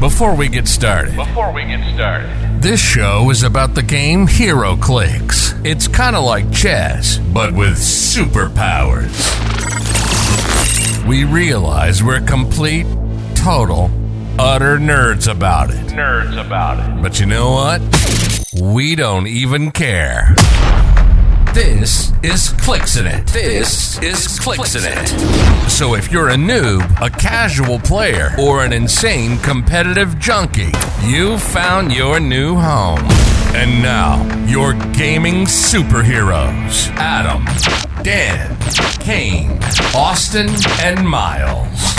Before 0.00 0.34
we 0.34 0.48
get 0.48 0.68
started, 0.68 1.16
Before 1.16 1.52
we 1.52 1.64
get 1.64 1.80
started, 1.94 2.28
this 2.60 2.80
show 2.80 3.30
is 3.30 3.42
about 3.42 3.74
the 3.74 3.82
game 3.82 4.26
HeroClix. 4.26 5.64
It's 5.64 5.88
kind 5.88 6.14
of 6.14 6.22
like 6.24 6.52
chess, 6.52 7.16
but 7.18 7.54
with 7.54 7.78
superpowers. 7.78 9.16
We 11.06 11.24
realize 11.24 12.02
we're 12.02 12.20
complete, 12.20 12.86
total, 13.34 13.90
utter 14.38 14.76
nerds 14.78 15.30
about 15.30 15.70
it. 15.70 15.86
nerds 15.86 16.38
about 16.44 16.78
it. 16.78 17.02
But 17.02 17.18
you 17.18 17.24
know 17.26 17.52
what? 17.52 17.80
We 18.60 18.96
don't 18.96 19.26
even 19.26 19.70
care. 19.70 20.34
This 21.56 22.12
is 22.22 22.50
Clicksin' 22.50 23.06
It. 23.06 23.28
This 23.28 23.98
is 24.02 24.38
Clicksin' 24.38 24.84
It. 24.84 25.70
So 25.70 25.94
if 25.94 26.12
you're 26.12 26.28
a 26.28 26.34
noob, 26.34 26.84
a 27.00 27.08
casual 27.08 27.78
player, 27.78 28.34
or 28.38 28.62
an 28.62 28.74
insane 28.74 29.38
competitive 29.38 30.18
junkie, 30.18 30.72
you 31.02 31.38
found 31.38 31.94
your 31.94 32.20
new 32.20 32.56
home. 32.56 33.00
And 33.54 33.82
now, 33.82 34.22
your 34.46 34.74
gaming 34.92 35.46
superheroes 35.46 36.88
Adam, 36.96 37.46
Dan, 38.02 38.54
Kane, 39.00 39.58
Austin, 39.94 40.50
and 40.80 41.08
Miles. 41.08 41.96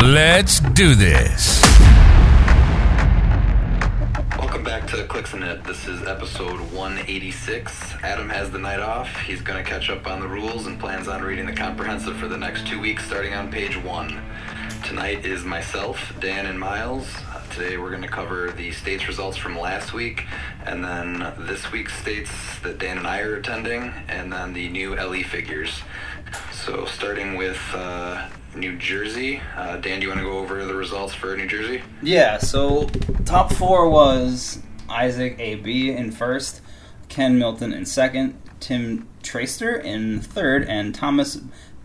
Let's 0.00 0.60
do 0.60 0.94
this. 0.94 1.60
To 4.94 5.04
Clicks 5.04 5.32
and 5.32 5.42
It. 5.42 5.64
This 5.64 5.88
is 5.88 6.06
episode 6.06 6.60
186. 6.72 7.94
Adam 8.04 8.28
has 8.28 8.52
the 8.52 8.60
night 8.60 8.78
off. 8.78 9.08
He's 9.22 9.42
going 9.42 9.62
to 9.62 9.68
catch 9.68 9.90
up 9.90 10.06
on 10.06 10.20
the 10.20 10.28
rules 10.28 10.68
and 10.68 10.78
plans 10.78 11.08
on 11.08 11.20
reading 11.20 11.46
the 11.46 11.52
comprehensive 11.52 12.16
for 12.16 12.28
the 12.28 12.36
next 12.36 12.68
two 12.68 12.78
weeks, 12.80 13.04
starting 13.04 13.34
on 13.34 13.50
page 13.50 13.76
one. 13.76 14.22
Tonight 14.84 15.26
is 15.26 15.42
myself, 15.42 16.12
Dan, 16.20 16.46
and 16.46 16.60
Miles. 16.60 17.12
Today 17.50 17.76
we're 17.76 17.90
going 17.90 18.02
to 18.02 18.08
cover 18.08 18.52
the 18.52 18.70
states 18.70 19.08
results 19.08 19.36
from 19.36 19.58
last 19.58 19.92
week, 19.92 20.26
and 20.64 20.84
then 20.84 21.32
this 21.38 21.72
week's 21.72 21.98
states 22.00 22.30
that 22.60 22.78
Dan 22.78 22.96
and 22.96 23.06
I 23.06 23.20
are 23.22 23.34
attending, 23.34 23.92
and 24.06 24.32
then 24.32 24.52
the 24.52 24.68
new 24.68 24.94
LE 24.94 25.24
figures. 25.24 25.82
So 26.52 26.84
starting 26.84 27.36
with 27.36 27.60
uh, 27.74 28.28
New 28.54 28.78
Jersey, 28.78 29.40
uh, 29.56 29.78
Dan, 29.78 29.98
do 29.98 30.06
you 30.06 30.08
want 30.08 30.20
to 30.20 30.26
go 30.26 30.38
over 30.38 30.64
the 30.64 30.74
results 30.74 31.14
for 31.14 31.36
New 31.36 31.48
Jersey? 31.48 31.82
Yeah, 32.00 32.38
so 32.38 32.86
top 33.24 33.52
four 33.52 33.88
was 33.88 34.60
Isaac 34.88 35.36
AB 35.38 35.90
in 35.90 36.10
first, 36.10 36.60
Ken 37.08 37.38
Milton 37.38 37.72
in 37.72 37.86
second, 37.86 38.40
Tim 38.60 39.08
Traster 39.22 39.82
in 39.82 40.20
third, 40.20 40.64
and 40.64 40.94
Thomas 40.94 41.38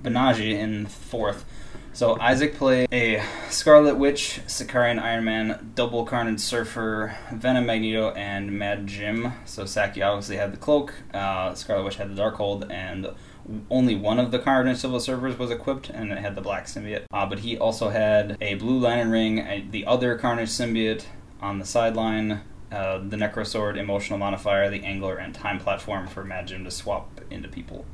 Benaji 0.04 0.52
in 0.52 0.86
fourth. 0.86 1.46
So 1.92 2.18
Isaac 2.20 2.56
played 2.56 2.88
a 2.94 3.22
Scarlet 3.50 3.96
Witch, 3.96 4.40
Sakaarian 4.48 5.02
Iron 5.02 5.26
Man, 5.26 5.72
Double 5.76 6.06
Carnage 6.06 6.40
Surfer, 6.40 7.18
Venom 7.34 7.66
Magneto, 7.66 8.12
and 8.12 8.52
Mad 8.52 8.88
Jim. 8.88 9.34
So 9.44 9.66
Saki 9.66 10.02
obviously 10.02 10.38
had 10.38 10.54
the 10.54 10.58
cloak, 10.58 10.94
uh, 11.14 11.54
Scarlet 11.56 11.84
Witch 11.84 11.96
had 11.96 12.16
the 12.16 12.22
Darkhold, 12.22 12.72
and 12.72 13.10
only 13.70 13.96
one 13.96 14.20
of 14.20 14.32
the 14.32 14.40
Carnage 14.40 14.78
Silver 14.78 14.98
Surfers 14.98 15.38
was 15.38 15.52
equipped, 15.52 15.90
and 15.90 16.12
it 16.12 16.20
had 16.20 16.36
the 16.36 16.42
Black 16.42 16.68
Symbiote. 16.68 17.04
Uh, 17.12 17.26
but 17.26 17.40
he 17.40 17.58
also 17.58 17.90
had 17.90 18.38
a 18.40 18.54
Blue 18.56 18.80
Lantern 18.80 19.12
Ring, 19.12 19.40
a, 19.40 19.68
the 19.70 19.86
other 19.86 20.18
Carnage 20.18 20.50
Symbiote 20.50 21.06
on 21.42 21.60
the 21.60 21.66
sideline, 21.66 22.42
uh, 22.72 23.00
the 23.00 23.18
Necro 23.18 23.46
Sword, 23.46 23.78
Emotional 23.78 24.20
Modifier, 24.20 24.70
the 24.70 24.84
Angler, 24.84 25.18
and 25.18 25.34
Time 25.34 25.60
Platform 25.60 26.08
for 26.08 26.24
Mad 26.24 26.48
Jim 26.48 26.64
to 26.64 26.72
swap 26.72 27.22
into 27.30 27.48
people. 27.48 27.86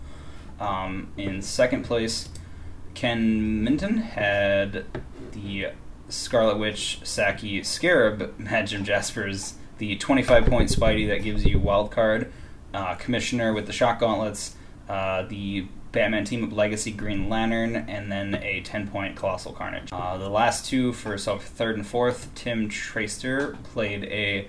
Um, 0.60 1.12
in 1.18 1.42
second 1.42 1.84
place, 1.84 2.30
Ken 2.94 3.64
Minton 3.64 3.98
had 3.98 4.86
the 5.32 5.68
Scarlet 6.10 6.58
Witch, 6.58 7.00
Saki, 7.04 7.64
Scarab, 7.64 8.38
Mad 8.40 8.68
Jim 8.68 8.84
Jaspers, 8.84 9.56
the 9.78 9.96
25 9.98 10.46
point 10.46 10.70
Spidey 10.70 11.08
that 11.08 11.24
gives 11.24 11.46
you 11.46 11.60
wild 11.60 11.92
card, 11.92 12.32
uh, 12.74 12.96
Commissioner 12.96 13.54
with 13.54 13.68
the 13.68 13.74
Shock 13.74 14.00
Gauntlets, 14.00 14.56
uh, 14.88 15.24
the 15.24 15.68
Batman 15.92 16.26
Team 16.26 16.44
Up 16.44 16.52
Legacy 16.52 16.92
Green 16.92 17.30
Lantern, 17.30 17.76
and 17.76 18.12
then 18.12 18.36
a 18.36 18.62
10 18.62 18.88
point 18.88 19.16
Colossal 19.16 19.54
Carnage. 19.54 19.90
Uh, 19.92 20.18
the 20.18 20.30
last 20.30 20.66
two 20.66 20.94
for 20.94 21.18
so 21.18 21.38
third 21.38 21.76
and 21.76 21.88
fourth, 21.88 22.34
Tim 22.36 22.70
Traster 22.70 23.62
played 23.64 24.04
a 24.06 24.48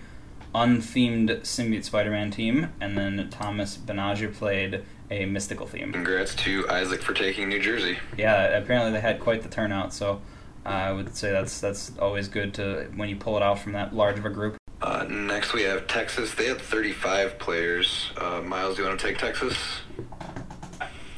unthemed 0.57 1.29
Symbiote 1.43 1.85
Spider 1.85 2.11
Man 2.11 2.31
team, 2.31 2.73
and 2.81 2.97
then 2.97 3.29
Thomas 3.31 3.77
Benager 3.77 4.33
played 4.33 4.83
a 5.11 5.27
mystical 5.27 5.67
theme. 5.67 5.93
Congrats 5.93 6.35
to 6.37 6.69
Isaac 6.71 7.03
for 7.03 7.13
taking 7.13 7.51
New 7.51 7.61
Jersey. 7.61 7.99
Yeah, 8.17 8.57
apparently 8.57 8.91
they 8.93 9.01
had 9.01 9.21
quite 9.21 9.43
the 9.43 9.51
turnout, 9.51 9.93
so 9.93 10.23
uh, 10.65 10.71
I 10.71 10.93
would 10.93 11.15
say 11.15 11.31
that's 11.31 11.61
that's 11.61 11.93
always 11.99 12.29
good 12.29 12.55
to 12.55 12.89
when 12.97 13.11
you 13.11 13.17
pull 13.17 13.37
it 13.37 13.43
out 13.43 13.59
from 13.59 13.73
that 13.73 13.95
large 13.95 14.19
of 14.19 14.25
a 14.25 14.31
group. 14.31 14.57
Uh, 14.81 15.05
next, 15.09 15.53
we 15.53 15.63
have 15.63 15.87
Texas. 15.87 16.35
They 16.35 16.47
had 16.47 16.61
35 16.61 17.39
players. 17.39 18.11
Uh, 18.17 18.41
Miles, 18.43 18.77
do 18.77 18.83
you 18.83 18.89
want 18.89 18.99
to 18.99 19.07
take 19.07 19.19
Texas? 19.19 19.57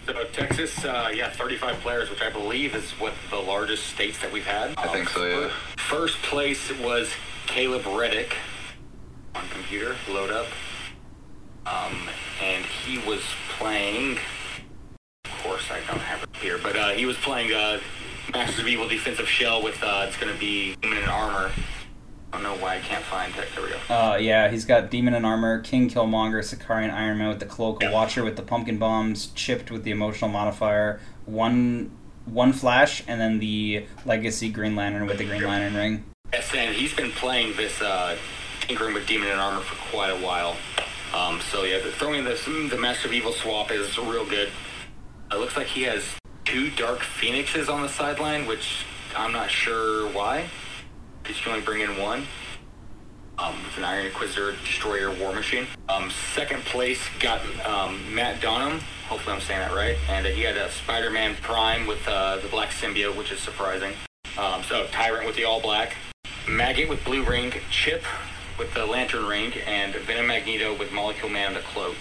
So 0.07 0.25
Texas, 0.33 0.85
uh, 0.85 1.11
yeah, 1.13 1.31
35 1.31 1.77
players, 1.81 2.09
which 2.09 2.23
I 2.23 2.31
believe 2.31 2.75
is 2.75 2.93
what 2.93 3.13
the 3.31 3.37
largest 3.37 3.87
states 3.89 4.19
that 4.21 4.33
we've 4.33 4.47
had. 4.47 4.75
I 4.79 4.89
think 4.89 5.09
so, 5.11 5.27
yeah. 5.27 5.51
First 5.77 6.17
place 6.23 6.73
was 6.81 7.13
Caleb 7.47 7.85
Reddick 7.87 8.37
on 9.39 9.49
computer, 9.49 9.97
load 10.09 10.31
up. 10.31 10.47
Um, 11.67 12.09
and 12.43 12.65
he 12.65 12.99
was 12.99 13.21
playing, 13.59 14.19
of 15.25 15.31
course 15.43 15.71
I 15.71 15.81
don't 15.87 16.01
have 16.01 16.23
it 16.23 16.29
here, 16.37 16.59
but 16.59 16.77
uh, 16.77 16.91
he 16.91 17.07
was 17.07 17.17
playing 17.17 17.53
uh, 17.53 17.81
Masters 18.33 18.61
of 18.61 18.69
Evil 18.69 18.89
Defensive 18.89 19.29
Shell 19.29 19.63
with, 19.63 19.83
uh, 19.83 20.07
it's 20.09 20.17
going 20.17 20.33
to 20.33 20.39
be 20.39 20.75
Demon 20.81 20.99
and 20.99 21.09
Armor. 21.09 21.51
I 22.33 22.37
don't 22.37 22.43
know 22.43 22.63
why 22.63 22.77
I 22.77 22.81
can't 22.81 23.05
find 23.05 23.35
it. 23.37 23.49
There 23.55 23.65
we 23.65 23.71
go. 23.71 23.95
Uh, 23.95 24.17
yeah, 24.17 24.51
he's 24.51 24.67
got 24.67 24.91
Demon 24.91 25.15
and 25.15 25.25
Armor, 25.25 25.61
King 25.61 25.89
Killmonger, 25.89 26.43
Sakaarian 26.43 26.93
Iron 26.93 27.17
Man 27.19 27.29
with 27.29 27.41
the 27.41 27.47
cloak, 27.47 27.81
Watcher 27.83 28.23
with 28.23 28.37
the 28.37 28.43
pumpkin 28.43 28.77
bombs, 28.79 29.29
Chipped 29.29 29.71
with 29.71 29.85
the 29.85 29.91
emotional 29.91 30.31
modifier, 30.31 31.01
one 31.25 31.91
one 32.27 32.53
Flash, 32.53 33.03
and 33.09 33.19
then 33.19 33.39
the 33.39 33.87
Legacy 34.05 34.51
Green 34.51 34.77
Lantern 34.77 35.07
with 35.07 35.17
the 35.17 35.25
Green 35.25 35.45
Lantern 35.45 35.75
ring. 35.75 36.05
Yes, 36.31 36.55
and 36.55 36.75
he's 36.75 36.93
been 36.93 37.11
playing 37.13 37.57
this 37.57 37.81
uh, 37.81 38.19
tinkering 38.69 38.93
with 38.93 39.07
demon 39.07 39.29
and 39.29 39.41
armor 39.41 39.61
for 39.61 39.77
quite 39.91 40.11
a 40.11 40.25
while. 40.25 40.57
Um, 41.15 41.41
so 41.51 41.65
yeah, 41.65 41.79
the, 41.79 41.91
throwing 41.91 42.23
mm, 42.23 42.71
the 42.71 42.77
Master 42.77 43.09
of 43.09 43.15
Evil 43.15 43.33
swap 43.33 43.73
is 43.73 43.97
real 43.99 44.27
good. 44.27 44.51
It 45.33 45.37
looks 45.37 45.57
like 45.57 45.67
he 45.67 45.83
has 45.85 46.05
two 46.45 46.71
Dark 46.71 47.01
Phoenixes 47.01 47.69
on 47.69 47.81
the 47.83 47.89
sideline, 47.89 48.47
which 48.47 48.85
I'm 49.17 49.33
not 49.33 49.51
sure 49.51 50.09
why. 50.11 50.49
He 51.27 51.33
should 51.33 51.49
only 51.49 51.63
bring 51.63 51.81
in 51.81 51.97
one. 51.97 52.27
Um, 53.39 53.55
an 53.77 53.85
Iron 53.85 54.07
Inquisitor 54.07 54.53
Destroyer 54.53 55.15
War 55.15 55.33
Machine. 55.33 55.67
Um, 55.89 56.11
second 56.35 56.63
place 56.65 57.01
got 57.21 57.41
um, 57.65 58.15
Matt 58.15 58.41
Donham. 58.41 58.81
Hopefully 59.09 59.37
I'm 59.37 59.41
saying 59.41 59.61
that 59.61 59.73
right. 59.73 59.97
And 60.11 60.27
uh, 60.27 60.31
he 60.31 60.43
had 60.43 60.57
a 60.57 60.71
Spider-Man 60.71 61.37
Prime 61.41 61.87
with 61.87 62.07
uh, 62.09 62.39
the 62.39 62.49
Black 62.49 62.71
Symbiote, 62.71 63.17
which 63.17 63.31
is 63.31 63.39
surprising. 63.39 63.93
Um, 64.37 64.63
so 64.65 64.87
Tyrant 64.91 65.25
with 65.25 65.37
the 65.37 65.45
All 65.45 65.61
Black. 65.61 65.95
Maggot 66.49 66.89
with 66.89 67.03
Blue 67.05 67.23
Ring. 67.25 67.53
Chip 67.71 68.03
with 68.59 68.73
the 68.75 68.85
Lantern 68.85 69.27
Ring. 69.27 69.53
And 69.67 69.95
Venom 69.95 70.27
Magneto 70.27 70.77
with 70.77 70.93
Molecule 70.93 71.31
Man 71.31 71.49
and 71.49 71.57
a 71.59 71.63
Cloak. 71.63 71.97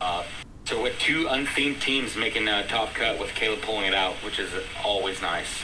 Uh, 0.00 0.24
so 0.64 0.82
with 0.82 0.98
two 0.98 1.26
unthemed 1.28 1.80
teams 1.80 2.16
making 2.16 2.48
a 2.48 2.66
top 2.66 2.92
cut 2.94 3.18
with 3.18 3.30
Caleb 3.34 3.62
pulling 3.62 3.86
it 3.86 3.94
out, 3.94 4.14
which 4.24 4.38
is 4.38 4.50
always 4.84 5.22
nice. 5.22 5.62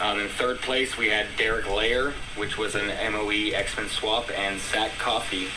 Um, 0.00 0.20
in 0.20 0.28
third 0.28 0.58
place, 0.60 0.96
we 0.96 1.08
had 1.08 1.26
Derek 1.36 1.68
Layer, 1.68 2.12
which 2.36 2.56
was 2.56 2.76
an 2.76 2.86
MOE 3.12 3.50
X-Men 3.52 3.88
swap, 3.88 4.30
and 4.36 4.60
Zach 4.60 4.92
Coffey 4.98 5.48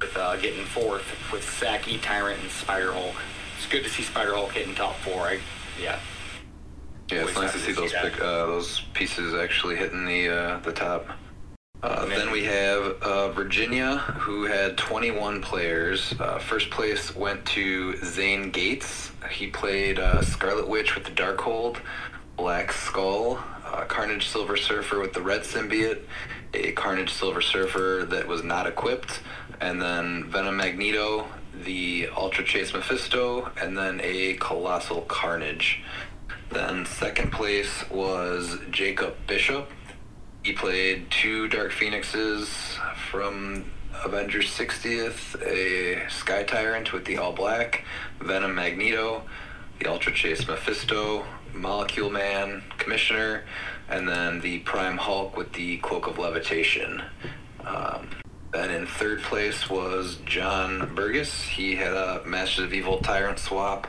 with 0.00 0.16
uh, 0.16 0.36
getting 0.36 0.64
fourth 0.64 1.04
with 1.32 1.48
Saki, 1.48 1.98
Tyrant, 1.98 2.40
and 2.40 2.50
Spider 2.50 2.92
Hulk. 2.92 3.14
It's 3.56 3.66
good 3.66 3.84
to 3.84 3.90
see 3.90 4.02
Spider 4.02 4.34
Hulk 4.34 4.52
hitting 4.52 4.74
top 4.74 4.96
four. 4.96 5.22
I, 5.22 5.38
yeah. 5.80 5.98
Yeah, 7.10 7.22
it's 7.24 7.34
nice 7.36 7.52
to 7.52 7.58
see 7.58 7.68
to 7.68 7.74
see 7.74 7.80
those 7.80 7.92
pick, 7.92 8.20
uh, 8.20 8.46
those 8.46 8.80
pieces 8.94 9.34
actually 9.34 9.76
hitting 9.76 10.04
the 10.04 10.28
uh, 10.28 10.58
the 10.60 10.72
top. 10.72 11.06
Uh, 11.80 12.06
then 12.06 12.32
we 12.32 12.42
have 12.42 13.00
uh, 13.02 13.30
Virginia, 13.30 13.98
who 13.98 14.46
had 14.46 14.76
21 14.76 15.40
players. 15.40 16.12
Uh, 16.18 16.38
first 16.38 16.70
place 16.70 17.14
went 17.14 17.44
to 17.46 17.96
Zane 18.04 18.50
Gates. 18.50 19.12
He 19.30 19.46
played 19.46 20.00
uh, 20.00 20.22
Scarlet 20.22 20.66
Witch 20.66 20.96
with 20.96 21.04
the 21.04 21.12
Darkhold, 21.12 21.76
Black 22.36 22.72
Skull, 22.72 23.38
uh, 23.64 23.84
Carnage 23.84 24.26
Silver 24.26 24.56
Surfer 24.56 24.98
with 24.98 25.12
the 25.12 25.20
Red 25.20 25.42
Symbiote, 25.42 26.02
a 26.52 26.72
Carnage 26.72 27.12
Silver 27.12 27.40
Surfer 27.40 28.04
that 28.10 28.26
was 28.26 28.42
not 28.42 28.66
equipped, 28.66 29.20
and 29.60 29.80
then 29.80 30.24
Venom 30.24 30.56
Magneto, 30.56 31.28
the 31.64 32.08
Ultra 32.16 32.42
Chase 32.44 32.72
Mephisto, 32.74 33.52
and 33.60 33.78
then 33.78 34.00
a 34.02 34.34
Colossal 34.34 35.02
Carnage. 35.02 35.80
Then 36.50 36.86
second 36.86 37.30
place 37.30 37.88
was 37.88 38.58
Jacob 38.72 39.14
Bishop. 39.28 39.70
He 40.42 40.52
played 40.52 41.10
two 41.10 41.48
Dark 41.48 41.72
Phoenixes 41.72 42.78
from 43.10 43.70
Avengers 44.04 44.48
60th, 44.50 45.40
a 45.42 46.08
Sky 46.08 46.44
Tyrant 46.44 46.92
with 46.92 47.04
the 47.04 47.18
All 47.18 47.32
Black, 47.32 47.84
Venom 48.20 48.54
Magneto, 48.54 49.22
the 49.80 49.90
Ultra 49.90 50.12
Chase 50.12 50.46
Mephisto, 50.46 51.26
Molecule 51.52 52.10
Man, 52.10 52.62
Commissioner, 52.78 53.44
and 53.88 54.08
then 54.08 54.40
the 54.40 54.60
Prime 54.60 54.96
Hulk 54.96 55.36
with 55.36 55.52
the 55.52 55.78
Cloak 55.78 56.06
of 56.06 56.18
Levitation. 56.18 57.02
Um, 57.64 58.08
then 58.52 58.70
in 58.70 58.86
third 58.86 59.22
place 59.22 59.68
was 59.68 60.18
John 60.24 60.94
Burgess. 60.94 61.42
He 61.42 61.74
had 61.74 61.92
a 61.92 62.22
Masters 62.24 62.64
of 62.64 62.72
Evil 62.72 62.98
Tyrant 62.98 63.38
swap. 63.38 63.86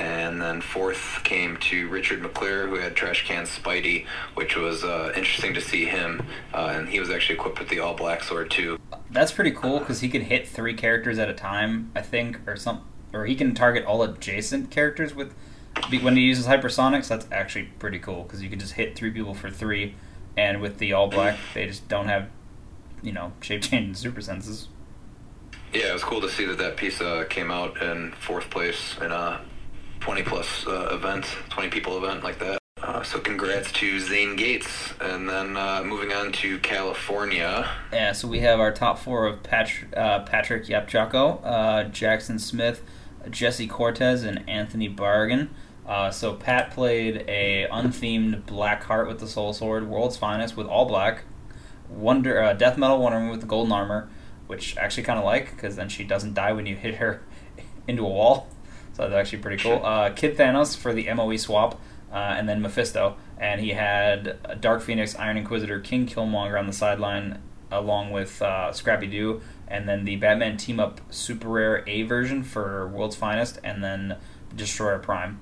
And 0.00 0.40
then 0.40 0.62
fourth 0.62 1.20
came 1.24 1.58
to 1.58 1.86
Richard 1.88 2.22
McClure, 2.22 2.66
who 2.66 2.76
had 2.76 2.96
Trash 2.96 3.26
Can 3.26 3.44
Spidey, 3.44 4.06
which 4.34 4.56
was 4.56 4.82
uh, 4.82 5.12
interesting 5.14 5.52
to 5.52 5.60
see 5.60 5.84
him. 5.84 6.26
Uh, 6.54 6.72
and 6.74 6.88
he 6.88 6.98
was 6.98 7.10
actually 7.10 7.34
equipped 7.34 7.58
with 7.58 7.68
the 7.68 7.80
All 7.80 7.94
Black 7.94 8.22
Sword, 8.22 8.50
too. 8.50 8.80
That's 9.10 9.30
pretty 9.30 9.50
cool 9.50 9.78
because 9.78 10.00
he 10.00 10.08
can 10.08 10.22
hit 10.22 10.48
three 10.48 10.72
characters 10.72 11.18
at 11.18 11.28
a 11.28 11.34
time, 11.34 11.92
I 11.94 12.00
think, 12.00 12.40
or 12.48 12.56
some, 12.56 12.82
or 13.12 13.26
he 13.26 13.34
can 13.34 13.54
target 13.54 13.84
all 13.84 14.02
adjacent 14.02 14.70
characters 14.70 15.14
with 15.14 15.34
when 16.00 16.16
he 16.16 16.22
uses 16.22 16.46
hypersonics. 16.46 17.08
That's 17.08 17.26
actually 17.30 17.66
pretty 17.78 17.98
cool 17.98 18.22
because 18.22 18.42
you 18.42 18.48
can 18.48 18.58
just 18.58 18.72
hit 18.72 18.96
three 18.96 19.10
people 19.10 19.34
for 19.34 19.50
three, 19.50 19.96
and 20.34 20.62
with 20.62 20.78
the 20.78 20.94
all 20.94 21.08
black, 21.08 21.38
they 21.52 21.66
just 21.66 21.88
don't 21.88 22.08
have, 22.08 22.30
you 23.02 23.12
know, 23.12 23.32
shape 23.42 23.60
change 23.64 23.86
and 23.86 23.98
super 23.98 24.22
senses. 24.22 24.68
Yeah, 25.74 25.90
it 25.90 25.92
was 25.92 26.04
cool 26.04 26.22
to 26.22 26.30
see 26.30 26.46
that 26.46 26.56
that 26.56 26.78
piece 26.78 27.02
uh, 27.02 27.26
came 27.28 27.50
out 27.50 27.82
in 27.82 28.12
fourth 28.12 28.48
place 28.48 28.96
in 29.02 29.12
a 29.12 29.42
20 30.00 30.22
plus 30.22 30.66
uh, 30.66 30.90
event, 30.92 31.26
20 31.50 31.68
people 31.68 31.96
event 31.96 32.24
like 32.24 32.38
that. 32.38 32.58
Uh, 32.82 33.02
so 33.02 33.20
congrats 33.20 33.70
to 33.72 34.00
Zane 34.00 34.36
Gates. 34.36 34.94
And 35.00 35.28
then 35.28 35.56
uh, 35.56 35.82
moving 35.84 36.12
on 36.12 36.32
to 36.32 36.58
California. 36.60 37.68
Yeah, 37.92 38.12
so 38.12 38.26
we 38.26 38.40
have 38.40 38.58
our 38.58 38.72
top 38.72 38.98
four 38.98 39.26
of 39.26 39.42
Patrick, 39.42 39.96
uh, 39.96 40.20
Patrick 40.20 40.66
Yapchako, 40.66 41.40
uh, 41.44 41.84
Jackson 41.84 42.38
Smith, 42.38 42.82
Jesse 43.28 43.66
Cortez, 43.66 44.24
and 44.24 44.48
Anthony 44.48 44.88
Bargan. 44.88 45.48
Uh, 45.86 46.10
so 46.10 46.34
Pat 46.34 46.70
played 46.70 47.24
a 47.28 47.66
unthemed 47.70 48.46
Black 48.46 48.84
Heart 48.84 49.08
with 49.08 49.18
the 49.18 49.26
Soul 49.26 49.52
Sword, 49.52 49.88
World's 49.88 50.16
Finest 50.16 50.56
with 50.56 50.66
all 50.66 50.86
black, 50.86 51.24
Wonder 51.88 52.40
uh, 52.40 52.52
Death 52.52 52.78
Metal 52.78 52.98
Wonder 52.98 53.18
Woman 53.18 53.32
with 53.32 53.40
the 53.40 53.46
golden 53.46 53.72
armor, 53.72 54.08
which 54.46 54.76
I 54.78 54.82
actually 54.82 55.02
kind 55.02 55.18
of 55.18 55.24
like 55.24 55.50
because 55.50 55.76
then 55.76 55.88
she 55.88 56.04
doesn't 56.04 56.34
die 56.34 56.52
when 56.52 56.66
you 56.66 56.76
hit 56.76 56.96
her 56.96 57.22
into 57.88 58.06
a 58.06 58.08
wall. 58.08 58.48
So 59.00 59.08
that's 59.08 59.18
actually 59.18 59.38
pretty 59.38 59.62
cool. 59.62 59.80
Uh, 59.82 60.10
Kid 60.10 60.36
Thanos 60.36 60.76
for 60.76 60.92
the 60.92 61.10
MOE 61.14 61.36
swap, 61.38 61.80
uh, 62.12 62.16
and 62.16 62.46
then 62.46 62.60
Mephisto. 62.60 63.16
And 63.38 63.62
he 63.62 63.70
had 63.70 64.60
Dark 64.60 64.82
Phoenix, 64.82 65.16
Iron 65.16 65.38
Inquisitor, 65.38 65.80
King 65.80 66.06
Killmonger 66.06 66.58
on 66.58 66.66
the 66.66 66.72
sideline, 66.74 67.40
along 67.70 68.10
with 68.10 68.42
uh, 68.42 68.72
Scrappy 68.74 69.06
Doo, 69.06 69.40
and 69.66 69.88
then 69.88 70.04
the 70.04 70.16
Batman 70.16 70.58
Team 70.58 70.78
Up 70.78 71.00
Super 71.08 71.48
Rare 71.48 71.82
A 71.88 72.02
version 72.02 72.42
for 72.42 72.88
World's 72.88 73.16
Finest, 73.16 73.58
and 73.64 73.82
then 73.82 74.18
Destroyer 74.54 74.98
Prime. 74.98 75.40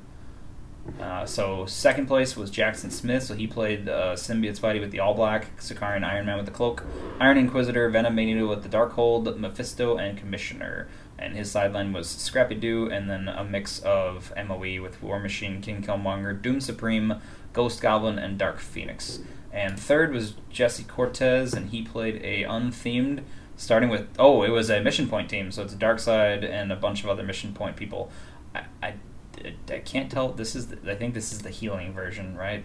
Uh, 1.01 1.27
so 1.27 1.67
second 1.67 2.07
place 2.07 2.37
was 2.37 2.51
Jackson 2.51 2.93
Smith. 2.93 3.25
So 3.25 3.35
he 3.35 3.49
played 3.49 3.89
uh, 3.89 4.15
Symbiote 4.15 4.59
Spidey 4.59 4.81
with 4.81 4.93
the 4.93 5.01
All 5.01 5.15
Black, 5.15 5.59
Sakaarian 5.59 6.05
Iron 6.05 6.27
Man 6.27 6.37
with 6.37 6.47
the 6.47 6.53
Cloak, 6.53 6.85
Iron 7.19 7.37
Inquisitor, 7.37 7.91
Venom 7.91 8.15
Magneto 8.15 8.49
with 8.49 8.63
the 8.63 8.69
Darkhold, 8.69 9.37
Mephisto, 9.37 9.99
and 9.99 10.17
Commissioner. 10.17 10.89
And 11.19 11.37
his 11.37 11.51
sideline 11.51 11.93
was 11.93 12.09
Scrappy 12.09 12.55
Doo, 12.55 12.89
and 12.89 13.11
then 13.11 13.29
a 13.29 13.45
mix 13.45 13.81
of 13.81 14.33
MOE 14.37 14.81
with 14.81 15.03
War 15.03 15.19
Machine, 15.19 15.61
King 15.61 15.83
Killmonger, 15.83 16.41
Doom 16.41 16.61
Supreme, 16.61 17.15
Ghost 17.53 17.81
Goblin, 17.81 18.19
and 18.19 18.39
Dark 18.39 18.61
Phoenix. 18.61 19.21
And 19.53 19.79
third 19.79 20.13
was 20.13 20.35
Jesse 20.51 20.85
Cortez, 20.85 21.55
and 21.55 21.71
he 21.71 21.83
played 21.83 22.23
a 22.23 22.45
unthemed, 22.45 23.25
starting 23.57 23.89
with 23.89 24.09
oh, 24.19 24.43
it 24.43 24.51
was 24.51 24.71
a 24.71 24.81
Mission 24.81 25.09
Point 25.09 25.29
team, 25.29 25.51
so 25.51 25.63
it's 25.63 25.75
Darkseid 25.75 26.49
and 26.49 26.71
a 26.71 26.77
bunch 26.77 27.03
of 27.03 27.11
other 27.11 27.25
Mission 27.25 27.53
Point 27.53 27.77
people. 27.77 28.11
I, 28.55 28.65
I 28.83 28.95
I 29.71 29.79
can't 29.79 30.11
tell. 30.11 30.33
This 30.33 30.55
is 30.55 30.69
the, 30.69 30.93
I 30.93 30.95
think 30.95 31.15
this 31.15 31.33
is 31.33 31.41
the 31.41 31.51
healing 31.51 31.93
version, 31.93 32.37
right? 32.37 32.65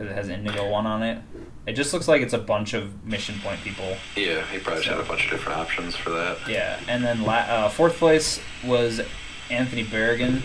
Because 0.00 0.12
it 0.12 0.16
has 0.16 0.28
Indigo 0.30 0.66
One 0.70 0.86
on 0.86 1.02
it. 1.02 1.22
It 1.66 1.74
just 1.74 1.92
looks 1.92 2.08
like 2.08 2.22
it's 2.22 2.32
a 2.32 2.38
bunch 2.38 2.72
of 2.72 3.04
mission 3.04 3.38
point 3.40 3.60
people. 3.60 3.98
Yeah, 4.16 4.46
he 4.46 4.58
probably 4.58 4.82
so, 4.82 4.92
had 4.92 5.00
a 5.00 5.02
bunch 5.02 5.26
of 5.26 5.30
different 5.30 5.58
options 5.58 5.94
for 5.94 6.08
that. 6.08 6.38
Yeah, 6.48 6.80
and 6.88 7.04
then 7.04 7.22
la- 7.22 7.34
uh, 7.34 7.68
fourth 7.68 7.96
place 7.96 8.40
was 8.64 9.02
Anthony 9.50 9.84
Berrigan. 9.84 10.40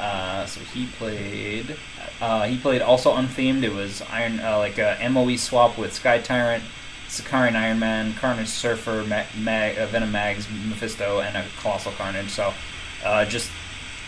Uh, 0.00 0.44
so 0.44 0.60
he 0.60 0.86
played. 0.86 1.76
Uh, 2.20 2.46
he 2.46 2.58
played 2.58 2.82
also 2.82 3.14
unthemed. 3.14 3.62
It 3.62 3.72
was 3.72 4.02
Iron 4.10 4.40
uh, 4.40 4.58
like 4.58 4.76
a 4.78 4.98
MOE 5.08 5.36
swap 5.36 5.78
with 5.78 5.92
Sky 5.92 6.18
Tyrant, 6.18 6.64
Sakaarian 7.06 7.54
Iron 7.54 7.78
Man, 7.78 8.14
Carnage 8.14 8.48
Surfer, 8.48 9.04
Mag, 9.04 9.26
Mag 9.38 9.78
uh, 9.78 9.86
Venom 9.86 10.10
Mags, 10.10 10.48
Mephisto, 10.66 11.20
and 11.20 11.36
a 11.36 11.44
Colossal 11.60 11.92
Carnage. 11.92 12.30
So 12.30 12.52
uh, 13.04 13.24
just 13.24 13.52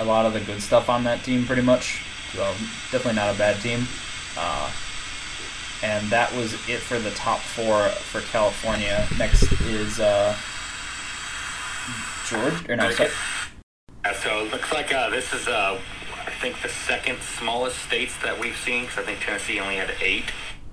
a 0.00 0.04
lot 0.04 0.26
of 0.26 0.32
the 0.32 0.40
good 0.40 0.60
stuff 0.60 0.88
on 0.88 1.04
that 1.04 1.22
team, 1.22 1.46
pretty 1.46 1.62
much. 1.62 2.02
So 2.32 2.42
definitely 2.90 3.14
not 3.14 3.32
a 3.32 3.38
bad 3.38 3.60
team. 3.60 3.86
Uh, 4.36 4.70
and 5.82 6.08
that 6.10 6.32
was 6.34 6.54
it 6.68 6.80
for 6.80 6.98
the 6.98 7.10
top 7.10 7.40
four 7.40 7.88
for 7.88 8.20
California. 8.20 9.06
Next 9.18 9.50
is 9.62 9.98
uh, 10.00 10.36
George, 12.28 12.68
or 12.68 12.76
no, 12.76 12.90
sorry. 12.92 13.10
So 14.20 14.44
it 14.44 14.52
looks 14.52 14.72
like 14.72 14.92
uh, 14.94 15.10
this 15.10 15.32
is, 15.32 15.48
uh, 15.48 15.78
I 16.26 16.30
think, 16.40 16.60
the 16.62 16.68
second 16.68 17.18
smallest 17.20 17.78
states 17.78 18.16
that 18.22 18.38
we've 18.38 18.56
seen, 18.56 18.84
because 18.84 18.98
I 18.98 19.02
think 19.02 19.20
Tennessee 19.20 19.60
only 19.60 19.76
had 19.76 19.92
eight. 20.00 20.24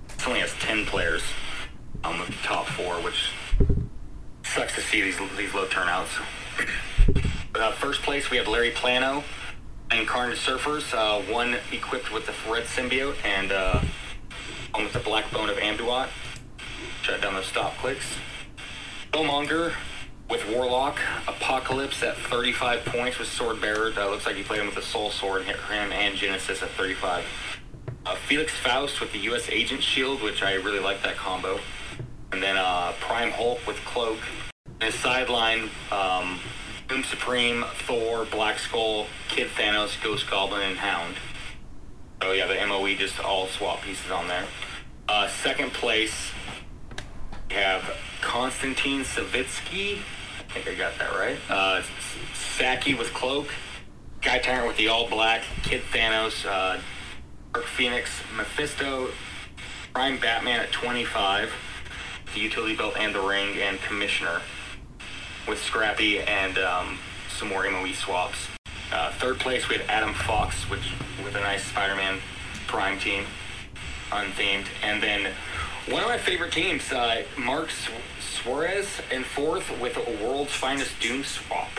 It 0.10 0.28
only 0.28 0.40
has 0.42 0.54
ten 0.60 0.86
players 0.86 1.24
um, 2.04 2.20
with 2.20 2.30
the 2.30 2.44
top 2.44 2.68
four, 2.68 2.96
which 3.02 3.32
sucks 4.44 4.76
to 4.76 4.82
see 4.82 5.02
these 5.02 5.18
these 5.38 5.54
low 5.54 5.68
turnouts. 5.68 6.12
Uh, 7.56 7.72
first 7.74 8.04
place, 8.04 8.30
we 8.30 8.38
have 8.38 8.48
Larry 8.48 8.72
Plano 8.72 9.24
and 9.91 10.07
Carnage 10.07 10.39
Surfers, 10.39 10.94
uh, 10.94 11.21
one 11.31 11.57
equipped 11.71 12.12
with 12.12 12.25
the 12.25 12.33
red 12.51 12.63
symbiote 12.65 13.15
and 13.25 13.51
uh, 13.51 13.81
one 14.71 14.83
with 14.83 14.94
the 14.94 15.00
black 15.00 15.31
bone 15.31 15.50
of 15.50 15.57
Amduat. 15.57 16.09
Shut 17.01 17.21
down 17.21 17.33
those 17.33 17.45
stop 17.45 17.75
clicks. 17.77 18.06
Killmonger 19.12 19.74
with 20.30 20.47
Warlock, 20.50 21.00
Apocalypse 21.27 22.03
at 22.03 22.15
35 22.15 22.86
points 22.86 23.18
with 23.18 23.27
Sword 23.27 23.59
Bearer. 23.59 23.91
Uh, 23.97 24.09
looks 24.09 24.25
like 24.25 24.36
he 24.36 24.44
played 24.44 24.59
him 24.59 24.68
with 24.68 24.75
the 24.75 24.81
Soul 24.81 25.09
Sword, 25.09 25.41
and 25.41 25.50
hit 25.50 25.57
him 25.57 25.91
and 25.91 26.15
Genesis 26.15 26.62
at 26.62 26.69
35. 26.71 27.25
Uh, 28.06 28.15
Felix 28.15 28.53
Faust 28.53 29.01
with 29.01 29.12
the 29.12 29.19
U.S. 29.19 29.50
Agent 29.50 29.81
Shield, 29.81 30.21
which 30.21 30.44
I 30.44 30.53
really 30.53 30.80
like 30.80 31.01
that 31.03 31.15
combo. 31.15 31.59
And 32.31 32.44
then 32.44 32.57
uh, 32.57 32.94
Prime 33.00 33.31
Hulk 33.31 33.65
with 33.65 33.77
Cloak. 33.86 34.19
His 34.80 34.94
sideline, 34.95 35.69
um, 35.91 36.39
Doom 36.89 37.03
Supreme, 37.03 37.63
Thor, 37.86 38.25
Black 38.25 38.57
Skull, 38.57 39.06
Kid 39.27 39.47
Thanos, 39.50 40.01
Ghost 40.03 40.27
Goblin, 40.27 40.63
and 40.63 40.77
Hound. 40.77 41.15
Oh 42.19 42.31
yeah, 42.31 42.47
the 42.47 42.65
MOE 42.65 42.95
just 42.95 43.19
all 43.24 43.45
swap 43.45 43.83
pieces 43.83 44.09
on 44.09 44.27
there. 44.27 44.45
Uh, 45.07 45.27
second 45.27 45.72
place, 45.72 46.31
we 47.48 47.55
have 47.58 47.96
Konstantin 48.22 49.01
Savitsky. 49.01 50.00
I 50.39 50.51
think 50.51 50.67
I 50.67 50.74
got 50.74 50.98
that 50.98 51.12
right. 51.12 51.38
Uh, 51.48 51.84
Saki 52.34 52.96
with 52.96 53.13
Cloak, 53.13 53.50
Guy 54.22 54.39
Tyrant 54.39 54.67
with 54.67 54.77
the 54.77 54.88
All 54.88 55.08
Black, 55.08 55.43
Kid 55.62 55.84
Thanos, 55.93 56.43
uh, 56.48 56.79
Dark 57.53 57.67
Phoenix, 57.67 58.10
Mephisto, 58.36 59.10
Prime 59.93 60.19
Batman 60.19 60.60
at 60.60 60.72
25, 60.72 61.53
the 62.34 62.39
utility 62.39 62.75
belt 62.75 62.96
and 62.98 63.13
the 63.13 63.22
ring, 63.22 63.60
and 63.62 63.79
Commissioner 63.81 64.41
with 65.50 65.62
Scrappy 65.63 66.20
and 66.20 66.60
um, 66.60 67.00
some 67.27 67.48
more 67.48 67.70
MOE 67.70 67.91
swaps. 67.94 68.48
Uh, 68.91 69.12
third 69.13 69.39
place, 69.39 69.68
we 69.68 69.77
had 69.77 69.86
Adam 69.89 70.13
Fox, 70.13 70.70
which 70.70 70.94
with 71.24 71.36
a 71.36 71.39
nice 71.39 71.63
Spider-Man 71.65 72.20
Prime 72.68 73.00
team, 73.00 73.25
unthemed, 74.12 74.68
and 74.84 75.01
then 75.01 75.34
one 75.89 76.03
of 76.03 76.08
my 76.08 76.20
favorite 76.20 76.51
teams, 76.51 76.91
uh, 76.91 77.24
Mark 77.36 77.70
Suarez, 78.20 79.01
in 79.12 79.24
fourth 79.24 79.72
with 79.82 79.98
a 79.98 80.24
World's 80.24 80.53
Finest 80.53 81.00
Doom 81.00 81.24
swap. 81.24 81.70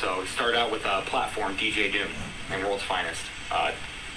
So 0.00 0.26
start 0.26 0.54
out 0.54 0.70
with 0.70 0.84
a 0.84 1.02
platform 1.06 1.56
DJ 1.56 1.90
Doom 1.90 2.10
and 2.50 2.62
World's 2.62 2.82
Finest. 2.82 3.22
Uh, 3.50 3.72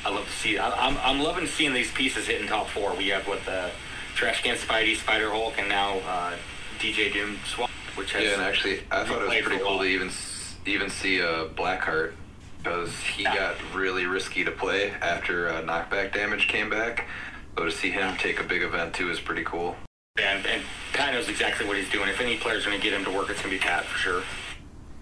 I 0.06 0.10
love 0.10 0.26
to 0.26 0.32
see. 0.32 0.58
I, 0.58 0.72
I'm 0.72 0.98
I'm 0.98 1.22
loving 1.22 1.48
seeing 1.48 1.74
these 1.74 1.92
pieces 1.92 2.28
hitting 2.28 2.48
top 2.48 2.68
four. 2.68 2.94
We 2.96 3.08
have 3.10 3.28
with 3.28 3.46
the 3.46 3.72
Trash 4.16 4.44
Can 4.44 4.58
Spidey, 4.58 4.98
Spider 4.98 5.30
Hulk, 5.30 5.54
and 5.58 5.70
now 5.70 6.00
uh, 6.00 6.36
DJ 6.80 7.14
Doom 7.14 7.38
swap 7.46 7.70
which 8.00 8.14
has 8.14 8.24
yeah, 8.24 8.34
and 8.34 8.42
actually, 8.42 8.80
I 8.90 9.04
thought 9.04 9.22
it 9.22 9.28
was 9.28 9.42
pretty 9.42 9.62
cool 9.62 9.80
to 9.80 9.84
even 9.84 10.10
even 10.66 10.90
see 10.90 11.20
a 11.20 11.30
uh, 11.30 11.50
Blackheart 11.50 12.14
because 12.58 12.96
he 12.98 13.24
yeah. 13.24 13.36
got 13.36 13.76
really 13.76 14.06
risky 14.06 14.44
to 14.46 14.52
play 14.52 14.92
after 15.02 15.50
uh, 15.50 15.62
knockback 15.62 16.14
damage 16.14 16.48
came 16.48 16.70
back. 16.70 17.08
So 17.58 17.66
to 17.66 17.72
see 17.72 17.92
him 17.92 18.16
take 18.18 18.40
a 18.40 18.44
big 18.44 18.64
event 18.64 18.94
too 18.94 19.12
is 19.12 19.20
pretty 19.20 19.44
cool. 19.44 19.76
And, 20.18 20.46
and 20.46 20.64
Pat 20.94 21.14
knows 21.14 21.28
exactly 21.30 21.66
what 21.66 21.78
he's 21.78 21.90
doing. 21.90 22.10
If 22.10 22.22
any 22.22 22.38
player's 22.38 22.66
going 22.66 22.78
to 22.78 22.84
get 22.84 22.94
him 22.94 23.04
to 23.06 23.12
work, 23.12 23.30
it's 23.30 23.42
going 23.42 23.54
to 23.54 23.60
be 23.60 23.64
Pat 23.64 23.86
for 23.86 23.98
sure. 23.98 24.24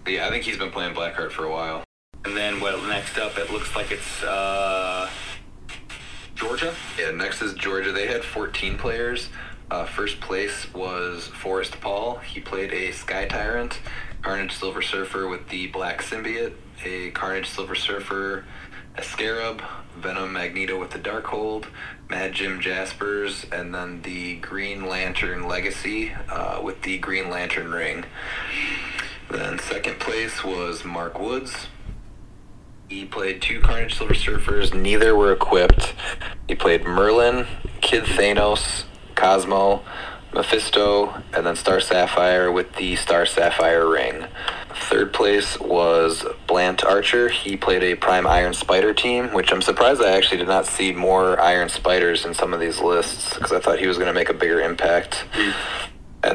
Yeah, 0.07 0.27
I 0.27 0.29
think 0.29 0.43
he's 0.43 0.57
been 0.57 0.71
playing 0.71 0.95
Blackheart 0.95 1.31
for 1.31 1.45
a 1.45 1.51
while. 1.51 1.83
And 2.25 2.35
then, 2.35 2.59
well, 2.59 2.81
next 2.83 3.17
up, 3.17 3.37
it 3.37 3.51
looks 3.51 3.75
like 3.75 3.91
it's 3.91 4.23
uh, 4.23 5.09
Georgia. 6.35 6.73
Yeah, 6.99 7.11
next 7.11 7.41
is 7.41 7.53
Georgia. 7.53 7.91
They 7.91 8.07
had 8.07 8.23
14 8.23 8.77
players. 8.77 9.29
Uh, 9.69 9.85
first 9.85 10.21
place 10.21 10.73
was 10.73 11.27
Forrest 11.27 11.81
Paul. 11.81 12.17
He 12.19 12.39
played 12.39 12.73
a 12.73 12.91
Sky 12.91 13.25
Tyrant, 13.25 13.79
Carnage 14.21 14.53
Silver 14.53 14.81
Surfer 14.81 15.27
with 15.27 15.49
the 15.49 15.67
Black 15.67 16.01
Symbiote, 16.01 16.53
a 16.85 17.11
Carnage 17.11 17.47
Silver 17.49 17.75
Surfer, 17.75 18.45
a 18.95 19.03
Scarab, 19.03 19.61
Venom 19.97 20.31
Magneto 20.31 20.79
with 20.79 20.91
the 20.91 20.99
Darkhold, 20.99 21.65
Mad 22.09 22.33
Jim 22.33 22.61
Jaspers, 22.61 23.45
and 23.51 23.75
then 23.75 24.01
the 24.03 24.37
Green 24.37 24.87
Lantern 24.87 25.47
Legacy 25.47 26.13
uh, 26.29 26.61
with 26.63 26.81
the 26.83 26.97
Green 26.99 27.29
Lantern 27.29 27.71
ring. 27.71 28.05
Then 29.29 29.59
second 29.59 29.99
place 29.99 30.45
was 30.45 30.85
Mark 30.85 31.19
Woods. 31.19 31.67
He 32.87 33.03
played 33.03 33.41
two 33.41 33.59
Carnage 33.59 33.97
Silver 33.97 34.13
Surfers. 34.13 34.73
Neither 34.73 35.13
were 35.13 35.33
equipped. 35.33 35.93
He 36.47 36.55
played 36.55 36.85
Merlin, 36.85 37.45
Kid 37.81 38.05
Thanos, 38.05 38.85
Cosmo, 39.17 39.83
Mephisto, 40.33 41.21
and 41.33 41.45
then 41.45 41.55
Star 41.55 41.79
Sapphire 41.79 42.51
with 42.51 42.75
the 42.75 42.95
Star 42.95 43.25
Sapphire 43.25 43.89
ring. 43.89 44.25
Third 44.89 45.11
place 45.11 45.59
was 45.59 46.25
Blant 46.45 46.85
Archer. 46.85 47.29
He 47.29 47.57
played 47.57 47.83
a 47.83 47.95
Prime 47.95 48.27
Iron 48.27 48.53
Spider 48.53 48.93
team, 48.93 49.33
which 49.33 49.51
I'm 49.51 49.61
surprised 49.61 50.01
I 50.01 50.15
actually 50.15 50.37
did 50.37 50.47
not 50.47 50.67
see 50.67 50.93
more 50.93 51.39
Iron 51.41 51.69
Spiders 51.69 52.25
in 52.25 52.33
some 52.33 52.53
of 52.53 52.59
these 52.59 52.79
lists 52.79 53.33
because 53.33 53.51
I 53.51 53.59
thought 53.59 53.79
he 53.79 53.87
was 53.87 53.97
going 53.97 54.07
to 54.07 54.13
make 54.13 54.29
a 54.29 54.33
bigger 54.33 54.61
impact. 54.61 55.25
Hmm. 55.33 55.51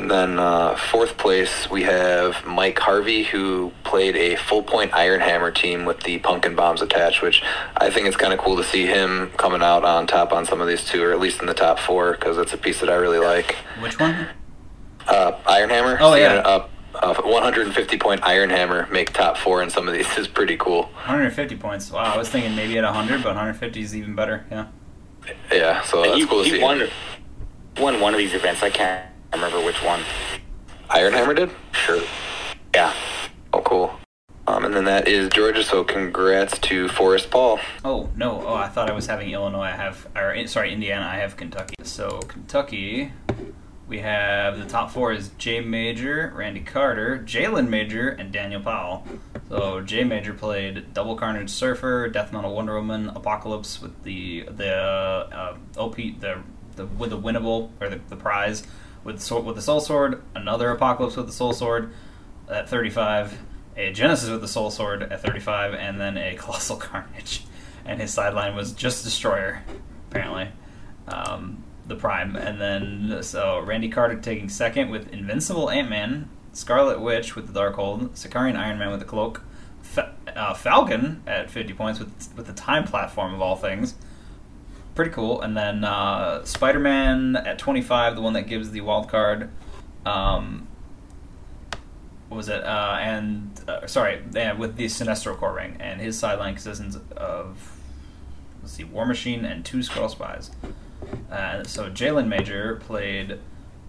And 0.03 0.11
then 0.11 0.37
uh, 0.41 0.75
fourth 0.75 1.17
place, 1.17 1.71
we 1.71 1.85
have 1.85 2.45
Mike 2.45 2.77
Harvey, 2.77 3.23
who 3.23 3.71
played 3.85 4.17
a 4.17 4.35
full 4.35 4.65
point 4.65 4.93
Iron 4.93 5.21
Hammer 5.21 5.53
team 5.53 5.85
with 5.85 6.01
the 6.01 6.19
Pumpkin 6.19 6.57
Bombs 6.57 6.83
attached, 6.83 7.23
which 7.23 7.41
I 7.77 7.89
think 7.89 8.09
it's 8.09 8.17
kind 8.17 8.33
of 8.33 8.41
cool 8.41 8.57
to 8.57 8.65
see 8.65 8.85
him 8.85 9.31
coming 9.37 9.63
out 9.63 9.85
on 9.85 10.09
top 10.09 10.33
on 10.33 10.45
some 10.45 10.61
of 10.61 10.67
these 10.67 10.85
two, 10.85 11.05
or 11.05 11.13
at 11.13 11.21
least 11.21 11.41
in 11.41 11.47
the 11.47 11.55
top 11.55 11.79
four, 11.79 12.15
because 12.15 12.37
it's 12.37 12.53
a 12.53 12.57
piece 12.57 12.81
that 12.81 12.91
I 12.91 12.97
really 12.97 13.21
like. 13.21 13.55
Which 13.79 14.01
one? 14.01 14.27
Uh, 15.07 15.39
Iron 15.47 15.71
Hammer. 15.71 15.97
Oh, 16.01 16.15
seeing 16.15 16.25
yeah. 16.25 16.67
A, 17.01 17.13
a 17.13 17.23
150 17.23 17.99
point 17.99 18.25
Iron 18.25 18.51
Hammer 18.51 18.89
make 18.91 19.13
top 19.13 19.37
four 19.37 19.63
in 19.63 19.71
some 19.71 19.87
of 19.87 19.95
these 19.95 20.09
is 20.19 20.27
pretty 20.27 20.57
cool. 20.57 20.87
150 21.07 21.59
points. 21.59 21.93
Wow, 21.93 22.13
I 22.13 22.19
was 22.19 22.29
thinking 22.29 22.57
maybe 22.57 22.77
at 22.77 22.83
100, 22.83 23.19
but 23.19 23.37
150 23.37 23.81
is 23.81 23.95
even 23.95 24.17
better. 24.17 24.47
Yeah. 24.51 24.67
Yeah, 25.53 25.81
so 25.83 26.03
that's 26.03 26.17
he, 26.17 26.27
cool 26.27 26.43
to 26.43 26.51
he 26.51 26.57
see. 26.57 26.61
won, 26.61 26.89
won 27.77 28.01
one 28.01 28.15
of 28.15 28.19
these 28.19 28.35
events. 28.35 28.65
I 28.65 28.71
can't 28.71 29.12
remember 29.33 29.65
which 29.65 29.83
one. 29.83 30.03
Iron 30.91 31.13
Hammer 31.13 31.35
did? 31.35 31.51
Sure. 31.73 32.03
Yeah. 32.75 32.93
Oh, 33.53 33.63
cool. 33.63 33.99
Um, 34.47 34.65
and 34.65 34.75
then 34.75 34.85
that 34.85 35.07
is 35.07 35.29
Georgia, 35.29 35.63
so 35.63 35.85
congrats 35.85 36.59
to 36.59 36.89
Forrest 36.89 37.31
Paul. 37.31 37.61
Oh 37.85 38.11
no! 38.17 38.45
Oh, 38.45 38.55
I 38.55 38.67
thought 38.69 38.91
I 38.91 38.93
was 38.93 39.07
having 39.07 39.31
Illinois. 39.31 39.63
I 39.63 39.71
have, 39.71 40.09
or 40.17 40.47
sorry, 40.49 40.73
Indiana. 40.73 41.07
I 41.07 41.19
have 41.19 41.37
Kentucky. 41.37 41.77
So 41.85 42.19
Kentucky, 42.23 43.13
we 43.87 44.01
have 44.01 44.59
the 44.59 44.65
top 44.65 44.91
four 44.91 45.13
is 45.13 45.29
Jay 45.39 45.61
Major, 45.61 46.33
Randy 46.35 46.61
Carter, 46.61 47.23
Jalen 47.25 47.69
Major, 47.69 48.09
and 48.09 48.33
Daniel 48.33 48.61
Powell. 48.61 49.07
So 49.49 49.81
Jay 49.81 50.03
Major 50.03 50.35
played 50.35 50.93
Double 50.93 51.15
Carnage 51.15 51.51
Surfer, 51.51 52.09
Death 52.09 52.33
Metal 52.33 52.53
Wonder 52.53 52.75
Woman, 52.75 53.11
Apocalypse 53.11 53.81
with 53.81 54.03
the 54.03 54.43
the 54.51 54.75
uh, 54.75 55.57
OP 55.77 55.97
the 55.97 56.39
the 56.75 56.87
with 56.87 57.11
the 57.11 57.19
winnable 57.19 57.71
or 57.81 57.89
the, 57.89 58.01
the 58.09 58.17
prize 58.17 58.65
with 59.05 59.31
with 59.31 59.57
the 59.57 59.63
Soul 59.63 59.81
Sword, 59.81 60.23
another 60.35 60.71
Apocalypse 60.71 61.17
with 61.17 61.27
the 61.27 61.33
Soul 61.33 61.53
Sword 61.53 61.93
at 62.49 62.69
35, 62.69 63.39
a 63.77 63.93
Genesis 63.93 64.31
with 64.31 64.41
the 64.41 64.49
Soul 64.49 64.71
Sword 64.71 65.03
at 65.03 65.23
35, 65.23 65.75
and 65.75 66.01
then 66.01 66.17
a 66.17 66.35
Colossal 66.39 66.77
Carnage. 66.77 67.45
And 67.85 68.01
his 68.01 68.13
sideline 68.13 68.55
was 68.55 68.73
just 68.73 69.05
Destroyer, 69.05 69.63
apparently. 70.11 70.49
Um, 71.09 71.65
the 71.87 71.97
Prime. 71.97 72.37
And 72.37 72.61
then, 72.61 73.23
so 73.23 73.61
Randy 73.61 73.89
Carter 73.89 74.17
taking 74.17 74.49
second 74.49 74.91
with 74.91 75.13
Invincible 75.13 75.71
Ant 75.71 75.91
Man, 75.91 76.29
Scarlet 76.53 77.01
Witch 77.01 77.35
with 77.35 77.53
the 77.53 77.59
Darkhold, 77.59 78.11
Sakaarian 78.11 78.57
Iron 78.57 78.79
Man 78.79 78.91
with 78.91 79.01
the 79.01 79.07
Cloak, 79.07 79.43
Fa- 79.83 80.15
uh, 80.35 80.55
Falcon 80.55 81.23
at 81.27 81.51
50 81.51 81.73
points 81.75 81.99
with, 81.99 82.33
with 82.37 82.47
the 82.47 82.53
Time 82.53 82.85
Platform 82.85 83.35
of 83.35 83.41
all 83.41 83.57
things. 83.57 83.95
Pretty 84.95 85.11
cool. 85.11 85.41
And 85.41 85.57
then 85.57 85.85
uh, 85.85 86.45
Spider 86.45 86.79
Man 86.79 87.37
at 87.37 87.59
25, 87.59 88.17
the 88.17 88.23
one 88.23 88.35
that 88.35 88.47
gives 88.47 88.71
the 88.71 88.83
wild 88.83 89.09
card. 89.09 89.51
Um, 90.05 90.69
what 92.29 92.37
was 92.37 92.49
it? 92.49 92.63
Uh, 92.65 92.97
and 93.01 93.61
uh, 93.69 93.87
sorry, 93.87 94.23
yeah, 94.33 94.53
with 94.53 94.77
the 94.77 94.87
Sinestro 94.87 95.37
Corps 95.37 95.55
ring, 95.55 95.77
and 95.81 96.01
his 96.01 96.19
sideline 96.19 96.55
consists 96.55 96.97
of 97.17 97.77
let's 98.63 98.73
see, 98.73 98.85
War 98.85 99.05
Machine 99.05 99.45
and 99.45 99.65
two 99.65 99.83
Skull 99.83 100.09
Spies. 100.09 100.51
Uh, 101.31 101.65
so 101.65 101.91
Jalen 101.91 102.29
Major 102.29 102.77
played 102.77 103.39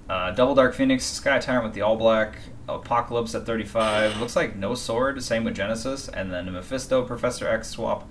uh, 0.09 0.31
Double 0.31 0.55
Dark 0.55 0.73
Phoenix, 0.73 1.05
Sky 1.05 1.39
Tyrant 1.39 1.63
with 1.63 1.73
the 1.73 1.81
All 1.81 1.95
Black, 1.95 2.37
Apocalypse 2.67 3.33
at 3.35 3.45
35. 3.45 4.19
Looks 4.19 4.35
like 4.35 4.55
no 4.55 4.75
sword, 4.75 5.23
same 5.23 5.43
with 5.43 5.55
Genesis, 5.55 6.07
and 6.07 6.33
then 6.33 6.51
Mephisto, 6.51 7.03
Professor 7.03 7.47
X 7.47 7.69
swap, 7.69 8.09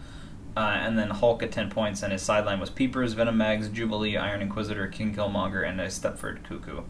uh, 0.56 0.60
and 0.60 0.98
then 0.98 1.10
Hulk 1.10 1.42
at 1.42 1.52
10 1.52 1.70
points. 1.70 2.02
And 2.02 2.12
his 2.12 2.22
sideline 2.22 2.60
was 2.60 2.70
Peepers, 2.70 3.14
Venom 3.14 3.36
Mags, 3.36 3.68
Jubilee, 3.68 4.16
Iron 4.16 4.42
Inquisitor, 4.42 4.86
King 4.86 5.14
Killmonger, 5.14 5.66
and 5.68 5.80
a 5.80 5.86
Stepford 5.86 6.44
Cuckoo. 6.44 6.82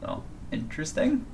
So 0.00 0.24
interesting. 0.50 1.26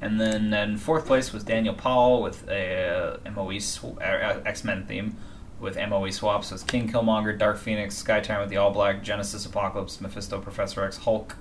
And 0.00 0.20
then 0.20 0.52
in 0.52 0.76
fourth 0.76 1.06
place 1.06 1.32
was 1.32 1.42
Daniel 1.42 1.74
Powell 1.74 2.22
with 2.22 2.48
a 2.48 3.18
uh, 3.24 3.30
MOE 3.30 3.58
sw- 3.58 3.98
uh, 3.98 4.40
X 4.44 4.62
Men 4.62 4.86
theme 4.86 5.16
with 5.58 5.76
MOE 5.76 6.10
swaps. 6.10 6.48
So 6.48 6.54
it's 6.54 6.64
King 6.64 6.90
Killmonger, 6.90 7.36
Dark 7.38 7.56
Phoenix, 7.56 7.96
Sky 7.96 8.20
Tyrant 8.20 8.42
with 8.42 8.50
the 8.50 8.58
All 8.58 8.70
Black, 8.70 9.02
Genesis 9.02 9.46
Apocalypse, 9.46 10.00
Mephisto, 10.00 10.40
Professor 10.40 10.84
X, 10.84 10.98
Hulk, 10.98 11.36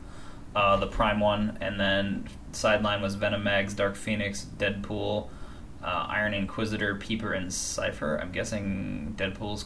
uh, 0.56 0.78
the 0.78 0.88
Prime 0.88 1.20
one, 1.20 1.58
and 1.60 1.80
then 1.80 2.28
sideline 2.54 3.02
was 3.02 3.16
Venom 3.16 3.44
Mags, 3.44 3.74
Dark 3.74 3.96
Phoenix, 3.96 4.48
Deadpool, 4.58 5.28
uh, 5.84 6.08
Iron 6.10 6.34
Inquisitor, 6.34 6.96
Peeper, 6.96 7.34
and 7.34 7.54
Cipher. 7.54 8.18
I'm 8.18 8.32
guessing 8.32 9.14
Deadpool's 9.18 9.66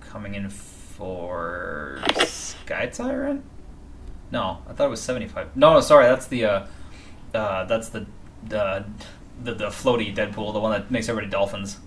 coming 0.00 0.34
in 0.34 0.48
for 0.48 2.00
Sky 2.26 2.86
Tyrant. 2.86 3.44
No, 4.30 4.58
I 4.68 4.72
thought 4.72 4.86
it 4.86 4.90
was 4.90 5.00
75. 5.02 5.56
No, 5.56 5.74
no, 5.74 5.80
sorry, 5.80 6.06
that's 6.06 6.26
the 6.26 6.44
uh, 6.44 6.66
uh, 7.34 7.64
that's 7.64 7.88
the 7.90 8.06
the 8.46 8.84
the, 9.42 9.54
the 9.54 9.66
floaty 9.66 10.14
Deadpool, 10.14 10.52
the 10.52 10.60
one 10.60 10.72
that 10.72 10.90
makes 10.90 11.08
everybody 11.08 11.30
dolphins. 11.30 11.78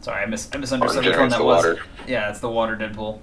Sorry, 0.00 0.22
I, 0.22 0.26
mis- 0.26 0.48
I 0.52 0.58
misunderstood 0.58 1.04
which 1.04 1.16
one 1.16 1.28
that 1.30 1.42
was. 1.44 1.64
water. 1.64 1.82
Yeah, 2.06 2.30
it's 2.30 2.40
the 2.40 2.50
water 2.50 2.76
Deadpool. 2.76 3.20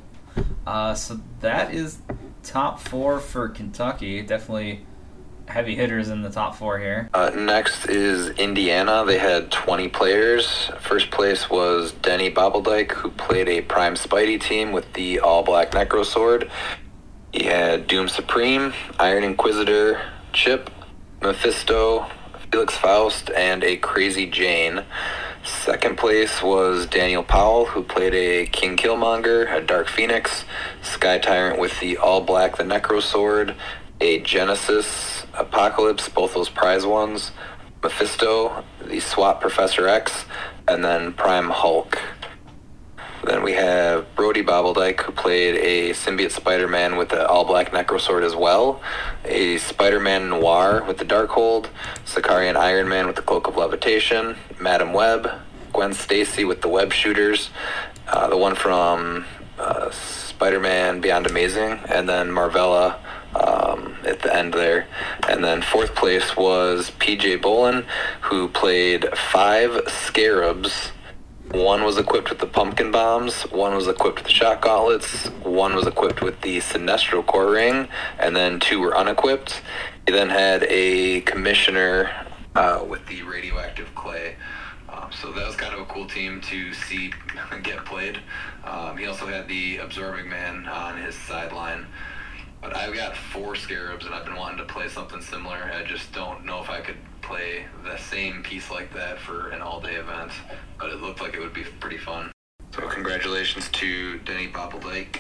Uh, 0.66 0.94
so 0.94 1.20
that 1.40 1.74
is 1.74 2.00
top 2.44 2.80
four 2.80 3.20
for 3.20 3.48
Kentucky. 3.50 4.22
Definitely 4.22 4.86
heavy 5.48 5.76
hitters 5.76 6.10
in 6.10 6.22
the 6.22 6.30
top 6.30 6.56
four 6.56 6.80
here. 6.80 7.10
Uh, 7.14 7.32
next 7.36 7.86
is 7.86 8.30
Indiana. 8.38 9.04
They 9.06 9.18
had 9.18 9.52
20 9.52 9.90
players. 9.90 10.72
First 10.80 11.12
place 11.12 11.50
was 11.50 11.92
Denny 11.92 12.32
Bobbledyke, 12.32 12.92
who 12.92 13.12
played 13.12 13.50
a 13.50 13.62
Prime 13.62 13.96
Spidey 13.96 14.42
team 14.42 14.72
with 14.72 14.92
the 14.94 15.20
all 15.20 15.44
black 15.44 15.72
Necro 15.72 16.06
Sword. 16.06 16.50
He 17.32 17.46
had 17.46 17.88
Doom 17.88 18.10
Supreme, 18.10 18.74
Iron 19.00 19.24
Inquisitor, 19.24 20.02
Chip, 20.34 20.70
Mephisto, 21.22 22.08
Felix 22.52 22.78
Faust, 22.78 23.32
and 23.32 23.64
a 23.64 23.78
Crazy 23.78 24.28
Jane. 24.28 24.84
Second 25.44 25.98
place 25.98 26.42
was 26.42 26.86
Daniel 26.86 27.24
Powell, 27.24 27.66
who 27.66 27.84
played 27.84 28.14
a 28.14 28.46
King 28.46 28.78
Killmonger, 28.78 29.54
a 29.54 29.60
Dark 29.60 29.90
Phoenix, 29.90 30.46
Sky 30.82 31.18
Tyrant 31.18 31.60
with 31.60 31.80
the 31.80 31.98
all 31.98 32.22
black 32.22 32.56
the 32.56 32.64
Necro 32.64 33.02
Sword, 33.02 33.56
a 34.04 34.20
Genesis, 34.20 35.26
Apocalypse, 35.34 36.10
both 36.10 36.34
those 36.34 36.50
prize 36.50 36.86
ones, 36.86 37.32
Mephisto, 37.82 38.66
the 38.86 39.00
SWAT 39.00 39.40
Professor 39.40 39.88
X, 39.88 40.26
and 40.68 40.84
then 40.84 41.14
Prime 41.14 41.50
Hulk. 41.50 41.98
Then 43.24 43.44
we 43.44 43.54
have 43.54 44.14
Brody 44.16 44.44
Bobbledyke, 44.44 45.00
who 45.00 45.14
played 45.14 45.56
a 45.56 45.92
symbiote 45.92 46.32
Spider-Man 46.32 46.98
with 46.98 47.10
the 47.10 47.26
all-black 47.26 47.72
Necrosword 47.72 48.24
as 48.24 48.36
well, 48.36 48.82
a 49.24 49.58
Spider-Man 49.58 50.28
Noir 50.28 50.84
with 50.86 50.98
the 50.98 51.06
Darkhold, 51.06 51.70
Sakaarian 52.06 52.58
Iron 52.58 52.90
Man 52.90 53.08
with 53.08 53.16
the 53.16 53.22
Cloak 53.22 53.48
of 53.48 53.56
Levitation, 53.56 54.36
Madam 54.60 54.92
Web, 54.92 55.32
Gwen 55.72 55.94
Stacy 55.94 56.44
with 56.44 56.62
the 56.62 56.68
Web 56.68 56.92
Shooters, 56.92 57.52
uh, 58.10 58.28
the 58.28 58.36
one 58.36 58.56
from 58.56 59.26
uh, 59.58 59.90
Spider-Man 59.92 61.00
Beyond 61.00 61.28
Amazing, 61.28 61.80
and 61.88 62.10
then 62.10 62.28
Marvella 62.28 63.00
um, 63.36 63.96
at 64.06 64.22
the 64.22 64.36
end 64.36 64.54
there. 64.54 64.88
And 65.28 65.44
then 65.44 65.62
fourth 65.62 65.96
place 65.96 66.36
was 66.36 66.92
PJ 67.00 67.42
Bolin, 67.42 67.86
who 68.22 68.48
played 68.50 69.08
five 69.18 69.82
Scarabs. 69.88 70.92
One 71.52 71.84
was 71.84 71.98
equipped 71.98 72.30
with 72.30 72.40
the 72.40 72.48
pumpkin 72.48 72.90
bombs, 72.92 73.44
one 73.44 73.76
was 73.76 73.88
equipped 73.88 74.18
with 74.20 74.26
the 74.26 74.32
shock 74.32 74.64
gauntlets, 74.64 75.28
one 75.44 75.76
was 75.76 75.86
equipped 75.86 76.22
with 76.22 76.42
the 76.42 76.58
Sinestro 76.58 77.24
Corps 77.24 77.52
ring, 77.52 77.90
and 78.18 78.36
then 78.36 78.60
two 78.60 78.80
were 78.80 78.98
unequipped. 78.98 79.62
He 80.08 80.14
then 80.14 80.30
had 80.30 80.64
a 80.64 81.22
commissioner 81.22 82.10
uh, 82.56 82.84
with 82.88 83.06
the 83.06 83.22
radioactive 83.24 83.94
clay. 83.94 84.36
Um, 84.90 85.12
so 85.12 85.32
that 85.32 85.46
was 85.46 85.56
kind 85.56 85.74
of 85.74 85.82
a 85.82 85.86
cool 85.86 86.08
team 86.08 86.42
to 86.42 86.74
see 86.74 87.14
get 87.64 87.86
played. 87.86 88.20
Um, 88.64 88.98
he 88.98 89.06
also 89.06 89.28
had 89.28 89.48
the 89.48 89.78
absorbing 89.78 90.30
man 90.30 90.68
on 90.68 90.98
his 90.98 91.16
sideline. 91.16 91.86
But 92.64 92.78
I've 92.78 92.96
got 92.96 93.18
four 93.18 93.58
scarabs 93.58 94.06
and 94.06 94.16
I've 94.16 94.24
been 94.24 94.38
wanting 94.38 94.66
to 94.66 94.74
play 94.74 94.88
something 94.88 95.22
similar. 95.22 95.70
I 95.74 95.84
just 95.84 96.14
don't 96.14 96.46
know 96.46 96.64
if 96.64 96.70
I 96.70 96.80
could 96.80 96.96
play 97.22 97.66
the 97.84 97.98
same 97.98 98.42
piece 98.42 98.72
like 98.72 98.94
that 98.94 99.20
for 99.20 99.50
an 99.50 99.62
all 99.62 99.82
day 99.82 99.96
event. 99.96 100.32
But 100.80 100.92
it 100.92 101.02
looked 101.02 101.20
like 101.20 101.34
it 101.34 101.42
would 101.42 101.54
be 101.54 101.66
pretty 101.82 101.98
fun. 101.98 102.32
So 102.74 102.88
congratulations 102.88 103.68
to 103.70 104.18
Denny 104.20 104.48
Bobbldyke. 104.48 105.18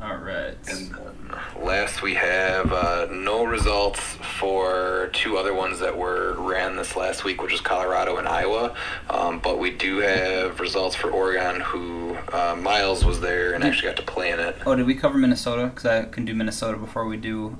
All 0.00 0.16
right. 0.16 0.54
And 0.68 0.94
then 0.94 1.34
last 1.60 2.02
we 2.02 2.14
have 2.14 2.72
uh, 2.72 3.08
no 3.10 3.44
results 3.44 3.98
for 4.38 5.10
two 5.12 5.36
other 5.36 5.52
ones 5.52 5.80
that 5.80 5.96
were 5.98 6.34
ran 6.38 6.76
this 6.76 6.94
last 6.94 7.24
week, 7.24 7.42
which 7.42 7.52
is 7.52 7.60
Colorado 7.60 8.16
and 8.16 8.28
Iowa. 8.28 8.76
Um, 9.10 9.40
but 9.40 9.58
we 9.58 9.72
do 9.72 9.98
have 9.98 10.60
results 10.60 10.94
for 10.94 11.10
Oregon, 11.10 11.60
who 11.60 12.16
uh, 12.32 12.54
Miles 12.60 13.04
was 13.04 13.20
there 13.20 13.54
and 13.54 13.64
actually 13.64 13.88
got 13.88 13.96
to 13.96 14.04
play 14.04 14.30
in 14.30 14.38
it. 14.38 14.56
Oh, 14.64 14.76
did 14.76 14.86
we 14.86 14.94
cover 14.94 15.18
Minnesota? 15.18 15.66
Because 15.66 15.86
I 15.86 16.04
can 16.04 16.24
do 16.24 16.32
Minnesota 16.34 16.78
before 16.78 17.04
we 17.06 17.16
do. 17.16 17.58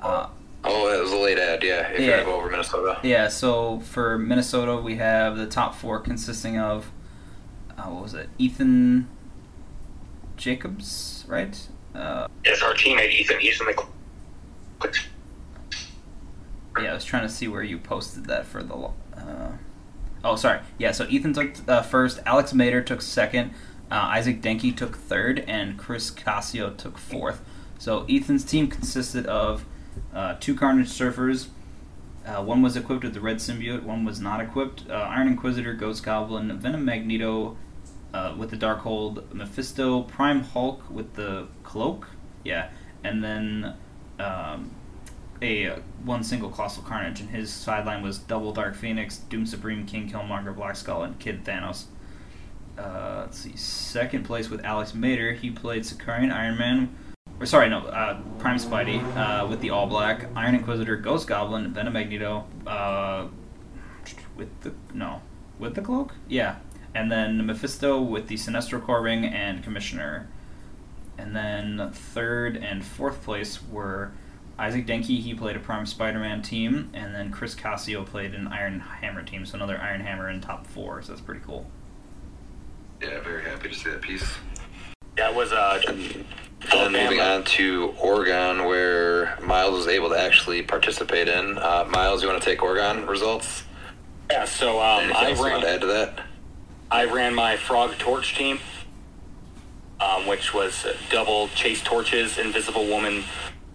Uh, 0.00 0.28
Oh, 0.62 0.90
that 0.90 1.00
was 1.00 1.10
a 1.10 1.16
late 1.16 1.38
ad, 1.38 1.62
yeah. 1.64 1.88
If 1.88 2.00
you're 2.00 2.10
Yeah. 2.10 2.16
gonna 2.18 2.24
go 2.32 2.34
over 2.36 2.50
Minnesota, 2.50 2.98
yeah. 3.02 3.28
So 3.28 3.78
for 3.80 4.18
Minnesota, 4.18 4.76
we 4.76 4.96
have 4.96 5.38
the 5.38 5.46
top 5.46 5.74
four 5.74 5.98
consisting 6.00 6.58
of 6.58 6.90
uh, 7.78 7.84
what 7.84 8.02
was 8.02 8.12
it? 8.12 8.28
Ethan 8.36 9.08
Jacobs, 10.36 11.19
right? 11.30 11.68
Uh, 11.94 12.26
It's 12.44 12.62
our 12.62 12.74
teammate 12.74 13.12
Ethan. 13.12 13.38
He's 13.40 13.60
in 13.60 13.66
the. 13.66 13.86
yeah, 16.80 16.90
I 16.90 16.94
was 16.94 17.04
trying 17.04 17.22
to 17.22 17.28
see 17.28 17.48
where 17.48 17.62
you 17.62 17.78
posted 17.78 18.26
that 18.26 18.46
for 18.46 18.62
the. 18.62 18.74
Uh, 19.16 19.52
oh, 20.24 20.36
sorry. 20.36 20.60
Yeah, 20.78 20.92
so 20.92 21.06
Ethan 21.08 21.32
took 21.32 21.68
uh, 21.68 21.82
first. 21.82 22.20
Alex 22.26 22.52
Mater 22.52 22.82
took 22.82 23.02
second. 23.02 23.52
Uh, 23.90 23.94
Isaac 23.94 24.40
Denke 24.40 24.76
took 24.76 24.96
third, 24.96 25.40
and 25.48 25.76
Chris 25.78 26.10
Casio 26.10 26.76
took 26.76 26.96
fourth. 26.96 27.42
So 27.78 28.04
Ethan's 28.08 28.44
team 28.44 28.68
consisted 28.68 29.26
of 29.26 29.64
uh, 30.14 30.36
two 30.38 30.54
Carnage 30.54 30.88
Surfers. 30.88 31.48
Uh, 32.24 32.42
one 32.42 32.62
was 32.62 32.76
equipped 32.76 33.02
with 33.02 33.14
the 33.14 33.20
Red 33.20 33.38
Symbiote. 33.38 33.82
One 33.82 34.04
was 34.04 34.20
not 34.20 34.40
equipped. 34.40 34.84
Uh, 34.88 34.92
Iron 34.94 35.26
Inquisitor, 35.26 35.72
Ghost 35.74 36.04
Goblin, 36.04 36.56
Venom 36.60 36.84
Magneto 36.84 37.56
uh, 38.12 38.34
with 38.36 38.50
the 38.50 38.56
Darkhold, 38.56 39.32
Mephisto, 39.32 40.02
Prime 40.02 40.42
Hulk 40.42 40.88
with 40.90 41.14
the 41.14 41.48
Cloak. 41.62 42.08
Yeah, 42.44 42.70
and 43.04 43.22
then 43.22 43.74
um, 44.18 44.70
a 45.42 45.68
uh, 45.68 45.76
one 46.04 46.22
single 46.22 46.50
Colossal 46.50 46.82
Carnage, 46.82 47.20
and 47.20 47.30
his 47.30 47.52
sideline 47.52 48.02
was 48.02 48.18
Double 48.18 48.52
Dark 48.52 48.74
Phoenix, 48.74 49.18
Doom 49.18 49.46
Supreme, 49.46 49.86
King 49.86 50.10
Killmonger, 50.10 50.54
Black 50.54 50.76
Skull, 50.76 51.02
and 51.02 51.18
Kid 51.18 51.44
Thanos. 51.44 51.84
Uh, 52.78 53.22
let's 53.22 53.38
see, 53.38 53.56
second 53.56 54.24
place 54.24 54.48
with 54.48 54.64
Alex 54.64 54.94
Mater. 54.94 55.32
He 55.32 55.50
played 55.50 55.82
Sakaarian 55.82 56.32
Iron 56.32 56.58
Man, 56.58 56.94
or 57.38 57.46
sorry, 57.46 57.68
no, 57.68 57.80
uh, 57.80 58.20
Prime 58.38 58.58
Spidey 58.58 59.02
uh, 59.16 59.46
with 59.46 59.60
the 59.60 59.70
All 59.70 59.86
Black, 59.86 60.26
Iron 60.34 60.54
Inquisitor, 60.54 60.96
Ghost 60.96 61.26
Goblin, 61.26 61.72
Venom 61.72 61.92
Magneto, 61.92 62.46
uh, 62.66 63.28
with 64.36 64.48
the 64.60 64.72
no, 64.94 65.20
with 65.58 65.74
the 65.74 65.82
cloak, 65.82 66.14
yeah, 66.28 66.56
and 66.94 67.10
then 67.10 67.46
Mephisto 67.46 68.00
with 68.00 68.28
the 68.28 68.36
Sinestro 68.36 68.82
Corps 68.84 69.02
Ring 69.02 69.24
and 69.24 69.62
Commissioner. 69.62 70.28
And 71.18 71.34
then 71.36 71.90
third 71.92 72.56
and 72.56 72.84
fourth 72.84 73.22
place 73.22 73.60
were 73.62 74.12
Isaac 74.58 74.86
Denke, 74.86 75.04
he 75.20 75.34
played 75.34 75.56
a 75.56 75.60
Prime 75.60 75.86
Spider-Man 75.86 76.42
team, 76.42 76.90
and 76.92 77.14
then 77.14 77.30
Chris 77.30 77.54
Cassio 77.54 78.04
played 78.04 78.34
an 78.34 78.46
Iron 78.48 78.80
Hammer 78.80 79.22
team, 79.22 79.46
so 79.46 79.56
another 79.56 79.78
Iron 79.80 80.00
Hammer 80.02 80.28
in 80.28 80.40
top 80.42 80.66
four, 80.66 81.00
so 81.02 81.12
that's 81.12 81.22
pretty 81.22 81.40
cool. 81.46 81.66
yeah, 83.00 83.20
very 83.20 83.42
happy 83.42 83.68
to 83.70 83.74
see 83.74 83.88
that 83.90 84.02
piece. 84.02 84.34
That 85.16 85.34
was 85.34 85.52
uh. 85.52 85.80
And 85.86 86.24
then 86.92 86.92
moving 86.92 87.20
on 87.20 87.42
to 87.44 87.94
Oregon, 87.98 88.66
where 88.66 89.38
Miles 89.42 89.72
was 89.74 89.88
able 89.88 90.10
to 90.10 90.18
actually 90.20 90.60
participate 90.62 91.26
in. 91.26 91.56
Uh, 91.56 91.86
Miles, 91.90 92.22
you 92.22 92.28
want 92.28 92.42
to 92.42 92.44
take 92.48 92.62
Oregon 92.62 93.06
results? 93.06 93.62
Yeah. 94.30 94.44
So 94.44 94.78
um, 94.80 95.04
Anything 95.04 95.16
I 95.16 95.28
else 95.30 95.38
you 95.38 95.44
want 95.44 95.54
ran. 95.54 95.62
to 95.62 95.68
add 95.70 95.80
to 95.80 95.86
that? 95.86 96.26
I 96.90 97.04
ran 97.04 97.34
my 97.34 97.56
Frog 97.56 97.96
Torch 97.98 98.34
team, 98.34 98.58
um, 100.00 100.26
which 100.26 100.52
was 100.52 100.86
double 101.08 101.48
Chase 101.48 101.82
Torches, 101.82 102.38
Invisible 102.38 102.86
Woman, 102.86 103.22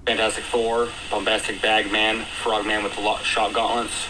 Fantastic 0.05 0.43
Four, 0.43 0.89
Bombastic 1.10 1.62
Bagman, 1.62 2.25
Frogman 2.43 2.84
with 2.84 2.97
lo- 2.97 3.17
shot 3.19 3.54
gauntlets, 3.54 4.08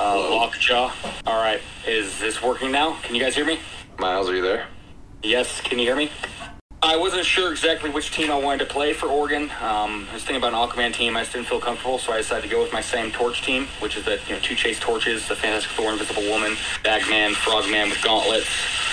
uh, 0.00 0.18
Lockjaw. 0.30 0.90
All 1.26 1.40
right, 1.40 1.60
is 1.86 2.18
this 2.18 2.42
working 2.42 2.72
now? 2.72 2.98
Can 3.02 3.14
you 3.14 3.20
guys 3.22 3.36
hear 3.36 3.44
me? 3.46 3.60
Miles, 3.98 4.28
are 4.28 4.34
you 4.34 4.42
there? 4.42 4.66
Yes, 5.22 5.60
can 5.60 5.78
you 5.78 5.84
hear 5.86 5.96
me? 5.96 6.10
I 6.84 6.96
wasn't 6.96 7.24
sure 7.24 7.50
exactly 7.50 7.88
which 7.88 8.10
team 8.10 8.30
I 8.30 8.36
wanted 8.36 8.58
to 8.58 8.70
play 8.70 8.92
for 8.92 9.06
Oregon. 9.06 9.44
Um, 9.62 10.06
I 10.10 10.12
was 10.12 10.22
thinking 10.22 10.36
about 10.36 10.52
an 10.52 10.68
Aquaman 10.68 10.92
team. 10.92 11.16
I 11.16 11.22
just 11.22 11.32
didn't 11.32 11.46
feel 11.46 11.58
comfortable, 11.58 11.98
so 11.98 12.12
I 12.12 12.18
decided 12.18 12.42
to 12.42 12.48
go 12.54 12.60
with 12.60 12.74
my 12.74 12.82
same 12.82 13.10
Torch 13.10 13.40
team, 13.40 13.68
which 13.80 13.96
is 13.96 14.04
the 14.04 14.20
you 14.28 14.34
know 14.34 14.40
two 14.40 14.54
Chase 14.54 14.78
Torches, 14.78 15.26
the 15.26 15.34
Fantastic 15.34 15.72
Four, 15.72 15.92
Invisible 15.92 16.24
Woman, 16.24 16.58
Bagman, 16.82 17.32
Frogman 17.36 17.88
with 17.88 18.02
gauntlets, 18.04 18.46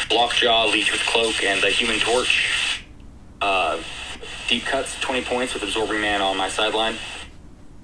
Lockjaw, 0.10 0.68
Leech 0.68 0.90
with 0.90 1.02
cloak, 1.02 1.44
and 1.44 1.62
the 1.62 1.70
Human 1.70 2.00
Torch. 2.00 2.86
Uh, 3.42 3.78
deep 4.48 4.64
cuts, 4.64 4.98
20 5.02 5.26
points 5.26 5.54
with 5.54 5.64
Absorbing 5.64 6.00
Man 6.00 6.22
on 6.22 6.38
my 6.38 6.48
sideline. 6.48 6.96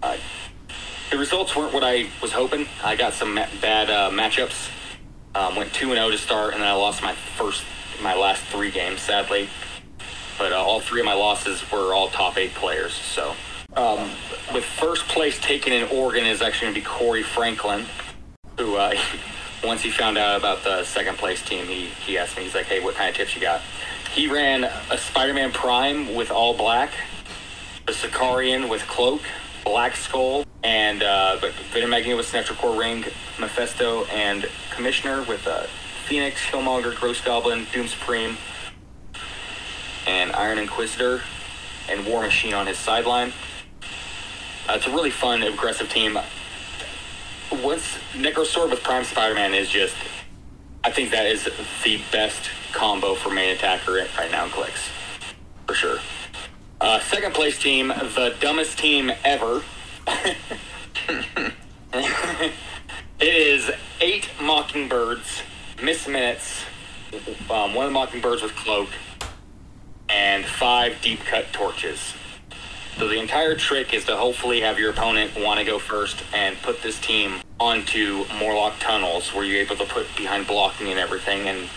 Uh, 0.01 0.15
the 1.11 1.17
results 1.17 1.53
weren't 1.53 1.73
what 1.73 1.83
I 1.83 2.07
was 2.21 2.31
hoping. 2.31 2.65
I 2.81 2.95
got 2.95 3.11
some 3.13 3.33
ma- 3.33 3.47
bad 3.59 3.89
uh, 3.89 4.09
matchups. 4.11 4.69
Um, 5.35 5.57
went 5.57 5.73
2 5.73 5.89
0 5.89 6.11
to 6.11 6.17
start, 6.17 6.53
and 6.53 6.63
then 6.63 6.69
I 6.69 6.75
lost 6.75 7.03
my 7.03 7.13
first, 7.13 7.65
my 8.01 8.15
last 8.15 8.41
three 8.45 8.71
games, 8.71 9.01
sadly. 9.01 9.49
But 10.37 10.53
uh, 10.53 10.57
all 10.57 10.79
three 10.79 10.99
of 10.99 11.05
my 11.05 11.13
losses 11.13 11.63
were 11.71 11.93
all 11.93 12.09
top 12.09 12.37
eight 12.37 12.53
players. 12.53 12.93
So, 12.93 13.35
um, 13.75 14.11
with 14.53 14.63
first 14.63 15.07
place 15.07 15.39
taken 15.39 15.73
in 15.73 15.87
Oregon 15.89 16.25
is 16.25 16.41
actually 16.41 16.67
going 16.67 16.75
to 16.75 16.81
be 16.81 16.85
Corey 16.85 17.23
Franklin, 17.23 17.85
who 18.57 18.75
uh, 18.75 18.95
once 19.63 19.81
he 19.81 19.89
found 19.89 20.17
out 20.17 20.37
about 20.37 20.63
the 20.63 20.83
second 20.83 21.17
place 21.17 21.41
team, 21.43 21.65
he 21.65 21.85
he 22.05 22.17
asked 22.17 22.37
me, 22.37 22.43
he's 22.43 22.55
like, 22.55 22.65
"Hey, 22.65 22.79
what 22.79 22.95
kind 22.95 23.09
of 23.09 23.15
tips 23.15 23.35
you 23.35 23.41
got?" 23.41 23.61
He 24.13 24.27
ran 24.27 24.63
a 24.63 24.97
Spider-Man 24.97 25.51
Prime 25.51 26.15
with 26.15 26.31
all 26.31 26.55
black, 26.55 26.91
a 27.87 27.91
Sakaarian 27.91 28.69
with 28.69 28.81
cloak, 28.87 29.21
Black 29.63 29.95
Skull, 29.95 30.43
and 30.63 31.03
uh, 31.03 31.37
but 31.39 31.53
Magneto 31.87 32.17
with 32.17 32.31
Sinestro 32.31 32.57
Corps 32.57 32.77
Ring, 32.77 33.05
Mephisto, 33.39 34.05
and 34.05 34.49
Commissioner 34.71 35.23
with 35.23 35.45
uh, 35.47 35.63
Phoenix, 36.05 36.41
Killmonger, 36.45 36.99
Ghost 36.99 37.25
Goblin, 37.25 37.67
Doom 37.71 37.87
Supreme, 37.87 38.37
and 40.07 40.31
Iron 40.33 40.57
Inquisitor, 40.57 41.21
and 41.89 42.05
War 42.05 42.21
Machine 42.21 42.53
on 42.53 42.65
his 42.65 42.77
sideline. 42.77 43.33
Uh, 44.67 44.73
it's 44.73 44.87
a 44.87 44.91
really 44.91 45.11
fun, 45.11 45.43
aggressive 45.43 45.89
team. 45.89 46.17
Once 47.51 47.97
Necrosword 48.13 48.71
with 48.71 48.81
Prime 48.83 49.03
Spider-Man 49.03 49.53
is 49.53 49.69
just, 49.69 49.95
I 50.83 50.91
think 50.91 51.11
that 51.11 51.25
is 51.25 51.49
the 51.83 52.01
best 52.11 52.49
combo 52.73 53.15
for 53.15 53.29
main 53.29 53.55
attacker 53.55 53.93
right 54.17 54.31
now 54.31 54.45
in 54.45 54.51
clicks, 54.51 54.89
for 55.65 55.73
sure. 55.73 55.99
Uh, 56.79 56.99
second 56.99 57.33
place 57.33 57.57
team, 57.59 57.87
the 57.87 58.35
dumbest 58.39 58.77
team 58.77 59.11
ever. 59.23 59.63
it 61.93 62.33
is 63.19 63.71
eight 63.99 64.29
Mockingbirds, 64.41 65.41
Miss 65.81 66.07
Minutes, 66.07 66.63
um, 67.49 67.73
one 67.73 67.85
of 67.85 67.89
the 67.89 67.93
Mockingbirds 67.93 68.43
with 68.43 68.55
Cloak, 68.55 68.89
and 70.17 70.45
five 70.45 70.99
deep 71.01 71.19
cut 71.19 71.45
torches. 71.53 72.15
So 72.97 73.07
the 73.07 73.19
entire 73.19 73.55
trick 73.55 73.93
is 73.93 74.05
to 74.05 74.15
hopefully 74.17 74.61
have 74.61 74.79
your 74.79 74.89
opponent 74.89 75.39
want 75.39 75.59
to 75.59 75.65
go 75.65 75.77
first 75.77 76.23
and 76.33 76.59
put 76.63 76.81
this 76.81 76.99
team 76.99 77.35
onto 77.59 78.25
Morlock 78.39 78.79
tunnels 78.79 79.31
where 79.33 79.43
you're 79.43 79.61
able 79.61 79.75
to 79.75 79.85
put 79.85 80.07
behind 80.17 80.47
blocking 80.47 80.87
and 80.89 80.99
everything, 80.99 81.47
and 81.47 81.69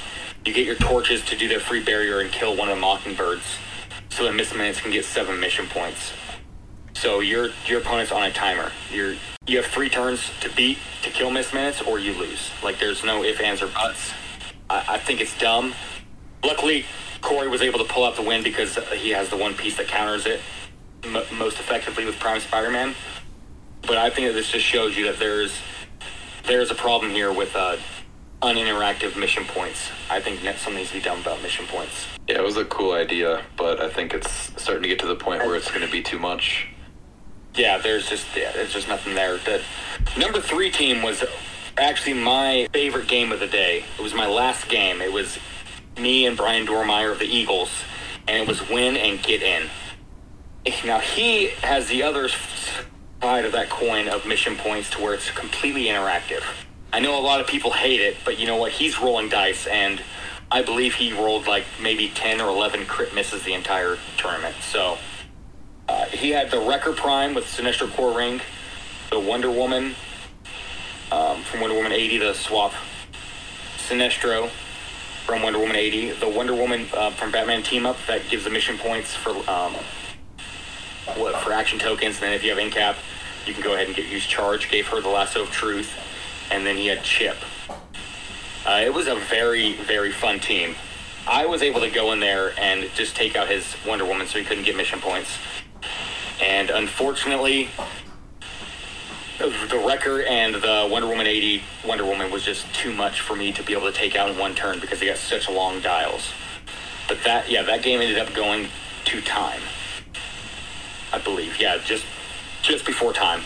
you 0.47 0.55
get 0.55 0.65
your 0.65 0.77
torches 0.77 1.23
to 1.27 1.37
do 1.37 1.49
their 1.49 1.61
free 1.61 1.85
barrier 1.85 2.21
and 2.21 2.33
kill 2.33 2.57
one 2.57 2.71
of 2.71 2.77
the 2.77 2.81
Mockingbirds, 2.81 3.59
so 4.09 4.25
that 4.25 4.35
Miss 4.35 4.55
Minutes 4.55 4.81
can 4.81 4.91
get 4.91 5.05
seven 5.05 5.39
mission 5.39 5.67
points. 5.67 6.13
So 6.95 7.21
your 7.21 7.51
your 7.67 7.81
opponent's 7.81 8.13
on 8.13 8.23
a 8.23 8.33
timer. 8.33 8.73
You're 8.91 9.17
you 9.47 9.59
have 9.59 9.67
three 9.67 9.91
turns 9.91 10.31
to 10.41 10.49
beat 10.51 10.79
to 11.03 11.11
kill 11.11 11.31
Miss 11.31 11.53
Minutes, 11.53 11.83
or 11.83 11.99
you 11.99 12.15
lose. 12.15 12.51
Like 12.63 12.79
there's 12.79 13.05
no 13.05 13.23
ifs, 13.23 13.41
ands, 13.41 13.61
or 13.61 13.69
buts. 13.69 14.13
I, 14.71 14.85
I 14.95 14.99
think 14.99 15.21
it's 15.21 15.37
dumb. 15.39 15.75
Luckily, 16.43 16.87
Corey 17.21 17.49
was 17.49 17.63
able 17.63 17.79
to 17.79 17.85
pull 17.85 18.05
out 18.05 18.17
the 18.17 18.23
win 18.23 18.43
because 18.43 18.77
he 18.95 19.11
has 19.11 19.29
the 19.29 19.37
one 19.37 19.55
piece 19.55 19.77
that 19.77 19.89
counters 19.89 20.27
it 20.27 20.41
m- 21.05 21.23
most 21.37 21.59
effectively 21.59 22.05
with 22.05 22.19
Prime 22.19 22.41
Spider-Man. 22.41 22.95
But 23.83 23.97
I 23.99 24.11
think 24.11 24.29
that 24.29 24.35
this 24.35 24.51
just 24.51 24.65
shows 24.65 24.97
you 24.97 25.07
that 25.07 25.19
there's 25.19 25.59
there's 26.45 26.71
a 26.71 26.75
problem 26.75 27.11
here 27.11 27.33
with 27.33 27.55
uh, 27.55 27.77
uninteractive 28.43 29.17
mission 29.17 29.45
points. 29.45 29.91
I 30.09 30.21
think 30.21 30.43
that 30.43 30.59
something 30.59 30.79
needs 30.79 30.91
to 30.91 30.97
be 30.97 31.03
done 31.03 31.21
about 31.21 31.43
mission 31.43 31.67
points. 31.67 32.07
Yeah, 32.29 32.39
it 32.39 32.43
was 32.43 32.57
a 32.57 32.65
cool 32.65 32.93
idea, 32.93 33.43
but 33.57 33.81
I 33.81 33.91
think 33.91 34.15
it's 34.15 34.31
starting 34.61 34.83
to 34.83 34.89
get 34.89 34.99
to 35.01 35.07
the 35.07 35.17
point 35.17 35.45
where 35.45 35.57
it's 35.57 35.71
going 35.71 35.85
to 35.85 35.91
be 35.91 36.03
too 36.03 36.19
much. 36.19 36.69
Yeah, 37.55 37.79
there's 37.79 38.09
just 38.09 38.27
yeah, 38.37 38.53
there's 38.53 38.73
just 38.73 38.89
nothing 38.89 39.15
there. 39.15 39.37
The 39.39 39.63
number 40.17 40.41
three 40.41 40.71
team 40.71 41.03
was 41.03 41.25
actually 41.77 42.15
my 42.15 42.69
favorite 42.73 43.09
game 43.09 43.33
of 43.33 43.41
the 43.41 43.47
day. 43.47 43.85
It 43.99 44.03
was 44.03 44.15
my 44.15 44.27
last 44.27 44.69
game. 44.69 45.01
It 45.01 45.13
was 45.13 45.39
me 45.99 46.27
and 46.27 46.37
Brian 46.37 46.67
Dormeyer 46.67 47.13
of 47.13 47.19
the 47.19 47.27
Eagles, 47.27 47.71
and 48.29 48.37
it 48.43 48.49
was 48.49 48.69
win 48.69 48.97
and 48.97 49.23
get 49.23 49.43
in. 49.43 49.69
Now 50.85 51.01
he 51.01 51.49
has 51.63 51.89
the 51.89 52.03
other 52.03 52.29
side 52.29 53.45
of 53.45 53.53
that 53.53 53.71
coin 53.71 54.09
of 54.09 54.27
mission 54.27 54.57
points 54.57 54.91
to 54.91 55.03
where 55.03 55.15
it's 55.15 55.31
completely 55.31 55.85
interactive. 55.85 56.43
I 56.93 57.01
know 57.01 57.19
a 57.19 57.23
lot 57.23 57.41
of 57.41 57.47
people 57.47 57.73
hate 57.73 58.01
it, 58.01 58.17
but 58.25 58.39
you 58.39 58.47
know 58.47 58.57
what? 58.57 58.73
He's 58.73 59.01
rolling 59.01 59.29
dice, 59.29 59.67
and 59.67 60.03
I 60.51 60.63
believe 60.63 60.95
he 60.95 61.13
rolled 61.13 61.47
like 61.47 61.65
maybe 61.81 62.09
10 62.09 62.41
or 62.41 62.49
11 62.49 62.87
crit 62.87 63.15
misses 63.15 63.45
the 63.45 63.55
entire 63.55 63.97
tournament. 64.17 64.57
So 64.61 64.99
uh, 65.89 66.07
he 66.07 66.31
had 66.31 66.51
the 66.51 66.61
Wrecker 66.61 66.93
Prime 66.93 67.35
with 67.35 67.45
Sinestro 67.45 67.93
Corps 67.95 68.17
Ring, 68.17 68.41
the 69.11 69.21
Wonder 69.21 69.51
Woman 69.51 69.95
um, 71.13 71.43
from 71.43 71.61
Wonder 71.61 71.77
Woman 71.77 71.93
80, 71.93 72.19
the 72.19 72.35
swap 72.35 72.73
Sinestro 73.77 74.51
from 75.31 75.43
Wonder 75.43 75.61
Woman 75.61 75.77
80, 75.77 76.11
the 76.15 76.29
Wonder 76.29 76.57
Woman 76.57 76.89
uh, 76.93 77.13
from 77.13 77.31
Batman 77.31 77.63
Team 77.63 77.87
Up 77.87 77.97
that 78.09 78.29
gives 78.29 78.43
the 78.43 78.51
mission 78.51 78.77
points 78.77 79.15
for 79.15 79.31
um, 79.49 79.75
what 81.15 81.41
for 81.45 81.53
action 81.53 81.79
tokens. 81.79 82.17
And 82.17 82.25
then 82.25 82.33
if 82.33 82.43
you 82.43 82.51
have 82.51 82.59
Incap, 82.59 82.97
you 83.47 83.55
can 83.55 83.63
go 83.63 83.75
ahead 83.75 83.87
and 83.87 83.95
get 83.95 84.07
use 84.07 84.27
Charge. 84.27 84.69
Gave 84.69 84.89
her 84.89 85.01
the 85.01 85.09
Lasso 85.09 85.43
of 85.43 85.51
Truth, 85.53 85.95
and 86.51 86.67
then 86.67 86.77
he 86.77 86.89
had 86.89 87.05
Chip. 87.05 87.37
Uh, 88.67 88.83
it 88.85 88.93
was 88.93 89.07
a 89.07 89.15
very 89.15 89.75
very 89.75 90.11
fun 90.11 90.41
team. 90.41 90.75
I 91.29 91.47
was 91.47 91.63
able 91.63 91.79
to 91.79 91.91
go 91.91 92.11
in 92.11 92.19
there 92.19 92.53
and 92.59 92.91
just 92.97 93.15
take 93.15 93.37
out 93.37 93.47
his 93.47 93.77
Wonder 93.87 94.07
Woman, 94.07 94.27
so 94.27 94.37
he 94.37 94.45
couldn't 94.45 94.65
get 94.65 94.75
mission 94.75 95.01
points. 95.01 95.39
And 96.43 96.71
unfortunately, 96.71 97.69
the 99.49 99.83
Wrecker 99.87 100.23
and 100.23 100.55
the 100.57 100.87
Wonder 100.91 101.09
Woman 101.09 101.27
80 101.27 101.63
Wonder 101.87 102.05
Woman 102.05 102.31
was 102.31 102.45
just 102.45 102.73
too 102.75 102.93
much 102.93 103.23
for 103.23 103.35
me 103.35 103.53
to 103.53 103.63
be 103.63 103.73
able 103.73 103.91
to 103.91 103.93
take 103.93 104.15
out 104.15 104.31
in 104.31 104.37
one 104.37 104.55
turn 104.55 104.81
because 104.81 105.01
they 105.01 105.07
got 105.07 105.17
such 105.17 105.49
long 105.49 105.81
dials. 105.81 106.33
But 107.09 107.25
that, 107.25 107.51
yeah, 107.51 107.63
that 107.63 107.83
game 107.83 108.01
ended 108.01 108.19
up 108.19 108.35
going 108.35 108.69
to 109.07 109.21
time. 109.23 109.63
I 111.13 111.19
believe, 111.19 111.59
yeah, 111.61 111.79
just 111.79 112.05
just 112.63 112.85
before 112.85 113.13
time. 113.13 113.43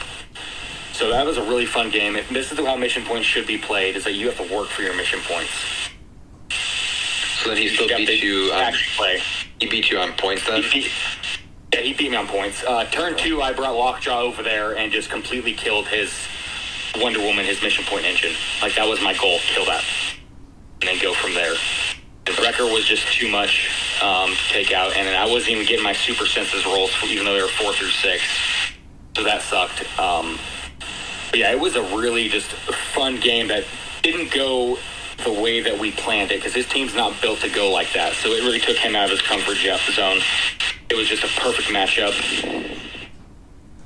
So 0.92 1.10
that 1.10 1.24
was 1.24 1.38
a 1.38 1.42
really 1.42 1.66
fun 1.66 1.90
game. 1.90 2.16
If 2.16 2.28
this 2.28 2.52
is 2.52 2.58
how 2.58 2.76
mission 2.76 3.04
points 3.04 3.26
should 3.26 3.46
be 3.46 3.56
played: 3.56 3.96
is 3.96 4.04
that 4.04 4.12
you 4.12 4.26
have 4.26 4.36
to 4.36 4.54
work 4.54 4.68
for 4.68 4.82
your 4.82 4.94
mission 4.96 5.20
points. 5.22 5.50
So 7.42 7.50
then 7.50 7.58
he 7.58 7.68
still 7.68 7.88
beat 7.88 8.22
you. 8.22 8.52
On, 8.52 8.62
actually 8.62 8.96
play. 8.96 9.22
he 9.60 9.68
beat 9.68 9.90
you 9.90 9.98
on 9.98 10.12
points 10.14 10.46
then. 10.46 10.62
He 10.62 10.88
he 11.84 11.92
beat 11.92 12.10
me 12.10 12.16
on 12.16 12.26
points. 12.26 12.64
Uh, 12.64 12.84
turn 12.86 13.16
two, 13.16 13.42
I 13.42 13.52
brought 13.52 13.76
Lockjaw 13.76 14.20
over 14.20 14.42
there 14.42 14.76
and 14.76 14.90
just 14.90 15.10
completely 15.10 15.52
killed 15.52 15.86
his 15.86 16.12
Wonder 16.96 17.20
Woman, 17.20 17.44
his 17.44 17.62
mission 17.62 17.84
point 17.84 18.04
engine. 18.06 18.32
Like 18.62 18.74
that 18.76 18.88
was 18.88 19.02
my 19.02 19.14
goal, 19.14 19.38
kill 19.40 19.66
that, 19.66 19.84
and 20.80 20.88
then 20.88 20.98
go 21.02 21.12
from 21.12 21.34
there. 21.34 21.54
The 22.24 22.32
Wrecker 22.40 22.64
was 22.64 22.86
just 22.86 23.06
too 23.12 23.28
much 23.28 23.68
um, 24.02 24.30
to 24.30 24.52
take 24.52 24.72
out, 24.72 24.96
and 24.96 25.06
then 25.06 25.14
I 25.14 25.30
wasn't 25.30 25.52
even 25.52 25.66
getting 25.66 25.84
my 25.84 25.92
super 25.92 26.24
senses 26.24 26.64
rolls, 26.64 26.90
even 27.04 27.26
though 27.26 27.34
they 27.34 27.42
were 27.42 27.48
four 27.48 27.72
through 27.74 27.90
six. 27.90 28.22
So 29.14 29.22
that 29.24 29.42
sucked. 29.42 29.82
Um, 29.98 30.38
but 31.30 31.38
yeah, 31.38 31.52
it 31.52 31.60
was 31.60 31.76
a 31.76 31.82
really 31.94 32.28
just 32.28 32.50
fun 32.94 33.20
game 33.20 33.48
that 33.48 33.64
didn't 34.02 34.32
go 34.32 34.78
the 35.22 35.32
way 35.32 35.60
that 35.60 35.78
we 35.78 35.92
planned 35.92 36.32
it 36.32 36.36
because 36.36 36.54
his 36.54 36.66
team's 36.66 36.94
not 36.94 37.20
built 37.20 37.40
to 37.40 37.48
go 37.48 37.70
like 37.70 37.92
that. 37.92 38.14
So 38.14 38.30
it 38.30 38.42
really 38.42 38.58
took 38.58 38.76
him 38.76 38.96
out 38.96 39.04
of 39.04 39.10
his 39.10 39.22
comfort 39.22 39.56
zone. 39.56 40.20
It 40.90 40.96
was 40.96 41.08
just 41.08 41.24
a 41.24 41.40
perfect 41.40 41.68
matchup. 41.68 42.12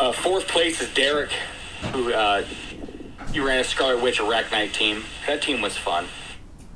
Uh, 0.01 0.13
fourth 0.13 0.49
place 0.49 0.81
is 0.81 0.93
Derek, 0.95 1.31
who 1.93 2.13
uh, 2.13 2.45
you 3.33 3.47
ran 3.47 3.61
a 3.61 3.65
Scarlet 3.65 4.03
Witch 4.03 4.19
Arachnite 4.19 4.73
team. 4.73 5.05
That 5.27 5.41
team 5.41 5.61
was 5.61 5.77
fun. 5.77 6.07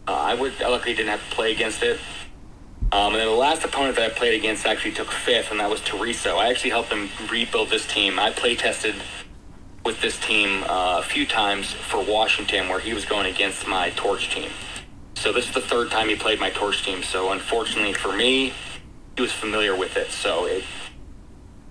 Uh, 0.06 0.12
I 0.12 0.34
would 0.34 0.52
I 0.62 0.68
luckily 0.68 0.94
didn't 0.94 1.10
have 1.10 1.28
to 1.28 1.34
play 1.34 1.52
against 1.52 1.82
it. 1.82 1.98
Um, 2.92 3.14
and 3.14 3.16
then 3.16 3.26
the 3.26 3.34
last 3.34 3.64
opponent 3.64 3.96
that 3.96 4.04
I 4.04 4.14
played 4.14 4.38
against 4.38 4.64
actually 4.64 4.92
took 4.92 5.10
fifth, 5.10 5.50
and 5.50 5.58
that 5.58 5.70
was 5.70 5.80
Teresa. 5.80 6.30
I 6.30 6.50
actually 6.50 6.70
helped 6.70 6.92
him 6.92 7.08
rebuild 7.30 7.70
this 7.70 7.86
team. 7.86 8.18
I 8.18 8.30
play 8.30 8.54
tested 8.54 8.94
with 9.84 10.00
this 10.00 10.18
team 10.20 10.62
uh, 10.64 11.00
a 11.00 11.02
few 11.02 11.26
times 11.26 11.72
for 11.72 12.04
Washington, 12.04 12.68
where 12.68 12.78
he 12.78 12.94
was 12.94 13.04
going 13.04 13.26
against 13.26 13.66
my 13.66 13.90
Torch 13.90 14.32
team. 14.32 14.50
So 15.14 15.32
this 15.32 15.48
is 15.48 15.54
the 15.54 15.60
third 15.60 15.90
time 15.90 16.08
he 16.08 16.16
played 16.16 16.38
my 16.38 16.50
Torch 16.50 16.84
team. 16.84 17.02
So 17.02 17.32
unfortunately 17.32 17.92
for 17.92 18.12
me, 18.12 18.52
he 19.16 19.22
was 19.22 19.32
familiar 19.32 19.76
with 19.76 19.96
it. 19.96 20.10
So 20.10 20.46
it, 20.46 20.64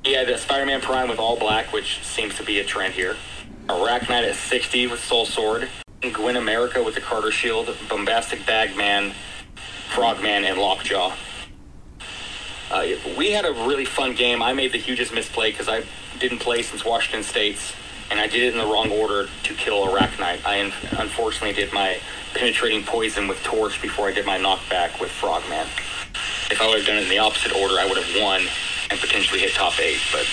he 0.03 0.13
had 0.13 0.29
a 0.29 0.37
Spider-Man 0.37 0.81
Prime 0.81 1.09
with 1.09 1.19
all 1.19 1.37
black, 1.37 1.71
which 1.73 2.03
seems 2.03 2.35
to 2.35 2.43
be 2.43 2.59
a 2.59 2.63
trend 2.63 2.93
here. 2.93 3.15
Arachnite 3.67 4.27
at 4.27 4.35
60 4.35 4.87
with 4.87 4.99
Soul 4.99 5.25
Sword. 5.25 5.69
Gwen 6.01 6.35
America 6.35 6.81
with 6.81 6.95
the 6.95 7.01
Carter 7.01 7.31
Shield. 7.31 7.75
Bombastic 7.87 8.45
Bagman, 8.45 9.13
Frogman, 9.93 10.45
and 10.45 10.57
Lockjaw. 10.57 11.13
Uh, 12.71 12.87
we 13.17 13.31
had 13.31 13.45
a 13.45 13.51
really 13.51 13.85
fun 13.85 14.15
game. 14.15 14.41
I 14.41 14.53
made 14.53 14.71
the 14.71 14.77
hugest 14.77 15.13
misplay 15.13 15.51
because 15.51 15.67
I 15.67 15.83
didn't 16.19 16.39
play 16.39 16.61
since 16.61 16.85
Washington 16.85 17.21
State's, 17.21 17.73
and 18.09 18.19
I 18.19 18.27
did 18.27 18.43
it 18.43 18.53
in 18.53 18.57
the 18.57 18.65
wrong 18.65 18.89
order 18.91 19.27
to 19.43 19.53
kill 19.53 19.85
Arachnite. 19.87 20.45
I 20.45 20.61
un- 20.61 20.73
unfortunately 20.97 21.53
did 21.53 21.73
my 21.73 21.99
penetrating 22.33 22.83
poison 22.83 23.27
with 23.27 23.43
Torch 23.43 23.81
before 23.81 24.07
I 24.07 24.13
did 24.13 24.25
my 24.25 24.39
knockback 24.39 24.99
with 24.99 25.11
Frogman. 25.11 25.67
If 26.49 26.61
I 26.61 26.67
would 26.67 26.79
have 26.79 26.87
done 26.87 26.97
it 26.97 27.03
in 27.03 27.09
the 27.09 27.19
opposite 27.19 27.55
order, 27.55 27.75
I 27.79 27.85
would 27.85 27.97
have 27.97 28.21
won 28.21 28.41
and 28.89 28.99
potentially 28.99 29.39
hit 29.39 29.53
top 29.53 29.79
eight. 29.79 29.99
But 30.11 30.27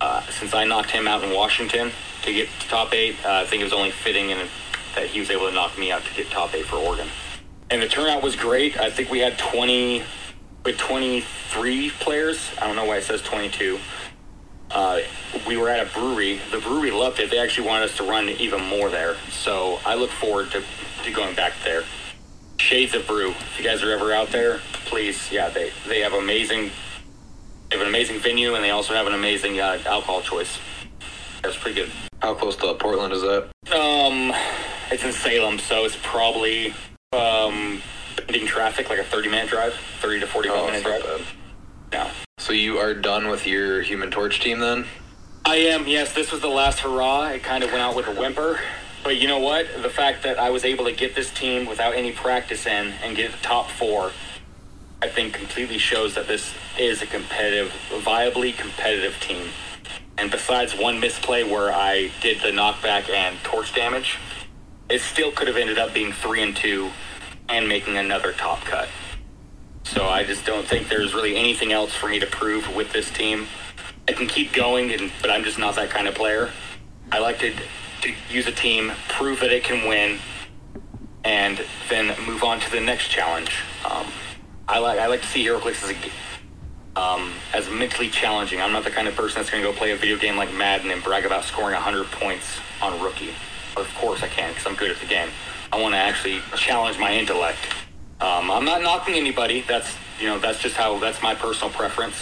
uh, 0.00 0.22
since 0.30 0.54
I 0.54 0.64
knocked 0.64 0.90
him 0.90 1.08
out 1.08 1.24
in 1.24 1.34
Washington 1.34 1.90
to 2.22 2.32
get 2.32 2.48
to 2.60 2.68
top 2.68 2.92
eight, 2.92 3.16
uh, 3.24 3.42
I 3.42 3.44
think 3.44 3.60
it 3.60 3.64
was 3.64 3.72
only 3.72 3.90
fitting 3.90 4.30
in 4.30 4.48
that 4.94 5.06
he 5.06 5.20
was 5.20 5.30
able 5.30 5.48
to 5.48 5.52
knock 5.52 5.78
me 5.78 5.92
out 5.92 6.04
to 6.04 6.14
get 6.14 6.30
top 6.30 6.54
eight 6.54 6.64
for 6.64 6.76
Oregon. 6.76 7.08
And 7.70 7.82
the 7.82 7.88
turnout 7.88 8.22
was 8.22 8.36
great. 8.36 8.78
I 8.78 8.90
think 8.90 9.10
we 9.10 9.18
had 9.18 9.38
20, 9.38 10.02
with 10.64 10.78
23 10.78 11.90
players. 11.90 12.50
I 12.60 12.66
don't 12.66 12.76
know 12.76 12.84
why 12.84 12.98
it 12.98 13.04
says 13.04 13.22
22. 13.22 13.78
Uh, 14.70 15.00
we 15.46 15.56
were 15.56 15.68
at 15.68 15.86
a 15.86 15.90
brewery. 15.92 16.40
The 16.50 16.58
brewery 16.58 16.90
loved 16.90 17.20
it. 17.20 17.30
They 17.30 17.38
actually 17.38 17.66
wanted 17.66 17.86
us 17.86 17.96
to 17.98 18.04
run 18.04 18.28
even 18.28 18.62
more 18.62 18.90
there. 18.90 19.16
So 19.30 19.78
I 19.84 19.94
look 19.94 20.10
forward 20.10 20.50
to, 20.52 20.62
to 21.04 21.10
going 21.10 21.34
back 21.34 21.52
there. 21.64 21.84
Shades 22.58 22.94
of 22.94 23.06
Brew. 23.06 23.30
If 23.30 23.58
you 23.58 23.64
guys 23.64 23.82
are 23.82 23.92
ever 23.92 24.12
out 24.12 24.28
there, 24.28 24.60
please, 24.90 25.30
yeah, 25.30 25.48
they, 25.50 25.70
they 25.88 26.00
have 26.00 26.12
amazing 26.14 26.70
they 27.70 27.76
have 27.76 27.82
an 27.82 27.88
amazing 27.88 28.20
venue 28.20 28.54
and 28.54 28.62
they 28.64 28.70
also 28.70 28.94
have 28.94 29.08
an 29.08 29.12
amazing 29.14 29.58
uh, 29.58 29.78
alcohol 29.86 30.20
choice. 30.22 30.58
That's 31.42 31.56
pretty 31.56 31.74
good. 31.80 31.90
How 32.22 32.32
close 32.34 32.54
to 32.56 32.74
Portland 32.74 33.12
is 33.12 33.22
that? 33.22 33.48
Um, 33.76 34.32
it's 34.92 35.02
in 35.02 35.12
Salem, 35.12 35.58
so 35.58 35.84
it's 35.84 35.96
probably 36.00 36.72
um, 37.12 37.82
bending 38.16 38.46
traffic, 38.46 38.88
like 38.88 39.00
a 39.00 39.04
30 39.04 39.28
minute 39.30 39.48
drive, 39.48 39.74
30 40.00 40.20
to 40.20 40.26
45 40.28 40.56
Oh, 40.58 40.66
minute 40.66 40.84
drive. 40.84 41.02
bad. 41.02 41.20
Yeah. 41.92 42.10
So 42.38 42.52
you 42.52 42.78
are 42.78 42.94
done 42.94 43.28
with 43.28 43.46
your 43.48 43.82
Human 43.82 44.12
Torch 44.12 44.38
team 44.40 44.60
then? 44.60 44.86
I 45.44 45.56
am, 45.56 45.88
yes, 45.88 46.12
this 46.14 46.30
was 46.30 46.40
the 46.40 46.48
last 46.48 46.80
hurrah. 46.80 47.28
It 47.30 47.42
kind 47.42 47.64
of 47.64 47.70
went 47.70 47.82
out 47.82 47.96
with 47.96 48.06
a 48.06 48.12
whimper. 48.14 48.60
But 49.02 49.16
you 49.16 49.26
know 49.26 49.38
what? 49.40 49.66
The 49.82 49.90
fact 49.90 50.22
that 50.22 50.38
I 50.38 50.50
was 50.50 50.64
able 50.64 50.84
to 50.84 50.92
get 50.92 51.14
this 51.16 51.32
team 51.32 51.66
without 51.66 51.94
any 51.94 52.12
practice 52.12 52.66
in 52.66 52.92
and 53.02 53.16
get 53.16 53.32
the 53.32 53.38
top 53.38 53.70
four, 53.70 54.10
I 55.06 55.08
think 55.08 55.34
completely 55.34 55.78
shows 55.78 56.16
that 56.16 56.26
this 56.26 56.52
is 56.76 57.00
a 57.00 57.06
competitive, 57.06 57.72
viably 57.90 58.52
competitive 58.56 59.16
team. 59.20 59.46
And 60.18 60.32
besides 60.32 60.76
one 60.76 60.98
misplay 60.98 61.44
where 61.44 61.72
I 61.72 62.10
did 62.20 62.40
the 62.40 62.48
knockback 62.48 63.08
and 63.08 63.38
torch 63.44 63.72
damage, 63.72 64.18
it 64.90 65.00
still 65.00 65.30
could 65.30 65.46
have 65.46 65.56
ended 65.56 65.78
up 65.78 65.94
being 65.94 66.10
three 66.10 66.42
and 66.42 66.56
two 66.56 66.90
and 67.48 67.68
making 67.68 67.96
another 67.96 68.32
top 68.32 68.62
cut. 68.62 68.88
So 69.84 70.08
I 70.08 70.24
just 70.24 70.44
don't 70.44 70.66
think 70.66 70.88
there's 70.88 71.14
really 71.14 71.36
anything 71.36 71.70
else 71.70 71.94
for 71.94 72.08
me 72.08 72.18
to 72.18 72.26
prove 72.26 72.74
with 72.74 72.92
this 72.92 73.08
team. 73.08 73.46
I 74.08 74.12
can 74.12 74.26
keep 74.26 74.52
going, 74.52 74.92
and, 74.92 75.12
but 75.20 75.30
I'm 75.30 75.44
just 75.44 75.56
not 75.56 75.76
that 75.76 75.88
kind 75.88 76.08
of 76.08 76.16
player. 76.16 76.50
I 77.12 77.20
like 77.20 77.38
to, 77.38 77.52
to 77.52 78.12
use 78.28 78.48
a 78.48 78.52
team, 78.52 78.90
prove 79.08 79.38
that 79.38 79.52
it 79.52 79.62
can 79.62 79.88
win, 79.88 80.18
and 81.22 81.64
then 81.88 82.12
move 82.26 82.42
on 82.42 82.58
to 82.58 82.70
the 82.72 82.80
next 82.80 83.06
challenge. 83.06 83.62
Um, 83.88 84.06
I 84.68 84.78
like 84.78 84.98
I 84.98 85.06
like 85.06 85.22
to 85.22 85.28
see 85.28 85.44
HeroClix 85.44 85.84
as 85.84 85.90
a 85.90 87.00
um, 87.00 87.32
as 87.54 87.68
mentally 87.70 88.08
challenging. 88.08 88.60
I'm 88.60 88.72
not 88.72 88.84
the 88.84 88.90
kind 88.90 89.06
of 89.06 89.14
person 89.14 89.38
that's 89.38 89.50
going 89.50 89.62
to 89.62 89.70
go 89.70 89.76
play 89.76 89.92
a 89.92 89.96
video 89.96 90.16
game 90.16 90.36
like 90.36 90.52
Madden 90.54 90.90
and 90.90 91.02
brag 91.04 91.26
about 91.26 91.44
scoring 91.44 91.74
100 91.74 92.06
points 92.06 92.58
on 92.80 93.00
rookie. 93.02 93.30
Of 93.76 93.92
course 93.96 94.22
I 94.22 94.28
can, 94.28 94.50
because 94.50 94.66
I'm 94.66 94.74
good 94.74 94.90
at 94.90 94.98
the 94.98 95.06
game. 95.06 95.28
I 95.72 95.80
want 95.80 95.94
to 95.94 95.98
actually 95.98 96.40
challenge 96.56 96.98
my 96.98 97.14
intellect. 97.14 97.58
Um, 98.20 98.50
I'm 98.50 98.64
not 98.64 98.82
knocking 98.82 99.14
anybody. 99.14 99.62
That's 99.68 99.94
you 100.18 100.26
know 100.26 100.38
that's 100.38 100.58
just 100.58 100.74
how 100.74 100.98
that's 100.98 101.22
my 101.22 101.34
personal 101.34 101.72
preference. 101.72 102.16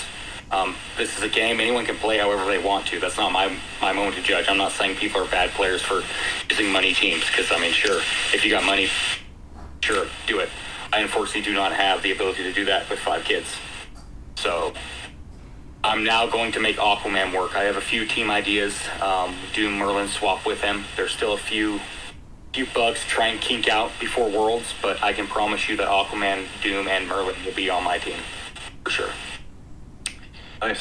Um, 0.51 0.77
this 0.99 1.17
is 1.17 1.23
a 1.23 1.29
game. 1.29 1.61
Anyone 1.61 1.87
can 1.87 1.97
play 1.97 2.19
however 2.19 2.45
they 2.45 2.59
want 2.59 2.87
to. 2.89 3.01
That's 3.01 3.17
not 3.17 3.33
my 3.33 3.57
my 3.81 3.93
moment 3.93 4.17
to 4.17 4.23
judge. 4.23 4.49
I'm 4.49 4.59
not 4.59 4.73
saying 4.73 4.97
people 4.97 5.23
are 5.23 5.31
bad 5.31 5.51
players 5.51 5.81
for 5.81 6.03
using 6.51 6.71
money 6.71 6.93
teams 6.93 7.25
because 7.27 7.51
I 7.51 7.59
mean, 7.59 7.73
sure, 7.73 8.01
if 8.35 8.45
you 8.45 8.51
got 8.51 8.65
money, 8.65 8.89
sure, 9.81 10.07
do 10.27 10.41
it. 10.41 10.51
I 10.95 11.01
unfortunately 11.01 11.43
do 11.43 11.53
not 11.53 11.73
have 11.73 12.05
the 12.05 12.13
ability 12.13 12.45
to 12.45 12.53
do 12.53 12.65
that 12.67 12.89
with 12.89 13.01
five 13.01 13.25
kids. 13.25 13.49
So 14.37 14.73
I'm 15.83 16.05
now 16.05 16.29
going 16.29 16.53
to 16.53 16.61
make 16.61 16.77
Aquaman 16.77 17.37
work. 17.37 17.57
I 17.57 17.65
have 17.65 17.77
a 17.77 17.81
few 17.81 18.07
team 18.07 18.31
ideas. 18.31 18.81
Um, 19.03 19.35
do 19.53 19.69
Merlin 19.71 20.07
swap 20.07 20.47
with 20.47 20.61
him. 20.61 20.85
There's 20.95 21.11
still 21.11 21.33
a 21.33 21.39
few 21.39 21.81
few 22.53 22.67
bugs 22.67 23.01
to 23.01 23.09
try 23.09 23.27
and 23.27 23.41
kink 23.41 23.69
out 23.69 23.91
before 23.99 24.31
Worlds, 24.31 24.73
but 24.81 25.03
I 25.03 25.13
can 25.13 25.27
promise 25.27 25.69
you 25.69 25.77
that 25.79 25.89
Aquaman, 25.89 26.47
Doom, 26.63 26.87
and 26.87 27.09
Merlin 27.09 27.35
will 27.45 27.53
be 27.53 27.69
on 27.69 27.83
my 27.83 27.99
team 27.99 28.21
for 28.85 28.91
sure. 28.91 29.11
Nice. 30.61 30.81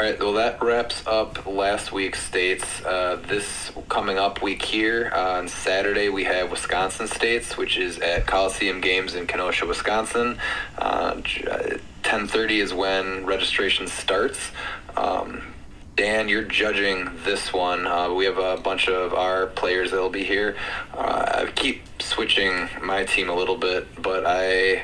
All 0.00 0.06
right, 0.06 0.18
well, 0.18 0.32
that 0.32 0.62
wraps 0.62 1.06
up 1.06 1.44
last 1.44 1.92
week's 1.92 2.22
states. 2.22 2.82
Uh, 2.82 3.22
this 3.28 3.70
coming 3.90 4.16
up 4.16 4.40
week 4.40 4.62
here 4.62 5.12
uh, 5.14 5.32
on 5.32 5.46
Saturday, 5.46 6.08
we 6.08 6.24
have 6.24 6.50
Wisconsin 6.50 7.06
States, 7.06 7.58
which 7.58 7.76
is 7.76 7.98
at 7.98 8.26
Coliseum 8.26 8.80
Games 8.80 9.14
in 9.14 9.26
Kenosha, 9.26 9.66
Wisconsin. 9.66 10.38
Uh, 10.78 11.16
10:30 11.16 12.60
is 12.62 12.72
when 12.72 13.26
registration 13.26 13.88
starts. 13.88 14.52
Um, 14.96 15.52
Dan, 15.96 16.30
you're 16.30 16.44
judging 16.44 17.10
this 17.24 17.52
one. 17.52 17.86
Uh, 17.86 18.10
we 18.14 18.24
have 18.24 18.38
a 18.38 18.56
bunch 18.56 18.88
of 18.88 19.12
our 19.12 19.48
players 19.48 19.90
that'll 19.90 20.08
be 20.08 20.24
here. 20.24 20.56
Uh, 20.94 21.44
I 21.46 21.52
keep 21.54 21.82
switching 22.00 22.70
my 22.82 23.04
team 23.04 23.28
a 23.28 23.34
little 23.34 23.58
bit, 23.58 23.86
but 24.00 24.24
I 24.26 24.82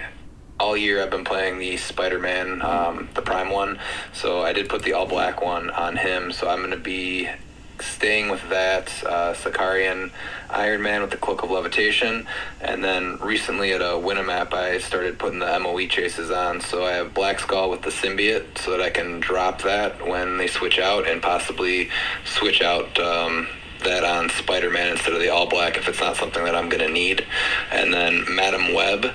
all 0.59 0.77
year 0.77 1.03
I've 1.03 1.11
been 1.11 1.25
playing 1.25 1.59
the 1.59 1.77
Spider-Man, 1.77 2.63
um, 2.63 3.09
the 3.15 3.23
Prime 3.23 3.51
one. 3.51 3.79
So 4.13 4.43
I 4.43 4.53
did 4.53 4.69
put 4.69 4.83
the 4.83 4.93
all 4.95 5.07
black 5.07 5.43
one 5.43 5.71
on 5.71 5.97
him. 5.97 6.33
So 6.33 6.49
I'm 6.49 6.59
going 6.59 6.71
to 6.71 6.77
be 6.77 7.29
staying 7.81 8.31
with 8.31 8.49
that 8.49 8.89
uh, 9.05 9.35
Sakaarian 9.35 10.11
Iron 10.49 10.83
Man 10.83 11.03
with 11.03 11.11
the 11.11 11.17
Cloak 11.19 11.43
of 11.43 11.51
Levitation. 11.51 12.27
And 12.61 12.83
then 12.83 13.19
recently 13.21 13.73
at 13.73 13.83
a 13.83 14.01
Winamap, 14.01 14.55
I 14.55 14.79
started 14.79 15.19
putting 15.19 15.41
the 15.41 15.59
MOE 15.59 15.87
chases 15.87 16.31
on. 16.31 16.61
So 16.61 16.85
I 16.85 16.93
have 16.93 17.13
Black 17.13 17.39
Skull 17.39 17.69
with 17.71 17.83
the 17.83 17.91
Symbiote 17.91 18.59
so 18.59 18.71
that 18.71 18.81
I 18.81 18.91
can 18.91 19.21
drop 19.21 19.63
that 19.63 20.07
when 20.07 20.39
they 20.39 20.47
switch 20.47 20.79
out 20.79 21.07
and 21.07 21.23
possibly 21.23 21.91
switch 22.25 22.63
out. 22.63 22.99
Um, 22.99 23.49
that 23.85 24.05
on 24.05 24.31
Spider-Man 24.31 24.93
instead 24.93 25.13
of 25.13 25.21
the 25.21 25.29
all 25.29 25.47
black 25.47 25.77
if 25.77 25.87
it's 25.87 26.01
not 26.01 26.17
something 26.17 26.43
that 26.45 26.57
I'm 26.57 26.71
going 26.71 26.85
to 26.85 26.91
need. 26.91 27.27
And 27.71 27.93
then 27.93 28.25
Madam 28.35 28.73
Web 28.73 29.15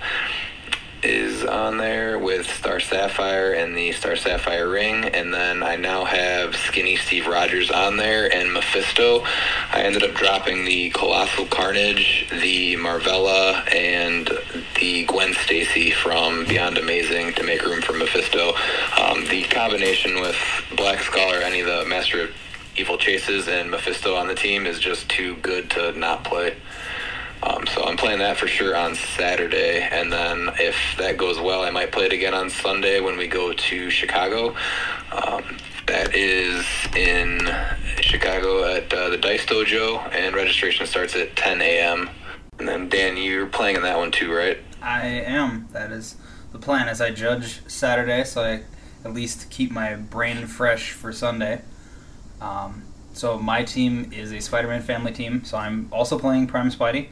is 1.03 1.43
on 1.43 1.77
there 1.77 2.19
with 2.19 2.45
Star 2.45 2.79
Sapphire 2.79 3.53
and 3.53 3.75
the 3.75 3.91
Star 3.91 4.15
Sapphire 4.15 4.69
ring, 4.69 5.05
and 5.05 5.33
then 5.33 5.63
I 5.63 5.75
now 5.75 6.05
have 6.05 6.55
Skinny 6.55 6.95
Steve 6.95 7.27
Rogers 7.27 7.71
on 7.71 7.97
there 7.97 8.31
and 8.33 8.53
Mephisto. 8.53 9.23
I 9.71 9.81
ended 9.83 10.03
up 10.03 10.13
dropping 10.13 10.65
the 10.65 10.89
Colossal 10.91 11.45
Carnage, 11.47 12.27
the 12.29 12.75
Marvella, 12.75 13.67
and 13.73 14.29
the 14.79 15.05
Gwen 15.05 15.33
Stacy 15.33 15.91
from 15.91 16.45
Beyond 16.45 16.77
Amazing 16.77 17.33
to 17.33 17.43
make 17.43 17.63
room 17.63 17.81
for 17.81 17.93
Mephisto. 17.93 18.53
Um, 18.99 19.25
the 19.27 19.43
combination 19.43 20.21
with 20.21 20.37
Black 20.75 20.99
Skull 20.99 21.31
any 21.31 21.61
of 21.61 21.67
the 21.67 21.85
Master 21.85 22.23
of 22.23 22.29
Evil 22.77 22.97
Chases 22.97 23.47
and 23.47 23.69
Mephisto 23.69 24.15
on 24.15 24.27
the 24.27 24.35
team 24.35 24.65
is 24.65 24.79
just 24.79 25.09
too 25.09 25.35
good 25.37 25.69
to 25.71 25.91
not 25.93 26.23
play. 26.23 26.55
Um, 27.43 27.65
so 27.67 27.83
I'm 27.83 27.97
playing 27.97 28.19
that 28.19 28.37
for 28.37 28.47
sure 28.47 28.75
on 28.75 28.95
Saturday, 28.95 29.81
and 29.81 30.11
then 30.11 30.51
if 30.59 30.75
that 30.97 31.17
goes 31.17 31.39
well, 31.39 31.63
I 31.63 31.71
might 31.71 31.91
play 31.91 32.05
it 32.05 32.13
again 32.13 32.33
on 32.33 32.49
Sunday 32.49 32.99
when 32.99 33.17
we 33.17 33.27
go 33.27 33.51
to 33.51 33.89
Chicago. 33.89 34.55
Um, 35.11 35.57
that 35.87 36.15
is 36.15 36.65
in 36.95 37.39
Chicago 37.99 38.63
at 38.63 38.93
uh, 38.93 39.09
the 39.09 39.17
Dice 39.17 39.45
Dojo, 39.45 40.07
and 40.13 40.35
registration 40.35 40.85
starts 40.85 41.15
at 41.15 41.35
10 41.35 41.61
a.m. 41.61 42.09
And 42.59 42.67
then 42.67 42.89
Dan, 42.89 43.17
you're 43.17 43.47
playing 43.47 43.75
in 43.75 43.81
that 43.81 43.97
one 43.97 44.11
too, 44.11 44.31
right? 44.31 44.59
I 44.81 45.07
am. 45.07 45.67
That 45.71 45.91
is 45.91 46.15
the 46.51 46.59
plan. 46.59 46.87
As 46.87 47.01
I 47.01 47.11
judge 47.11 47.67
Saturday, 47.67 48.23
so 48.23 48.43
I 48.43 48.63
at 49.03 49.13
least 49.13 49.49
keep 49.49 49.71
my 49.71 49.95
brain 49.95 50.45
fresh 50.45 50.91
for 50.91 51.11
Sunday. 51.11 51.61
Um, 52.39 52.83
so 53.13 53.37
my 53.37 53.63
team 53.63 54.11
is 54.13 54.31
a 54.31 54.39
Spider-Man 54.39 54.81
family 54.83 55.11
team. 55.11 55.43
So 55.43 55.57
I'm 55.57 55.87
also 55.91 56.17
playing 56.19 56.47
Prime 56.47 56.69
Spidey. 56.69 57.09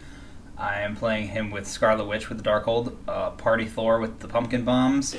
I 0.59 0.81
am 0.81 0.95
playing 0.95 1.29
him 1.29 1.51
with 1.51 1.65
Scarlet 1.65 2.05
Witch 2.05 2.27
with 2.27 2.37
the 2.37 2.43
Darkhold, 2.43 2.93
uh, 3.07 3.31
Party 3.31 3.65
Thor 3.65 3.99
with 3.99 4.19
the 4.19 4.27
Pumpkin 4.27 4.65
Bombs, 4.65 5.15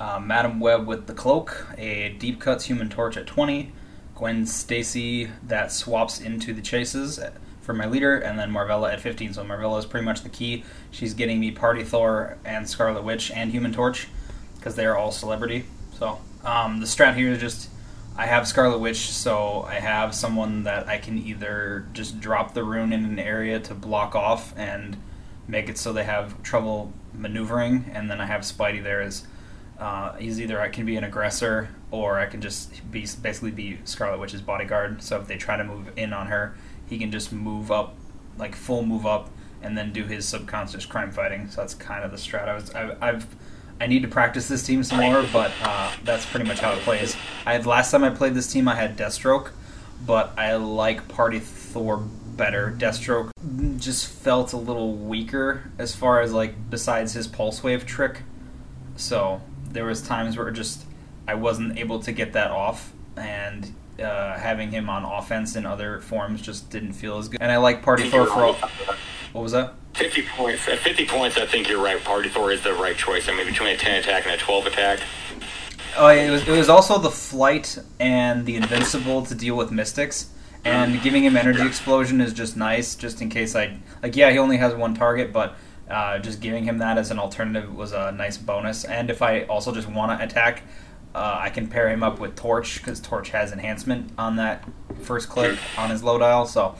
uh, 0.00 0.18
Madam 0.18 0.58
Web 0.58 0.86
with 0.86 1.06
the 1.06 1.12
Cloak, 1.12 1.66
a 1.76 2.16
Deep 2.18 2.40
Cuts 2.40 2.64
Human 2.64 2.88
Torch 2.88 3.18
at 3.18 3.26
20, 3.26 3.72
Gwen 4.14 4.46
Stacy 4.46 5.30
that 5.46 5.70
swaps 5.70 6.18
into 6.18 6.54
the 6.54 6.62
chases 6.62 7.20
for 7.60 7.74
my 7.74 7.84
leader, 7.84 8.16
and 8.16 8.38
then 8.38 8.50
Marvella 8.50 8.90
at 8.90 9.00
15. 9.00 9.34
So 9.34 9.44
Marvella 9.44 9.78
is 9.78 9.84
pretty 9.84 10.06
much 10.06 10.22
the 10.22 10.30
key. 10.30 10.64
She's 10.90 11.12
getting 11.12 11.38
me 11.38 11.50
Party 11.50 11.84
Thor 11.84 12.38
and 12.44 12.66
Scarlet 12.66 13.04
Witch 13.04 13.30
and 13.30 13.50
Human 13.50 13.74
Torch 13.74 14.08
because 14.56 14.76
they 14.76 14.86
are 14.86 14.96
all 14.96 15.12
celebrity. 15.12 15.66
So 15.98 16.18
um, 16.42 16.80
the 16.80 16.86
strat 16.86 17.16
here 17.16 17.32
is 17.32 17.38
just 17.40 17.68
I 18.16 18.26
have 18.26 18.46
Scarlet 18.46 18.78
Witch, 18.78 19.10
so 19.10 19.62
I 19.62 19.74
have 19.74 20.14
someone 20.14 20.64
that 20.64 20.88
I 20.88 20.98
can 20.98 21.18
either 21.18 21.86
just 21.92 22.20
drop 22.20 22.54
the 22.54 22.64
rune 22.64 22.92
in 22.92 23.04
an 23.04 23.18
area 23.18 23.60
to 23.60 23.74
block 23.74 24.14
off 24.14 24.52
and 24.56 24.96
make 25.48 25.68
it 25.68 25.78
so 25.78 25.92
they 25.92 26.04
have 26.04 26.42
trouble 26.42 26.92
maneuvering, 27.14 27.90
and 27.92 28.10
then 28.10 28.20
I 28.20 28.26
have 28.26 28.42
Spidey 28.42 28.82
there 28.82 29.00
as 29.00 29.26
uh, 29.78 30.14
he's 30.16 30.40
either 30.40 30.60
I 30.60 30.68
can 30.68 30.84
be 30.84 30.96
an 30.96 31.04
aggressor 31.04 31.70
or 31.90 32.18
I 32.18 32.26
can 32.26 32.40
just 32.42 32.90
be 32.90 33.06
basically 33.22 33.50
be 33.50 33.78
Scarlet 33.84 34.20
Witch's 34.20 34.42
bodyguard. 34.42 35.02
So 35.02 35.18
if 35.18 35.26
they 35.26 35.36
try 35.36 35.56
to 35.56 35.64
move 35.64 35.90
in 35.96 36.12
on 36.12 36.26
her, 36.26 36.54
he 36.86 36.98
can 36.98 37.10
just 37.10 37.32
move 37.32 37.72
up, 37.72 37.96
like 38.36 38.54
full 38.54 38.84
move 38.84 39.06
up, 39.06 39.30
and 39.62 39.78
then 39.78 39.92
do 39.92 40.04
his 40.04 40.28
subconscious 40.28 40.84
crime 40.84 41.10
fighting. 41.10 41.48
So 41.48 41.62
that's 41.62 41.74
kind 41.74 42.04
of 42.04 42.10
the 42.10 42.18
strat. 42.18 42.48
I 42.48 42.54
was 42.54 42.74
I, 42.74 42.96
I've 43.00 43.26
I 43.80 43.86
need 43.86 44.02
to 44.02 44.08
practice 44.08 44.46
this 44.46 44.62
team 44.62 44.84
some 44.84 45.00
more, 45.00 45.24
but 45.32 45.50
uh, 45.62 45.90
that's 46.04 46.26
pretty 46.26 46.46
much 46.46 46.60
how 46.60 46.72
it 46.72 46.80
plays. 46.80 47.16
I 47.46 47.54
had 47.54 47.64
last 47.64 47.90
time 47.90 48.04
I 48.04 48.10
played 48.10 48.34
this 48.34 48.52
team, 48.52 48.68
I 48.68 48.74
had 48.74 48.96
Deathstroke, 48.96 49.52
but 50.06 50.38
I 50.38 50.54
like 50.56 51.08
Party 51.08 51.38
Thor 51.38 51.96
better. 51.96 52.74
Deathstroke 52.76 53.30
just 53.78 54.06
felt 54.06 54.52
a 54.52 54.58
little 54.58 54.94
weaker 54.94 55.70
as 55.78 55.94
far 55.94 56.20
as 56.20 56.32
like 56.32 56.70
besides 56.70 57.14
his 57.14 57.26
pulse 57.26 57.62
wave 57.62 57.86
trick. 57.86 58.20
So 58.96 59.40
there 59.70 59.86
was 59.86 60.02
times 60.02 60.36
where 60.36 60.50
just 60.50 60.84
I 61.26 61.34
wasn't 61.34 61.78
able 61.78 62.00
to 62.00 62.12
get 62.12 62.34
that 62.34 62.50
off, 62.50 62.92
and 63.16 63.72
uh, 63.98 64.38
having 64.38 64.70
him 64.70 64.90
on 64.90 65.04
offense 65.04 65.56
in 65.56 65.64
other 65.64 66.00
forms 66.00 66.42
just 66.42 66.70
didn't 66.70 66.92
feel 66.92 67.18
as 67.18 67.28
good. 67.28 67.40
And 67.40 67.50
I 67.50 67.56
like 67.56 67.82
Party 67.82 68.10
Thor 68.10 68.26
for 68.26 68.44
all. 68.44 68.56
What 69.32 69.42
was 69.42 69.52
that? 69.52 69.74
50 69.94 70.22
points. 70.22 70.68
At 70.68 70.78
50 70.78 71.06
points, 71.06 71.36
I 71.36 71.46
think 71.46 71.68
you're 71.68 71.82
right. 71.82 72.02
Party 72.02 72.28
Thor 72.28 72.52
is 72.52 72.62
the 72.62 72.74
right 72.74 72.96
choice. 72.96 73.28
I 73.28 73.32
mean, 73.32 73.46
between 73.46 73.70
a 73.70 73.76
10 73.76 74.00
attack 74.00 74.24
and 74.24 74.34
a 74.34 74.38
12 74.38 74.66
attack. 74.66 75.00
Oh, 75.96 76.08
it 76.08 76.30
was, 76.30 76.46
it 76.46 76.56
was 76.56 76.68
also 76.68 76.98
the 76.98 77.10
flight 77.10 77.78
and 77.98 78.46
the 78.46 78.56
invincible 78.56 79.24
to 79.26 79.34
deal 79.34 79.56
with 79.56 79.70
mystics. 79.70 80.30
And 80.64 81.00
giving 81.02 81.24
him 81.24 81.36
energy 81.36 81.66
explosion 81.66 82.20
is 82.20 82.32
just 82.32 82.56
nice, 82.56 82.94
just 82.94 83.22
in 83.22 83.30
case 83.30 83.56
I 83.56 83.78
like. 84.02 84.14
Yeah, 84.14 84.30
he 84.30 84.38
only 84.38 84.58
has 84.58 84.74
one 84.74 84.94
target, 84.94 85.32
but 85.32 85.56
uh, 85.88 86.18
just 86.18 86.40
giving 86.40 86.64
him 86.64 86.78
that 86.78 86.98
as 86.98 87.10
an 87.10 87.18
alternative 87.18 87.74
was 87.74 87.92
a 87.92 88.12
nice 88.12 88.36
bonus. 88.36 88.84
And 88.84 89.10
if 89.10 89.22
I 89.22 89.42
also 89.44 89.72
just 89.72 89.88
want 89.88 90.18
to 90.18 90.24
attack, 90.24 90.62
uh, 91.14 91.38
I 91.40 91.50
can 91.50 91.66
pair 91.66 91.88
him 91.88 92.02
up 92.02 92.20
with 92.20 92.36
Torch 92.36 92.76
because 92.76 93.00
Torch 93.00 93.30
has 93.30 93.52
enhancement 93.52 94.12
on 94.18 94.36
that 94.36 94.68
first 95.00 95.28
click 95.28 95.58
on 95.78 95.90
his 95.90 96.02
low 96.02 96.18
dial. 96.18 96.46
So 96.46 96.76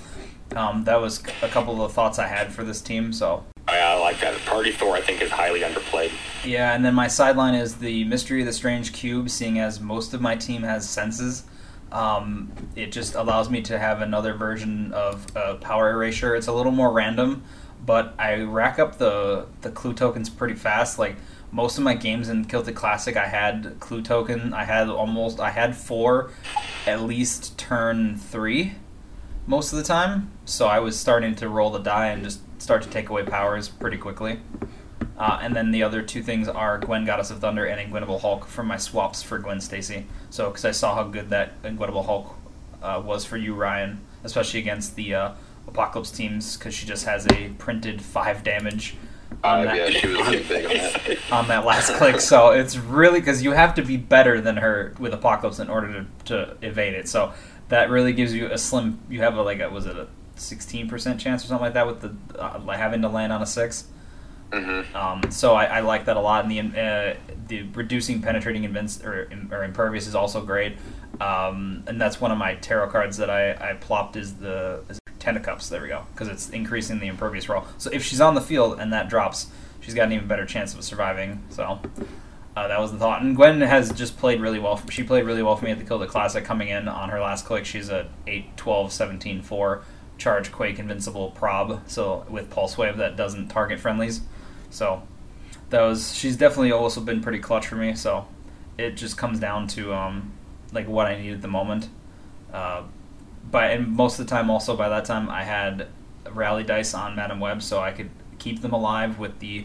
um, 0.57 0.85
that 0.85 1.01
was 1.01 1.23
a 1.43 1.49
couple 1.49 1.83
of 1.83 1.91
the 1.91 1.95
thoughts 1.95 2.19
I 2.19 2.27
had 2.27 2.53
for 2.53 2.65
this 2.65 2.81
team. 2.81 3.13
So 3.13 3.45
I, 3.69 3.99
like 4.11 4.21
that. 4.21 4.37
Party 4.45 4.73
Thor, 4.73 4.97
I 4.97 5.01
think, 5.01 5.23
is 5.23 5.31
highly 5.31 5.61
underplayed. 5.61 6.11
Yeah, 6.45 6.75
and 6.75 6.85
then 6.85 6.95
my 6.95 7.07
sideline 7.07 7.55
is 7.55 7.77
the 7.77 8.05
Mystery 8.05 8.41
of 8.41 8.47
the 8.47 8.53
Strange 8.53 8.93
Cube, 8.93 9.31
seeing 9.31 9.59
as 9.61 9.81
most 9.81 10.15
of 10.15 10.21
my 10.21 10.35
team 10.35 10.63
has 10.63 10.89
senses. 10.89 11.45
Um, 11.93 12.53
it 12.75 12.93
just 12.93 13.15
allows 13.15 13.51
me 13.51 13.63
to 13.63 13.79
have 13.79 14.01
another 14.01 14.35
version 14.35 14.93
of 14.93 15.37
uh, 15.37 15.55
power 15.57 15.91
erasure. 15.91 16.35
It's 16.35 16.47
a 16.47 16.53
little 16.53 16.73
more 16.73 16.93
random, 16.93 17.45
but 17.85 18.15
I 18.19 18.43
rack 18.43 18.79
up 18.79 18.99
the 18.99 19.47
the 19.61 19.71
clue 19.71 19.93
tokens 19.93 20.31
pretty 20.31 20.55
fast. 20.55 20.99
Like 20.99 21.17
most 21.53 21.79
of 21.79 21.85
my 21.85 21.95
games 21.95 22.29
in 22.29 22.45
Kilted 22.45 22.75
Classic, 22.75 23.17
I 23.17 23.27
had 23.27 23.77
clue 23.81 24.03
token. 24.03 24.55
I 24.55 24.65
had 24.65 24.89
almost 24.89 25.41
I 25.41 25.51
had 25.51 25.77
four, 25.77 26.31
at 26.87 27.03
least 27.03 27.59
turn 27.59 28.17
three, 28.17 28.75
most 29.47 29.73
of 29.73 29.79
the 29.79 29.85
time. 29.85 30.31
So 30.51 30.67
I 30.67 30.81
was 30.81 30.99
starting 30.99 31.37
to 31.37 31.49
roll 31.49 31.71
the 31.71 31.79
die 31.79 32.09
and 32.09 32.25
just 32.25 32.41
start 32.61 32.83
to 32.83 32.89
take 32.89 33.09
away 33.09 33.23
powers 33.23 33.69
pretty 33.69 33.97
quickly. 33.97 34.41
Uh, 35.17 35.39
and 35.41 35.55
then 35.55 35.71
the 35.71 35.85
other 35.85 36.03
two 36.03 36.25
things 36.25 36.49
are 36.49 36.77
Gwen 36.79 37.05
Goddess 37.05 37.31
of 37.31 37.39
Thunder 37.39 37.67
and 37.67 37.81
Inguinable 37.81 38.21
Hulk 38.21 38.47
from 38.47 38.67
my 38.67 38.77
swaps 38.77 39.23
for 39.23 39.39
Gwen 39.39 39.61
Stacy. 39.61 40.07
So, 40.29 40.49
because 40.49 40.65
I 40.65 40.73
saw 40.73 40.97
how 40.97 41.05
good 41.05 41.31
that 41.31 41.63
Inguinable 41.63 42.05
Hulk 42.05 42.35
uh, 42.83 43.01
was 43.05 43.25
for 43.25 43.37
you, 43.37 43.55
Ryan, 43.55 44.01
especially 44.25 44.59
against 44.59 44.97
the 44.97 45.15
uh, 45.15 45.33
Apocalypse 45.69 46.11
teams, 46.11 46.57
because 46.57 46.75
she 46.75 46.85
just 46.85 47.05
has 47.05 47.29
a 47.29 47.51
printed 47.59 48.03
five 48.03 48.43
damage 48.43 48.97
on, 49.45 49.61
Uh, 49.61 49.65
that, 49.67 49.77
yeah, 49.77 50.01
she 50.01 50.09
was 50.09 50.19
on 50.19 50.33
that. 50.33 51.19
on 51.33 51.49
that 51.49 51.65
last 51.65 51.95
click. 51.95 52.21
So 52.21 52.51
it's 52.51 52.77
really 52.77 53.21
because 53.21 53.41
you 53.41 53.53
have 53.53 53.77
to 53.77 53.83
be 53.83 53.97
better 53.97 54.41
than 54.41 54.57
her 54.57 54.95
with 54.99 55.15
Apocalypse 55.15 55.61
in 55.61 55.71
order 55.71 55.93
to, 55.93 56.07
to 56.25 56.57
evade 56.61 56.95
it. 56.95 57.09
So 57.09 57.35
that 57.69 57.89
really 57.89 58.13
gives 58.13 58.35
you 58.35 58.51
a 58.51 58.59
slim. 58.59 58.99
You 59.09 59.21
have 59.21 59.37
a 59.37 59.43
like 59.43 59.61
a 59.61 59.71
was 59.71 59.87
it 59.87 59.97
a 59.97 60.09
sixteen 60.41 60.89
percent 60.89 61.21
chance 61.21 61.45
or 61.45 61.49
something 61.49 61.65
like 61.65 61.75
that 61.75 61.87
with 61.87 62.01
the 62.01 62.41
uh, 62.41 62.61
having 62.73 63.03
to 63.03 63.09
land 63.09 63.33
on 63.33 63.43
a 63.43 63.47
six. 63.47 63.87
Mm-hmm. 64.51 64.97
Um, 64.97 65.31
so 65.31 65.55
I, 65.55 65.65
I 65.65 65.81
like 65.81 66.07
that 66.07 66.17
a 66.17 66.21
lot, 66.21 66.45
and 66.45 66.51
the 66.51 66.81
uh, 66.81 67.17
the 67.49 67.63
reducing 67.75 68.21
penetrating 68.21 68.65
invinc- 68.65 69.05
or, 69.05 69.29
or 69.55 69.65
impervious 69.65 70.07
is 70.07 70.15
also 70.15 70.45
great. 70.45 70.77
Um, 71.21 71.85
and 71.87 72.01
that's 72.01 72.21
one 72.21 72.31
of 72.31 72.39
my 72.39 72.55
tarot 72.57 72.91
cards 72.91 73.19
that 73.19 73.31
I, 73.31 73.53
I 73.53 73.75
plopped 73.75 74.17
is 74.17 74.37
the 74.37 74.83
is 74.89 74.99
Ten 75.19 75.37
of 75.37 75.43
Cups. 75.43 75.69
There 75.69 75.83
we 75.83 75.89
go, 75.89 76.05
because 76.13 76.29
it's 76.29 76.49
increasing 76.51 76.99
the 76.99 77.07
impervious 77.07 77.49
roll. 77.49 77.65
So 77.79 77.91
if 77.93 78.03
she's 78.03 78.21
on 78.21 78.35
the 78.35 78.41
field 78.41 78.81
and 78.81 78.93
that 78.93 79.09
drops, 79.09 79.49
she's 79.81 79.95
got 79.95 80.05
an 80.05 80.13
even 80.13 80.27
better 80.27 80.47
chance 80.47 80.75
of 80.75 80.83
surviving. 80.85 81.43
So. 81.51 81.81
Uh, 82.57 82.67
that 82.67 82.81
was 82.81 82.91
the 82.91 82.99
thought. 82.99 83.23
And 83.23 83.37
Gwen 83.37 83.61
has 83.61 83.93
just 83.93 84.19
played 84.19 84.41
really 84.41 84.59
well. 84.59 84.83
She 84.91 85.05
played 85.05 85.25
really 85.25 85.41
well 85.41 85.55
for 85.55 85.67
me 85.67 85.71
at 85.71 85.79
the 85.79 85.85
Kilted 85.85 86.09
Classic 86.09 86.45
coming 86.45 86.69
in 86.69 86.89
on 86.89 87.09
her 87.11 87.21
last 87.21 87.47
click. 87.47 87.65
She's 87.65 87.89
a 87.89 88.09
8, 88.27 88.57
12, 88.57 88.93
17, 88.93 89.43
4 89.43 89.83
charge 90.21 90.53
Quake 90.53 90.79
Invincible 90.79 91.31
prob, 91.31 91.83
so 91.89 92.25
with 92.29 92.51
Pulse 92.51 92.79
Wave 92.79 92.99
that 92.99 93.17
doesn't 93.17 93.49
target 93.49 93.81
friendlies. 93.81 94.21
So 94.71 95.03
that 95.71 95.81
was 95.81 96.15
she's 96.15 96.37
definitely 96.37 96.71
also 96.71 97.01
been 97.01 97.21
pretty 97.21 97.41
clutch 97.41 97.67
for 97.67 97.77
me. 97.77 97.95
So 97.95 98.29
it 98.79 98.93
just 98.93 99.17
comes 99.17 99.41
down 99.41 99.67
to 99.69 99.93
um, 99.93 100.33
like 100.73 100.87
what 100.87 101.07
I 101.07 101.21
need 101.21 101.33
at 101.33 101.43
the 101.43 101.49
moment. 101.49 101.89
Uh, 102.53 102.83
but 103.51 103.71
and 103.73 103.89
most 103.89 104.19
of 104.19 104.27
the 104.27 104.31
time, 104.31 104.51
also 104.51 104.77
by 104.77 104.89
that 104.89 105.05
time, 105.05 105.29
I 105.29 105.43
had 105.43 105.89
rally 106.31 106.63
dice 106.63 106.95
on 106.95 107.17
Madam 107.17 107.41
Web, 107.41 107.63
so 107.63 107.81
I 107.81 107.91
could 107.91 108.11
keep 108.39 108.61
them 108.61 108.73
alive 108.73 109.19
with 109.19 109.39
the 109.41 109.65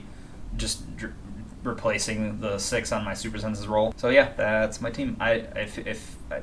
just 0.57 0.95
dr- 0.95 1.13
replacing 1.63 2.39
the 2.39 2.57
six 2.57 2.91
on 2.91 3.03
my 3.03 3.13
super 3.13 3.37
senses 3.37 3.67
roll. 3.67 3.93
So 3.97 4.09
yeah, 4.09 4.31
that's 4.35 4.81
my 4.81 4.89
team. 4.89 5.17
I 5.19 5.31
if 5.55 5.77
if 5.79 6.15
I, 6.31 6.41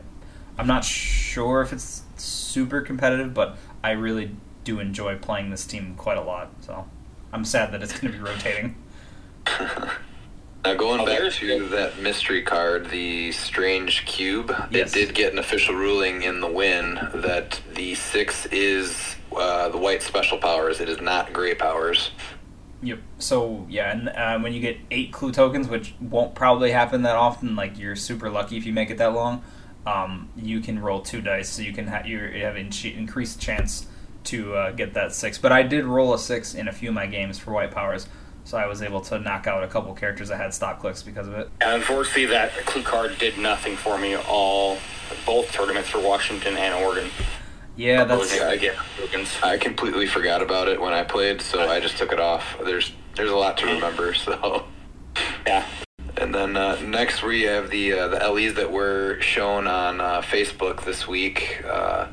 I'm 0.59 0.67
not 0.67 0.85
sure 0.85 1.63
if 1.63 1.73
it's 1.73 2.03
super 2.17 2.83
competitive, 2.83 3.33
but 3.33 3.57
I 3.85 3.93
really 3.93 4.31
do 4.65 4.79
enjoy 4.81 5.17
playing 5.19 5.51
this 5.51 5.67
team 5.67 5.95
quite 5.97 6.17
a 6.19 6.23
lot. 6.23 6.51
So 6.61 6.87
I'm 7.33 7.45
sad 7.45 7.73
that 7.73 7.83
it's 7.83 7.99
going 7.99 8.13
to 8.13 8.19
be 8.19 8.25
rotating. 8.25 8.77
Now 10.65 10.75
going 10.75 11.01
Oh, 11.01 11.07
back 11.07 11.33
to 11.33 11.69
that 11.71 11.99
mystery 11.99 12.43
card, 12.43 12.91
the 12.91 13.33
Strange 13.33 14.07
Cube, 14.07 14.55
Yes. 14.71 14.95
it 14.95 15.07
did 15.07 15.15
get 15.17 15.33
an 15.33 15.41
official 15.41 15.75
ruling 15.75 16.23
in 16.23 16.41
the 16.41 16.47
win 16.47 17.01
that 17.15 17.61
the 17.75 17.97
six 17.97 18.47
is 18.47 19.17
uh, 19.37 19.71
the 19.71 19.79
white 19.79 20.03
special 20.03 20.39
powers. 20.39 20.81
It 20.81 20.89
is 20.89 21.01
not 21.01 21.33
gray 21.33 21.57
powers. 21.57 22.13
Yep. 22.81 23.01
So 23.19 23.67
yeah, 23.69 23.91
and 23.91 24.09
uh, 24.11 24.39
when 24.39 24.53
you 24.53 24.61
get 24.61 24.77
eight 24.93 25.13
clue 25.13 25.33
tokens, 25.33 25.67
which 25.67 25.95
won't 26.01 26.37
probably 26.37 26.71
happen 26.71 27.03
that 27.03 27.17
often, 27.17 27.57
like 27.57 27.77
you're 27.77 27.97
super 27.97 28.31
lucky 28.31 28.57
if 28.57 28.65
you 28.65 28.73
make 28.73 28.91
it 28.91 28.99
that 28.99 29.15
long, 29.15 29.43
um, 29.87 30.29
you 30.37 30.61
can 30.61 30.79
roll 30.79 31.01
two 31.01 31.21
dice, 31.21 31.51
so 31.51 31.63
you 31.63 31.73
can 31.73 31.87
ha- 31.87 32.03
you 32.05 32.19
have 32.19 32.57
in- 32.57 32.71
increased 32.85 33.41
chance 33.41 33.87
to 34.25 34.55
uh, 34.55 34.71
get 34.73 34.95
that 34.95 35.13
six. 35.13 35.39
But 35.39 35.53
I 35.53 35.63
did 35.63 35.85
roll 35.85 36.15
a 36.15 36.19
six 36.19 36.55
in 36.55 36.69
a 36.69 36.73
few 36.73 36.91
of 36.91 36.95
my 36.95 37.07
games 37.07 37.39
for 37.39 37.53
white 37.53 37.71
powers, 37.71 38.07
so 38.45 38.57
I 38.59 38.67
was 38.67 38.83
able 38.83 39.01
to 39.03 39.19
knock 39.19 39.47
out 39.47 39.65
a 39.65 39.69
couple 39.69 39.93
characters 39.95 40.29
that 40.29 40.37
had 40.37 40.55
stop 40.55 40.81
clicks 40.81 41.03
because 41.03 41.27
of 41.27 41.35
it. 41.35 41.49
And 41.61 41.73
unfortunately, 41.75 42.27
that 42.27 42.53
clue 42.67 42.83
card 42.83 43.19
did 43.19 43.39
nothing 43.39 43.77
for 43.77 43.99
me 43.99 44.17
all 44.17 44.79
both 45.27 45.51
tournaments 45.53 45.89
for 45.89 46.01
Washington 46.01 46.57
and 46.57 46.75
Oregon. 46.85 47.11
Yeah, 47.77 48.03
I 48.03 48.15
was 48.15 48.31
that's 48.31 48.41
able 48.41 48.53
to 48.53 48.59
get. 48.59 49.45
I 49.45 49.57
completely 49.57 50.07
forgot 50.07 50.43
about 50.43 50.69
it 50.69 50.81
when 50.81 50.93
I 50.93 51.03
played, 51.05 51.41
so 51.41 51.69
I 51.69 51.81
just 51.81 51.97
took 51.97 52.13
it 52.13 52.21
off. 52.21 52.57
There's 52.65 52.93
there's 53.17 53.31
a 53.31 53.37
lot 53.37 53.59
to 53.59 53.67
remember, 53.67 54.15
so. 54.15 54.65
Yeah. 55.47 55.67
And 56.23 56.33
then 56.33 56.57
uh, 56.57 56.81
next 56.83 57.25
we 57.25 57.43
have 57.43 57.69
the 57.69 57.95
uh, 57.95 58.07
the 58.07 58.19
LEs 58.19 58.55
that 58.55 58.71
were 58.71 59.21
shown 59.21 59.67
on 59.67 60.01
uh, 60.01 60.23
Facebook 60.23 60.85
this 60.85 61.09
week. 61.09 61.61
Uh, 61.67 62.07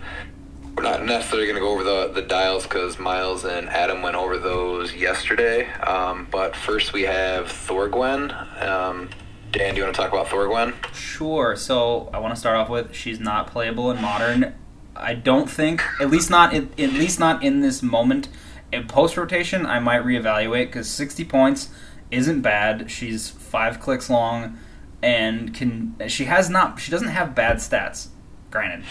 we're 0.75 0.81
not 0.81 1.05
necessarily 1.05 1.45
going 1.45 1.57
to 1.57 1.61
go 1.61 1.69
over 1.69 1.83
the 1.83 2.11
the 2.19 2.23
dials 2.23 2.63
because 2.63 2.97
Miles 2.97 3.45
and 3.45 3.69
Adam 3.69 4.01
went 4.01 4.15
over 4.15 4.39
those 4.39 4.95
yesterday. 4.95 5.71
Um, 5.73 6.27
but 6.31 6.55
first 6.55 6.91
we 6.91 7.03
have 7.03 7.49
Thorgwen. 7.49 8.31
Um, 8.63 9.11
Dan, 9.51 9.75
do 9.75 9.77
you 9.77 9.83
want 9.83 9.95
to 9.95 10.01
talk 10.01 10.11
about 10.11 10.25
Thorgwen? 10.25 10.73
Sure. 10.91 11.55
So 11.55 12.09
I 12.11 12.17
want 12.17 12.33
to 12.33 12.39
start 12.39 12.57
off 12.57 12.67
with 12.67 12.95
she's 12.95 13.19
not 13.19 13.45
playable 13.45 13.91
in 13.91 14.01
modern. 14.01 14.55
I 14.95 15.13
don't 15.13 15.47
think, 15.47 15.83
at 16.01 16.09
least 16.09 16.31
not 16.31 16.51
at 16.55 16.79
least 16.79 17.19
not 17.19 17.43
in 17.43 17.61
this 17.61 17.83
moment. 17.83 18.27
In 18.71 18.87
post 18.87 19.17
rotation, 19.17 19.67
I 19.67 19.77
might 19.79 20.01
reevaluate 20.01 20.65
because 20.65 20.89
sixty 20.89 21.23
points 21.23 21.69
isn't 22.11 22.41
bad. 22.41 22.89
She's 22.89 23.29
five 23.49 23.79
clicks 23.79 24.09
long, 24.09 24.57
and 25.01 25.53
can 25.53 25.95
she 26.07 26.25
has 26.25 26.49
not 26.49 26.79
she 26.79 26.91
doesn't 26.91 27.09
have 27.09 27.35
bad 27.35 27.57
stats, 27.57 28.07
granted, 28.51 28.85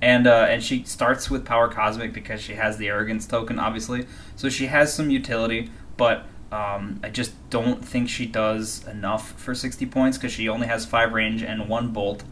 and 0.00 0.26
uh, 0.26 0.46
and 0.48 0.62
she 0.62 0.84
starts 0.84 1.30
with 1.30 1.44
power 1.44 1.68
cosmic 1.68 2.12
because 2.12 2.40
she 2.40 2.54
has 2.54 2.76
the 2.76 2.88
arrogance 2.88 3.26
token, 3.26 3.58
obviously. 3.58 4.06
So 4.36 4.48
she 4.48 4.66
has 4.66 4.92
some 4.92 5.10
utility, 5.10 5.70
but 5.96 6.26
um, 6.52 7.00
I 7.02 7.08
just 7.08 7.32
don't 7.50 7.84
think 7.84 8.08
she 8.08 8.26
does 8.26 8.86
enough 8.86 9.32
for 9.32 9.54
60 9.54 9.86
points 9.86 10.16
because 10.16 10.32
she 10.32 10.48
only 10.48 10.68
has 10.68 10.86
5 10.86 11.12
range 11.12 11.42
and 11.42 11.68
1 11.68 11.88
bolt. 11.88 12.22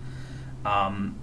Um, 0.64 1.16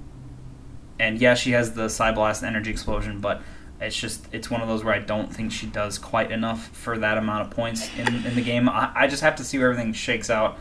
and 1.00 1.22
yeah, 1.22 1.34
she 1.34 1.52
has 1.52 1.74
the 1.74 1.86
Psyblast 1.86 2.44
energy 2.44 2.70
explosion, 2.72 3.22
but 3.22 3.42
it's 3.82 3.96
just 3.96 4.28
it's 4.34 4.50
one 4.50 4.62
of 4.62 4.68
those 4.68 4.84
where 4.84 4.94
I 4.94 5.00
don't 5.00 5.34
think 5.34 5.52
she 5.52 5.66
does 5.66 5.98
quite 5.98 6.32
enough 6.32 6.68
for 6.70 6.98
that 6.98 7.18
amount 7.18 7.48
of 7.48 7.52
points 7.52 7.90
in, 7.98 8.26
in 8.26 8.36
the 8.36 8.42
game. 8.42 8.68
I, 8.68 8.92
I 8.94 9.08
just 9.08 9.22
have 9.22 9.36
to 9.38 9.44
see 9.44 9.58
where 9.58 9.72
everything 9.72 9.94
shakes 9.94 10.30
out 10.30 10.60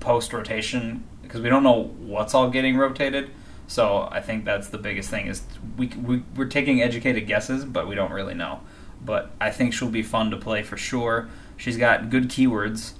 post 0.00 0.32
rotation 0.32 1.04
because 1.22 1.40
we 1.40 1.48
don't 1.48 1.62
know 1.62 1.94
what's 1.98 2.34
all 2.34 2.50
getting 2.50 2.76
rotated. 2.76 3.30
So 3.66 4.08
I 4.10 4.20
think 4.20 4.44
that's 4.44 4.68
the 4.68 4.78
biggest 4.78 5.08
thing 5.08 5.26
is 5.26 5.42
we, 5.76 5.86
we 5.88 6.22
we're 6.36 6.46
taking 6.46 6.82
educated 6.82 7.26
guesses, 7.26 7.64
but 7.64 7.88
we 7.88 7.94
don't 7.94 8.12
really 8.12 8.34
know. 8.34 8.60
But 9.04 9.32
I 9.40 9.50
think 9.50 9.72
she'll 9.72 9.90
be 9.90 10.02
fun 10.02 10.30
to 10.30 10.36
play 10.36 10.62
for 10.62 10.76
sure. 10.76 11.28
She's 11.56 11.76
got 11.76 12.10
good 12.10 12.28
keywords, 12.28 12.92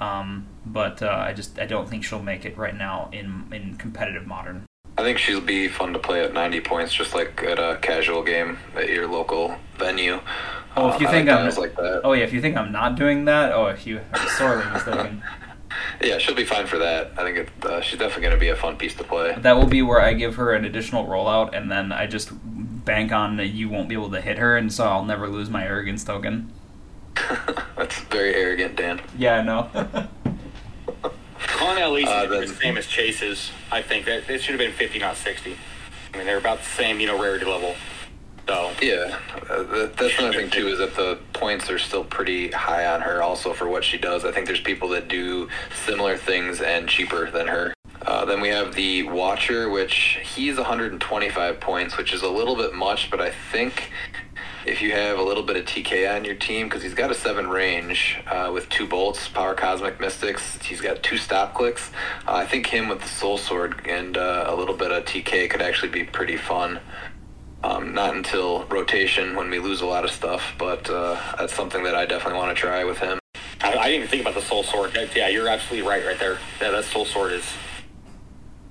um, 0.00 0.46
but 0.66 1.02
uh, 1.02 1.08
I 1.08 1.32
just 1.32 1.58
I 1.58 1.66
don't 1.66 1.88
think 1.88 2.04
she'll 2.04 2.22
make 2.22 2.44
it 2.44 2.56
right 2.56 2.76
now 2.76 3.08
in 3.12 3.44
in 3.52 3.76
competitive 3.76 4.26
modern. 4.26 4.67
I 4.98 5.02
think 5.02 5.18
she'll 5.18 5.40
be 5.40 5.68
fun 5.68 5.92
to 5.92 5.98
play 5.98 6.24
at 6.24 6.34
90 6.34 6.60
points, 6.60 6.92
just 6.92 7.14
like 7.14 7.42
at 7.44 7.58
a 7.58 7.78
casual 7.80 8.22
game 8.24 8.58
at 8.76 8.88
your 8.88 9.06
local 9.06 9.56
venue. 9.78 10.20
Oh, 10.76 10.92
if 10.92 11.00
you 11.00 11.06
Uh, 11.06 11.10
think 11.10 11.28
I'm 11.28 11.48
like 11.54 11.76
that. 11.76 12.00
oh 12.04 12.12
yeah, 12.14 12.24
if 12.24 12.32
you 12.32 12.40
think 12.40 12.56
I'm 12.56 12.72
not 12.72 12.96
doing 12.96 13.24
that, 13.26 13.52
oh, 13.52 13.66
if 13.66 13.86
you 13.86 14.00
are 14.12 14.28
sorely 14.30 14.64
mistaken. 14.72 15.22
Yeah, 16.00 16.16
she'll 16.18 16.34
be 16.34 16.44
fine 16.46 16.66
for 16.66 16.78
that. 16.78 17.12
I 17.18 17.22
think 17.22 17.36
it, 17.38 17.48
uh, 17.64 17.80
she's 17.80 17.98
definitely 17.98 18.22
going 18.22 18.34
to 18.34 18.40
be 18.40 18.48
a 18.48 18.56
fun 18.56 18.76
piece 18.76 18.94
to 18.96 19.04
play. 19.04 19.36
That 19.38 19.56
will 19.56 19.66
be 19.66 19.82
where 19.82 20.00
I 20.00 20.12
give 20.14 20.36
her 20.36 20.52
an 20.54 20.64
additional 20.64 21.06
rollout, 21.06 21.54
and 21.54 21.70
then 21.70 21.92
I 21.92 22.06
just 22.06 22.30
bank 22.84 23.12
on 23.12 23.36
that 23.36 23.48
you 23.48 23.68
won't 23.68 23.88
be 23.88 23.94
able 23.94 24.10
to 24.12 24.20
hit 24.20 24.38
her, 24.38 24.56
and 24.56 24.72
so 24.72 24.84
I'll 24.84 25.04
never 25.04 25.28
lose 25.28 25.50
my 25.50 25.64
arrogance 25.64 26.02
token. 26.04 26.50
That's 27.76 27.98
very 28.04 28.34
arrogant, 28.34 28.76
Dan. 28.76 29.00
Yeah, 29.16 29.34
I 29.36 29.42
know. 29.42 30.08
Con 31.40 31.76
LEs 31.76 32.06
Uh, 32.06 32.26
the 32.26 32.46
same 32.46 32.76
as 32.76 32.86
Chases. 32.86 33.50
I 33.70 33.82
think 33.82 34.06
that 34.06 34.28
it 34.28 34.42
should 34.42 34.52
have 34.52 34.58
been 34.58 34.72
50, 34.72 34.98
not 34.98 35.16
60. 35.16 35.56
I 36.12 36.16
mean, 36.16 36.26
they're 36.26 36.38
about 36.38 36.58
the 36.58 36.64
same, 36.64 37.00
you 37.00 37.06
know, 37.06 37.20
rarity 37.20 37.44
level. 37.44 37.74
So, 38.48 38.70
Yeah, 38.80 39.18
uh, 39.50 39.62
that, 39.64 39.96
that's 39.98 40.18
another 40.18 40.38
thing 40.40 40.50
too 40.50 40.68
is 40.68 40.78
that 40.78 40.94
the 40.96 41.18
points 41.34 41.68
are 41.68 41.78
still 41.78 42.04
pretty 42.04 42.50
high 42.50 42.86
on 42.86 43.02
her. 43.02 43.22
Also 43.22 43.52
for 43.52 43.68
what 43.68 43.84
she 43.84 43.98
does, 43.98 44.24
I 44.24 44.32
think 44.32 44.46
there's 44.46 44.60
people 44.60 44.88
that 44.90 45.08
do 45.08 45.48
similar 45.84 46.16
things 46.16 46.62
and 46.62 46.88
cheaper 46.88 47.30
than 47.30 47.46
her. 47.46 47.74
Uh, 48.06 48.24
then 48.24 48.40
we 48.40 48.48
have 48.48 48.74
the 48.74 49.02
Watcher, 49.02 49.68
which 49.68 50.18
he's 50.34 50.56
125 50.56 51.60
points, 51.60 51.98
which 51.98 52.14
is 52.14 52.22
a 52.22 52.28
little 52.28 52.56
bit 52.56 52.72
much, 52.72 53.10
but 53.10 53.20
I 53.20 53.32
think 53.52 53.90
if 54.68 54.82
you 54.82 54.92
have 54.92 55.18
a 55.18 55.22
little 55.22 55.42
bit 55.42 55.56
of 55.56 55.64
TK 55.64 56.14
on 56.14 56.24
your 56.24 56.34
team, 56.34 56.68
because 56.68 56.82
he's 56.82 56.94
got 56.94 57.10
a 57.10 57.14
seven 57.14 57.48
range 57.48 58.18
uh, 58.26 58.50
with 58.52 58.68
two 58.68 58.86
bolts, 58.86 59.26
power 59.28 59.54
cosmic 59.54 59.98
mystics, 59.98 60.58
he's 60.62 60.80
got 60.80 61.02
two 61.02 61.16
stop 61.16 61.54
clicks. 61.54 61.90
Uh, 62.26 62.34
I 62.34 62.46
think 62.46 62.66
him 62.66 62.88
with 62.88 63.00
the 63.00 63.08
soul 63.08 63.38
sword 63.38 63.80
and 63.86 64.16
uh, 64.16 64.44
a 64.46 64.54
little 64.54 64.74
bit 64.74 64.92
of 64.92 65.04
TK 65.04 65.48
could 65.48 65.62
actually 65.62 65.88
be 65.88 66.04
pretty 66.04 66.36
fun. 66.36 66.80
Um, 67.64 67.92
not 67.92 68.14
until 68.14 68.66
rotation 68.66 69.34
when 69.34 69.50
we 69.50 69.58
lose 69.58 69.80
a 69.80 69.86
lot 69.86 70.04
of 70.04 70.10
stuff, 70.10 70.54
but 70.58 70.88
uh, 70.88 71.20
that's 71.38 71.54
something 71.54 71.82
that 71.84 71.94
I 71.94 72.06
definitely 72.06 72.38
want 72.38 72.56
to 72.56 72.60
try 72.60 72.84
with 72.84 72.98
him. 72.98 73.18
I, 73.60 73.72
I 73.72 73.72
didn't 73.72 73.94
even 73.94 74.08
think 74.08 74.22
about 74.22 74.34
the 74.34 74.42
Soul 74.42 74.62
Sword. 74.62 74.96
Yeah, 75.16 75.28
you're 75.28 75.48
absolutely 75.48 75.88
right 75.88 76.04
right 76.04 76.18
there. 76.20 76.38
Yeah, 76.60 76.70
that 76.70 76.84
Soul 76.84 77.04
Sword 77.04 77.32
is. 77.32 77.44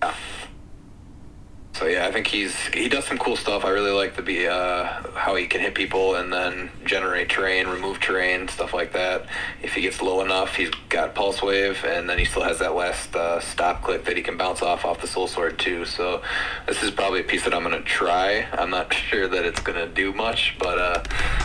Yeah. 0.02 0.14
So 1.78 1.86
yeah, 1.86 2.08
I 2.08 2.12
think 2.12 2.26
he's 2.26 2.56
he 2.74 2.90
does 2.90 3.06
some 3.06 3.20
cool 3.20 3.36
stuff. 3.36 3.64
I 3.64 3.70
really 3.70 3.92
like 3.92 4.16
the 4.16 4.24
be 4.24 4.48
uh, 4.48 4.86
how 5.14 5.36
he 5.36 5.46
can 5.46 5.62
hit 5.62 5.76
people 5.76 6.16
and 6.16 6.34
then 6.34 6.72
generate 6.86 7.30
terrain, 7.30 7.68
remove 7.68 8.00
terrain, 8.00 8.48
stuff 8.48 8.74
like 8.74 8.94
that. 8.94 9.28
If 9.62 9.76
he 9.76 9.82
gets 9.82 10.02
low 10.02 10.22
enough, 10.22 10.56
he's 10.56 10.72
got 10.90 11.14
pulse 11.14 11.44
wave, 11.44 11.86
and 11.86 12.10
then 12.10 12.18
he 12.18 12.26
still 12.26 12.42
has 12.42 12.58
that 12.60 12.74
last 12.74 13.16
uh, 13.16 13.40
stop 13.42 13.84
click 13.84 14.06
that 14.06 14.18
he 14.18 14.24
can 14.24 14.38
bounce 14.38 14.64
off 14.64 14.86
off 14.86 15.02
the 15.02 15.08
soul 15.08 15.28
sword 15.28 15.60
too. 15.60 15.86
So 15.86 16.24
this 16.66 16.82
is 16.82 16.90
probably 16.90 17.20
a 17.20 17.24
piece 17.24 17.44
that 17.44 17.54
I'm 17.54 17.62
gonna 17.62 17.84
try. 17.84 18.48
I'm 18.54 18.72
not 18.72 18.92
sure 18.92 19.28
that 19.28 19.46
it's 19.46 19.60
gonna 19.60 19.88
do 19.88 20.12
much, 20.14 20.56
but 20.58 20.80
uh, 20.80 21.04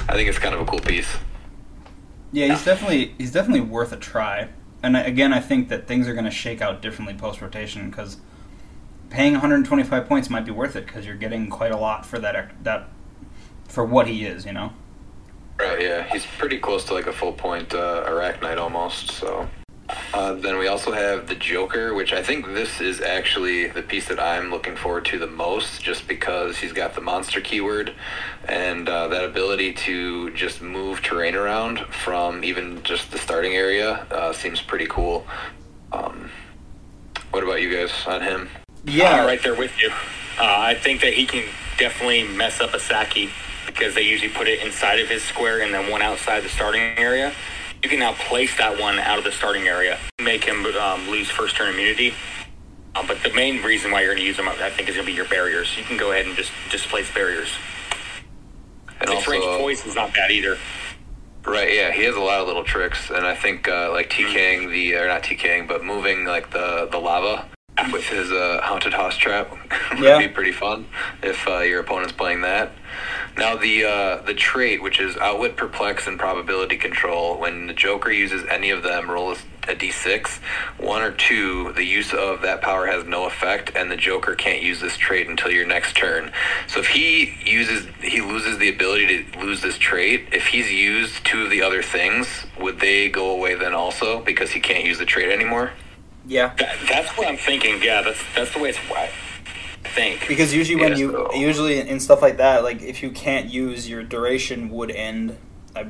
I 0.09 0.14
think 0.14 0.31
it's 0.31 0.38
kind 0.38 0.55
of 0.55 0.62
a 0.62 0.64
cool 0.64 0.81
piece. 0.81 1.14
Yeah, 2.33 2.46
he's 2.46 2.65
definitely 2.65 3.15
he's 3.19 3.33
definitely 3.33 3.61
worth 3.61 3.92
a 3.92 3.98
try. 3.98 4.48
And 4.83 4.96
again, 4.96 5.35
I 5.35 5.40
think 5.40 5.69
that 5.69 5.87
things 5.87 6.09
are 6.09 6.15
to 6.25 6.31
shake 6.31 6.63
out 6.63 6.81
differently 6.81 7.15
post 7.15 7.42
rotation 7.42 7.90
because 7.90 8.17
paying 9.13 9.33
125 9.33 10.06
points 10.06 10.31
might 10.31 10.44
be 10.44 10.50
worth 10.50 10.75
it 10.75 10.87
because 10.87 11.06
you're 11.06 11.17
getting 11.17 11.48
quite 11.50 11.71
a 11.71 11.77
lot 11.77 12.04
for 12.04 12.19
that 12.19 12.52
that 12.65 12.88
for 13.69 13.85
what 13.85 14.08
he 14.08 14.25
is. 14.25 14.44
You 14.44 14.52
know. 14.52 14.73
Right, 15.58 15.81
yeah, 15.81 16.02
he's 16.10 16.27
pretty 16.38 16.58
close 16.58 16.85
to 16.87 16.94
like 16.94 17.06
a 17.06 17.13
full 17.13 17.33
point 17.33 17.73
uh, 17.75 18.04
Arachnite 18.08 18.58
almost. 18.58 19.13
So, 19.13 19.48
uh, 20.13 20.33
then 20.33 20.58
we 20.58 20.67
also 20.67 20.90
have 20.90 21.29
the 21.29 21.37
Joker, 21.37 21.94
which 21.94 22.13
I 22.13 22.23
think 22.23 22.46
this 22.46 22.81
is 22.81 23.00
actually 23.00 23.69
the 23.69 23.83
piece 23.83 24.08
that 24.08 24.19
I'm 24.19 24.50
looking 24.50 24.75
forward 24.75 25.04
to 25.06 25.19
the 25.19 25.27
most, 25.27 25.83
just 25.83 26.08
because 26.08 26.56
he's 26.56 26.73
got 26.73 26.94
the 26.94 27.00
monster 27.00 27.40
keyword 27.40 27.94
and 28.48 28.88
uh, 28.88 29.08
that 29.08 29.25
ability 29.25 29.75
to 29.75 30.31
just 30.31 30.63
move 30.63 31.02
terrain 31.02 31.37
around 31.37 31.81
from 31.81 32.42
even 32.42 32.83
just 32.83 33.13
the 33.13 33.19
starting 33.19 33.52
area 33.52 34.06
uh, 34.10 34.33
seems 34.33 34.60
pretty 34.60 34.87
cool. 34.87 35.27
Um, 35.92 36.31
What 37.31 37.44
about 37.44 37.63
you 37.63 37.75
guys 37.75 37.92
on 38.06 38.23
him? 38.23 38.48
Yeah, 38.85 39.21
I'm 39.21 39.27
right 39.27 39.43
there 39.43 39.55
with 39.55 39.73
you. 39.81 39.91
Uh, 39.91 40.57
I 40.59 40.75
think 40.75 41.03
that 41.03 41.15
he 41.15 41.25
can 41.25 41.45
definitely 41.79 42.25
mess 42.25 42.61
up 42.61 42.75
a 42.75 42.81
Saki 42.81 43.31
because 43.67 43.95
they 43.95 44.03
usually 44.03 44.31
put 44.31 44.49
it 44.49 44.61
inside 44.65 44.99
of 44.99 45.09
his 45.09 45.23
square 45.23 45.63
and 45.63 45.73
then 45.73 45.91
one 45.91 46.03
outside 46.03 46.43
the 46.43 46.49
starting 46.49 46.83
area. 46.99 47.33
You 47.83 47.89
can 47.89 48.01
now 48.01 48.13
place 48.13 48.57
that 48.59 48.81
one 48.81 48.99
out 48.99 49.19
of 49.19 49.25
the 49.25 49.33
starting 49.33 49.69
area, 49.69 49.99
make 50.21 50.45
him 50.45 50.65
um, 50.77 51.09
lose 51.09 51.29
first 51.31 51.57
turn 51.57 51.73
immunity. 51.73 52.15
Uh, 52.95 53.07
but 53.07 53.23
the 53.23 53.33
main 53.33 53.63
reason 53.63 53.91
why 53.91 54.01
you're 54.01 54.11
going 54.11 54.19
to 54.19 54.25
use 54.25 54.37
them, 54.37 54.49
I 54.49 54.71
think, 54.71 54.89
is 54.89 54.97
going 54.97 55.07
to 55.07 55.13
be 55.13 55.17
your 55.17 55.29
barriers. 55.29 55.77
You 55.77 55.85
can 55.85 55.97
go 55.97 56.13
ahead 56.13 56.27
and 56.27 56.37
just 56.37 56.53
displace 56.71 57.13
barriers. 57.15 57.49
And 59.01 59.09
Six 59.09 59.27
range 59.27 59.87
is 59.87 59.95
not 59.95 60.13
bad 60.13 60.31
either. 60.31 60.59
Right, 61.45 61.75
yeah, 61.75 61.91
he 61.91 62.05
has 62.05 62.15
a 62.15 62.21
lot 62.21 62.41
of 62.41 62.47
little 62.47 62.63
tricks, 62.63 63.11
and 63.11 63.27
I 63.27 63.35
think 63.35 63.67
uh, 63.67 63.91
like 63.91 64.11
TKing 64.11 64.71
the 64.71 64.95
or 64.95 65.09
not 65.09 65.23
TKing, 65.23 65.67
but 65.67 65.83
moving 65.83 66.25
like 66.25 66.51
the 66.51 66.89
the 66.91 66.99
lava 66.99 67.49
with 67.90 68.04
his 68.06 68.31
uh, 68.31 68.60
haunted 68.62 68.92
house 68.92 69.16
trap 69.16 69.50
would 69.92 70.00
Yeah. 70.00 70.18
be 70.18 70.29
pretty 70.29 70.52
fun 70.52 70.87
if 71.23 71.46
uh, 71.48 71.60
your 71.60 71.81
opponent's 71.81 72.12
playing 72.12 72.42
that. 72.42 72.73
Now 73.38 73.56
the 73.56 73.85
uh, 73.85 74.23
the 74.23 74.35
trait, 74.35 74.83
which 74.83 75.00
is 75.00 75.16
outwit, 75.16 75.56
perplex, 75.56 76.06
and 76.06 76.18
probability 76.18 76.77
control, 76.77 77.38
when 77.38 77.66
the 77.66 77.73
Joker 77.73 78.10
uses 78.12 78.44
any 78.50 78.68
of 78.70 78.83
them, 78.83 79.10
roll 79.10 79.33
a 79.33 79.37
d6, 79.75 80.40
One 80.79 81.00
or 81.02 81.12
two, 81.12 81.73
the 81.73 81.85
use 81.85 82.12
of 82.12 82.42
that 82.42 82.60
power 82.60 82.87
has 82.88 83.04
no 83.06 83.25
effect, 83.25 83.73
and 83.75 83.90
the 83.90 83.96
Joker 83.96 84.35
can't 84.35 84.60
use 84.60 84.81
this 84.81 84.96
trait 84.98 85.29
until 85.29 85.50
your 85.50 85.66
next 85.66 85.96
turn. 85.96 86.31
So 86.66 86.81
if 86.81 86.88
he 86.88 87.35
uses, 87.46 87.87
he 88.02 88.20
loses 88.20 88.58
the 88.58 88.68
ability 88.68 89.25
to 89.25 89.38
lose 89.38 89.62
this 89.62 89.79
trait. 89.79 90.27
If 90.33 90.48
he's 90.48 90.70
used 90.70 91.25
two 91.25 91.44
of 91.44 91.50
the 91.50 91.62
other 91.62 91.83
things, 91.83 92.44
would 92.60 92.81
they 92.81 93.08
go 93.08 93.31
away 93.31 93.54
then 93.54 93.73
also 93.73 94.20
because 94.23 94.50
he 94.50 94.60
can't 94.60 94.85
use 94.85 94.98
the 94.98 95.06
trait 95.06 95.31
anymore? 95.33 95.70
Yeah. 96.27 96.54
That, 96.56 96.77
that's 96.88 97.16
what 97.16 97.29
I'm 97.29 97.37
thinking. 97.37 97.83
Yeah, 97.83 98.02
that's 98.02 98.20
that's 98.35 98.52
the 98.52 98.60
way 98.60 98.70
it's. 98.70 98.79
I 98.90 99.10
think. 99.88 100.27
Because 100.29 100.54
usually 100.54 100.81
when 100.81 100.96
you 100.96 101.12
though. 101.12 101.33
usually 101.35 101.81
in 101.81 102.00
stuff 102.00 102.23
like 102.23 102.38
that, 102.38 102.62
like 102.62 102.83
if 102.83 103.02
you 103.02 103.10
can't 103.10 103.50
use 103.50 103.88
your 103.88 104.02
duration 104.02 104.70
would 104.70 104.90
end, 104.90 105.37
I, 105.75 105.87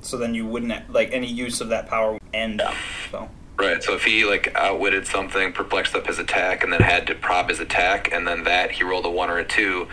so 0.00 0.16
then 0.16 0.34
you 0.34 0.46
wouldn't 0.46 0.92
like 0.92 1.10
any 1.12 1.26
use 1.26 1.60
of 1.60 1.68
that 1.68 1.88
power 1.88 2.12
would 2.12 2.22
end. 2.32 2.62
So 3.10 3.28
Right. 3.56 3.82
So 3.82 3.94
if 3.94 4.04
he 4.04 4.24
like 4.24 4.52
outwitted 4.56 5.06
something, 5.06 5.52
perplexed 5.52 5.94
up 5.94 6.06
his 6.06 6.18
attack, 6.18 6.64
and 6.64 6.72
then 6.72 6.80
had 6.80 7.06
to 7.06 7.14
prob 7.14 7.50
his 7.50 7.60
attack, 7.60 8.12
and 8.12 8.26
then 8.26 8.44
that 8.44 8.72
he 8.72 8.82
rolled 8.82 9.06
a 9.06 9.10
one 9.10 9.30
or 9.30 9.38
a 9.38 9.44
two, 9.44 9.86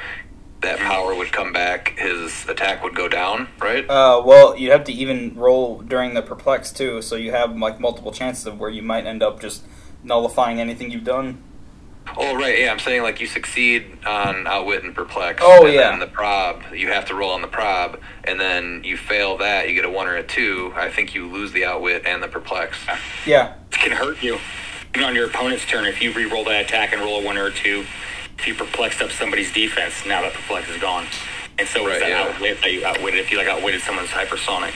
that 0.62 0.78
power 0.80 1.16
would 1.16 1.32
come 1.32 1.52
back. 1.52 1.98
His 1.98 2.48
attack 2.48 2.84
would 2.84 2.96
go 2.96 3.08
down. 3.08 3.48
Right. 3.60 3.88
Uh, 3.90 4.22
well, 4.24 4.56
you'd 4.58 4.72
have 4.72 4.84
to 4.86 4.94
even 4.94 5.36
roll 5.36 5.80
during 5.82 6.14
the 6.14 6.22
perplex 6.22 6.72
too, 6.72 7.02
so 7.02 7.16
you 7.16 7.32
have 7.32 7.56
like 7.58 7.80
multiple 7.80 8.12
chances 8.12 8.46
of 8.46 8.60
where 8.60 8.70
you 8.70 8.82
might 8.82 9.06
end 9.06 9.24
up 9.24 9.40
just 9.40 9.64
nullifying 10.04 10.60
anything 10.60 10.92
you've 10.92 11.04
done. 11.04 11.44
Oh, 12.18 12.36
right. 12.36 12.60
Yeah, 12.60 12.72
I'm 12.72 12.80
saying 12.80 13.04
like 13.04 13.20
you 13.22 13.28
succeed 13.28 14.00
on 14.06 14.48
outwit 14.48 14.84
and 14.84 14.94
perplex. 14.94 15.42
Oh, 15.44 15.66
and 15.66 15.74
yeah. 15.74 15.92
Then 15.92 16.00
the 16.00 16.08
prob, 16.08 16.64
you 16.74 16.88
have 16.88 17.06
to 17.06 17.16
roll 17.16 17.32
on 17.32 17.42
the 17.42 17.48
prob, 17.48 18.00
and 18.24 18.40
then 18.40 18.84
you 18.84 18.98
fail 18.98 19.38
that, 19.38 19.70
you 19.70 19.76
get 19.76 19.86
a 19.86 19.90
one 19.90 20.08
or 20.08 20.16
a 20.16 20.24
two. 20.24 20.74
I 20.76 20.90
think 20.90 21.16
you 21.16 21.28
lose 21.28 21.52
the 21.52 21.66
outwit 21.66 22.06
and 22.06 22.22
the 22.22 22.28
perplex. 22.28 22.78
Yeah, 23.26 23.54
It 23.72 23.78
can 23.78 23.92
hurt 23.92 24.22
you. 24.22 24.40
Even 24.94 25.04
on 25.08 25.16
your 25.16 25.28
opponent's 25.28 25.66
turn, 25.66 25.86
if 25.86 26.02
you 26.02 26.12
re-roll 26.12 26.44
that 26.46 26.66
attack 26.66 26.92
and 26.92 27.02
roll 27.02 27.22
a 27.22 27.24
one 27.26 27.38
or 27.38 27.46
a 27.46 27.52
two, 27.52 27.82
if 27.82 28.21
you 28.48 28.56
perplexed 28.56 29.02
up 29.02 29.12
somebody's 29.12 29.52
defense, 29.54 30.06
now 30.06 30.22
that 30.22 30.34
perplex 30.34 30.70
is 30.70 30.78
gone. 30.82 31.06
And 31.60 31.68
so 31.68 31.86
Right, 31.86 31.96
is 31.96 32.02
that 32.02 32.10
yeah. 32.10 32.24
outwit 32.24 32.62
that 32.62 32.72
you 32.72 32.86
outwitted 32.86 33.20
if 33.20 33.32
you 33.32 33.38
like 33.38 33.48
outwitted 33.48 33.82
someone's 33.82 34.10
hypersonic. 34.10 34.74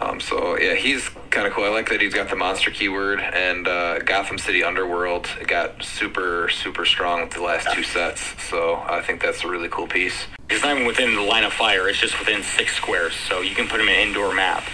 Um, 0.00 0.20
so 0.20 0.58
yeah, 0.58 0.74
he's 0.74 1.08
kind 1.30 1.46
of 1.46 1.52
cool. 1.52 1.64
I 1.64 1.68
like 1.68 1.88
that 1.90 2.00
he's 2.00 2.14
got 2.14 2.28
the 2.28 2.34
monster 2.36 2.70
keyword 2.70 3.20
and 3.20 3.68
uh, 3.68 4.00
Gotham 4.00 4.36
City 4.36 4.64
Underworld 4.64 5.28
got 5.46 5.82
super 5.82 6.48
super 6.48 6.84
strong 6.84 7.22
with 7.22 7.30
the 7.30 7.42
last 7.42 7.70
two 7.72 7.84
sets. 7.84 8.20
So 8.48 8.82
I 8.88 9.00
think 9.00 9.22
that's 9.22 9.44
a 9.44 9.48
really 9.48 9.68
cool 9.68 9.86
piece. 9.86 10.26
It's 10.50 10.62
not 10.62 10.74
even 10.74 10.86
within 10.86 11.14
the 11.14 11.22
line 11.22 11.44
of 11.44 11.52
fire, 11.52 11.88
it's 11.88 11.98
just 11.98 12.18
within 12.18 12.42
six 12.42 12.74
squares. 12.76 13.14
So 13.14 13.40
you 13.40 13.54
can 13.54 13.68
put 13.68 13.80
him 13.80 13.88
in 13.88 13.94
an 13.94 14.08
indoor 14.08 14.34
map. 14.34 14.64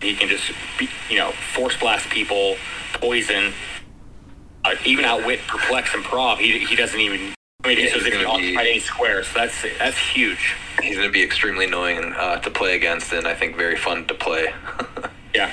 He 0.00 0.14
can 0.14 0.28
just, 0.28 0.52
be, 0.78 0.88
you 1.10 1.18
know, 1.18 1.32
force 1.54 1.76
blast 1.76 2.08
people, 2.08 2.56
poison, 2.94 3.52
uh, 4.64 4.76
even 4.84 5.04
outwit, 5.04 5.40
perplex, 5.48 5.92
and 5.94 6.04
prob. 6.04 6.38
He, 6.38 6.58
he 6.58 6.76
doesn't 6.76 7.00
even. 7.00 7.34
I 7.64 7.68
mean, 7.68 7.78
Yeah, 7.78 7.84
he 7.84 7.90
says 7.90 8.04
he's 8.04 8.06
if 8.14 8.20
you 8.20 8.24
gonna 8.24 8.38
be- 8.38 8.54
occupy 8.56 8.70
any 8.70 8.78
square, 8.78 9.24
so 9.24 9.32
that's 9.40 9.62
that's 9.80 9.98
huge. 9.98 10.54
He's 10.80 10.94
going 10.94 11.08
to 11.08 11.12
be 11.12 11.24
extremely 11.24 11.64
annoying 11.64 12.12
uh, 12.16 12.36
to 12.38 12.50
play 12.52 12.76
against, 12.76 13.12
and 13.12 13.26
I 13.26 13.34
think 13.34 13.56
very 13.56 13.76
fun 13.76 14.06
to 14.06 14.14
play. 14.14 14.52
Yeah, 15.34 15.52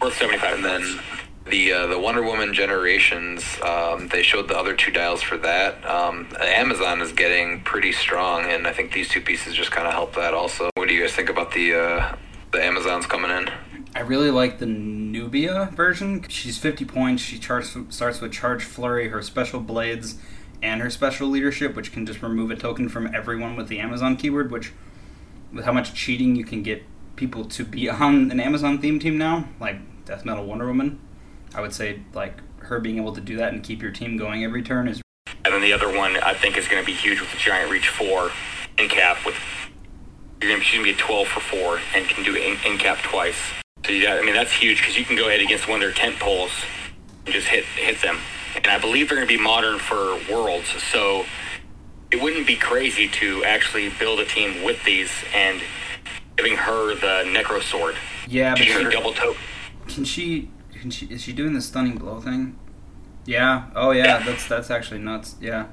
worth 0.00 0.16
seventy 0.16 0.38
five. 0.38 0.54
and 0.54 0.64
then 0.64 1.00
the 1.44 1.72
uh, 1.74 1.86
the 1.88 1.98
Wonder 1.98 2.22
Woman 2.22 2.54
Generations, 2.54 3.44
um, 3.62 4.08
they 4.08 4.22
showed 4.22 4.48
the 4.48 4.56
other 4.56 4.74
two 4.74 4.90
dials 4.90 5.20
for 5.22 5.36
that. 5.38 5.84
Um, 5.84 6.26
Amazon 6.40 7.02
is 7.02 7.12
getting 7.12 7.60
pretty 7.64 7.92
strong, 7.92 8.44
and 8.50 8.66
I 8.66 8.72
think 8.72 8.92
these 8.94 9.08
two 9.10 9.20
pieces 9.20 9.54
just 9.54 9.70
kind 9.72 9.86
of 9.86 9.92
help 9.92 10.14
that 10.14 10.32
also. 10.32 10.70
What 10.76 10.88
do 10.88 10.94
you 10.94 11.02
guys 11.02 11.12
think 11.12 11.28
about 11.28 11.52
the 11.52 11.74
uh, 11.74 12.16
the 12.52 12.64
Amazons 12.64 13.04
coming 13.06 13.30
in? 13.30 13.50
I 13.94 14.00
really 14.00 14.30
like 14.30 14.58
the 14.58 14.66
Nubia 14.66 15.68
version. 15.74 16.24
She's 16.28 16.56
50 16.56 16.86
points. 16.86 17.22
She 17.22 17.38
charts, 17.38 17.76
starts 17.90 18.20
with 18.22 18.32
Charge 18.32 18.64
Flurry, 18.64 19.08
her 19.10 19.20
special 19.20 19.60
blades, 19.60 20.14
and 20.62 20.80
her 20.80 20.90
special 20.90 21.28
leadership, 21.28 21.74
which 21.74 21.92
can 21.92 22.06
just 22.06 22.22
remove 22.22 22.50
a 22.50 22.56
token 22.56 22.88
from 22.88 23.14
everyone 23.14 23.56
with 23.56 23.68
the 23.68 23.78
Amazon 23.78 24.16
keyword. 24.16 24.50
Which, 24.50 24.72
with 25.52 25.64
how 25.64 25.72
much 25.72 25.94
cheating 25.94 26.36
you 26.36 26.44
can 26.44 26.62
get 26.62 26.82
people 27.16 27.44
to 27.44 27.64
be 27.64 27.88
on 27.90 28.30
an 28.30 28.40
Amazon 28.40 28.78
theme 28.78 28.98
team 28.98 29.18
now, 29.18 29.48
like 29.58 30.04
Death 30.04 30.24
Metal 30.24 30.44
Wonder 30.44 30.66
Woman, 30.66 31.00
I 31.54 31.60
would 31.60 31.72
say 31.72 32.00
like 32.12 32.40
her 32.64 32.80
being 32.80 32.98
able 32.98 33.12
to 33.12 33.20
do 33.20 33.36
that 33.36 33.52
and 33.52 33.62
keep 33.62 33.82
your 33.82 33.90
team 33.90 34.16
going 34.16 34.44
every 34.44 34.62
turn 34.62 34.86
is 34.86 35.00
And 35.44 35.52
then 35.52 35.60
the 35.60 35.72
other 35.72 35.94
one 35.94 36.16
I 36.18 36.34
think 36.34 36.56
is 36.56 36.68
going 36.68 36.82
to 36.82 36.86
be 36.86 36.92
huge 36.92 37.20
with 37.20 37.30
the 37.32 37.38
Giant 37.38 37.70
Reach 37.70 37.88
4 37.88 38.30
in 38.78 38.88
cap 38.88 39.24
with 39.24 39.34
you're 40.40 40.50
going 40.50 40.62
to 40.62 40.82
be 40.82 40.90
a 40.90 40.96
12 40.96 41.28
for 41.28 41.40
4 41.40 41.80
and 41.94 42.08
can 42.08 42.24
do 42.24 42.34
in, 42.34 42.56
in 42.64 42.78
cap 42.78 42.98
twice. 43.02 43.36
So 43.84 43.92
yeah, 43.92 44.14
I 44.14 44.22
mean 44.22 44.34
that's 44.34 44.52
huge 44.52 44.78
because 44.80 44.98
you 44.98 45.04
can 45.04 45.16
go 45.16 45.28
ahead 45.28 45.40
against 45.40 45.68
one 45.68 45.76
of 45.76 45.80
their 45.80 45.92
tent 45.92 46.18
poles 46.18 46.52
and 47.24 47.34
just 47.34 47.48
hit 47.48 47.64
hit 47.64 48.00
them. 48.02 48.18
And 48.56 48.66
I 48.66 48.78
believe 48.78 49.08
they're 49.08 49.16
going 49.18 49.28
to 49.28 49.36
be 49.36 49.42
modern 49.42 49.78
for 49.78 50.18
Worlds, 50.30 50.68
so 50.82 51.24
it 52.10 52.20
wouldn't 52.20 52.46
be 52.46 52.56
crazy 52.56 53.08
to 53.08 53.44
actually 53.44 53.88
build 53.98 54.20
a 54.20 54.24
team 54.24 54.62
with 54.64 54.82
these 54.84 55.10
and 55.34 55.60
giving 56.36 56.56
her 56.56 56.94
the 56.94 57.30
Necro 57.30 57.62
Sword. 57.62 57.94
yeah. 58.28 58.54
But 58.54 58.66
her- 58.66 58.90
double 58.90 59.12
token. 59.12 59.40
Can 59.88 60.04
she? 60.04 60.50
Can 60.80 60.90
she? 60.90 61.06
Is 61.06 61.20
she 61.22 61.32
doing 61.32 61.52
the 61.52 61.60
stunning 61.60 61.98
blow 61.98 62.20
thing? 62.20 62.58
Yeah. 63.26 63.66
Oh 63.74 63.90
yeah. 63.90 64.04
Yeah. 64.04 64.24
That's 64.24 64.46
that's 64.48 64.70
actually 64.70 65.00
nuts. 65.00 65.36
Yeah. 65.40 65.66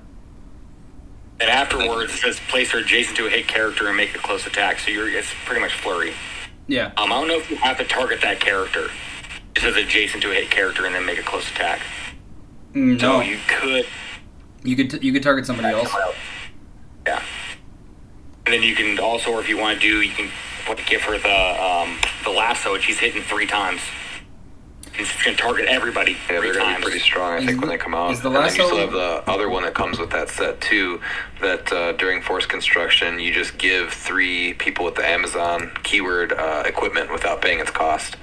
And 1.40 1.50
afterwards, 1.50 2.14
it 2.14 2.18
says 2.18 2.40
place 2.50 2.72
her 2.72 2.80
adjacent 2.80 3.16
to 3.18 3.28
a 3.28 3.30
hit 3.30 3.48
character 3.48 3.88
and 3.88 3.96
make 3.96 4.16
a 4.16 4.18
close 4.18 4.46
attack. 4.48 4.80
So 4.80 4.90
you're 4.92 5.08
it's 5.10 5.30
pretty 5.46 5.62
much 5.62 5.74
flurry. 5.74 6.14
Yeah. 6.68 6.92
Um, 6.98 7.12
I 7.14 7.20
don't 7.20 7.28
know 7.28 7.38
if 7.38 7.50
you 7.50 7.58
have 7.58 7.78
to 7.78 7.86
target 7.86 8.22
that 8.22 8.40
character. 8.40 8.90
It 9.56 9.62
says 9.62 9.76
adjacent 9.76 10.24
to 10.24 10.32
a 10.32 10.34
hit 10.34 10.50
character 10.52 10.86
and 10.86 10.94
then 10.96 11.06
make 11.06 11.20
a 11.20 11.24
close 11.24 11.50
attack. 11.50 11.82
So 13.00 13.08
no. 13.18 13.22
you 13.22 13.38
could. 13.48 13.86
You 14.64 14.76
could 14.76 14.90
t- 14.92 15.00
you 15.02 15.14
could 15.14 15.24
target 15.24 15.46
somebody 15.46 15.70
else. 15.70 15.90
Yeah. 17.06 17.22
And 18.46 18.54
then 18.54 18.64
you 18.64 18.76
can 18.76 19.00
also, 19.00 19.32
or 19.32 19.40
if 19.40 19.50
you 19.50 19.58
want 19.58 19.80
to 19.80 19.88
do, 19.88 20.02
you 20.02 20.14
can 20.14 20.30
what, 20.68 20.80
give 20.86 21.02
her 21.04 21.18
the 21.18 21.64
um, 21.64 21.98
the 22.24 22.30
lasso, 22.30 22.76
and 22.76 22.84
she's 22.84 23.00
hitting 23.00 23.22
three 23.24 23.46
times. 23.48 23.82
And 24.86 24.96
It's 25.02 25.24
going 25.24 25.36
to 25.38 25.42
target 25.42 25.66
everybody 25.66 26.14
Yeah, 26.14 26.18
three 26.28 26.40
they're 26.40 26.54
gonna 26.54 26.66
times. 26.66 26.78
be 26.80 26.84
pretty 26.92 27.00
strong. 27.00 27.34
I 27.34 27.38
Is 27.38 27.46
think 27.46 27.62
when 27.62 27.70
they 27.70 27.78
come 27.78 27.94
out. 27.94 28.12
is 28.12 28.22
the 28.22 28.28
and 28.30 28.36
then 28.36 28.44
you 28.44 28.48
lasso- 28.50 28.66
still 28.68 28.78
have 28.80 28.92
the 28.92 29.24
other 29.32 29.50
one 29.50 29.64
that 29.64 29.74
comes 29.74 30.00
with 30.00 30.10
that 30.12 30.30
set 30.30 30.60
too. 30.62 31.00
That 31.42 31.72
uh, 31.72 31.92
during 31.94 32.22
force 32.22 32.46
construction, 32.46 33.20
you 33.20 33.32
just 33.34 33.58
give 33.58 33.94
three 33.94 34.54
people 34.56 34.86
with 34.86 34.96
the 34.96 35.06
Amazon 35.08 35.72
keyword 35.84 36.34
uh, 36.34 36.64
equipment 36.66 37.12
without 37.12 37.42
paying 37.42 37.60
its 37.60 37.72
cost. 37.72 38.18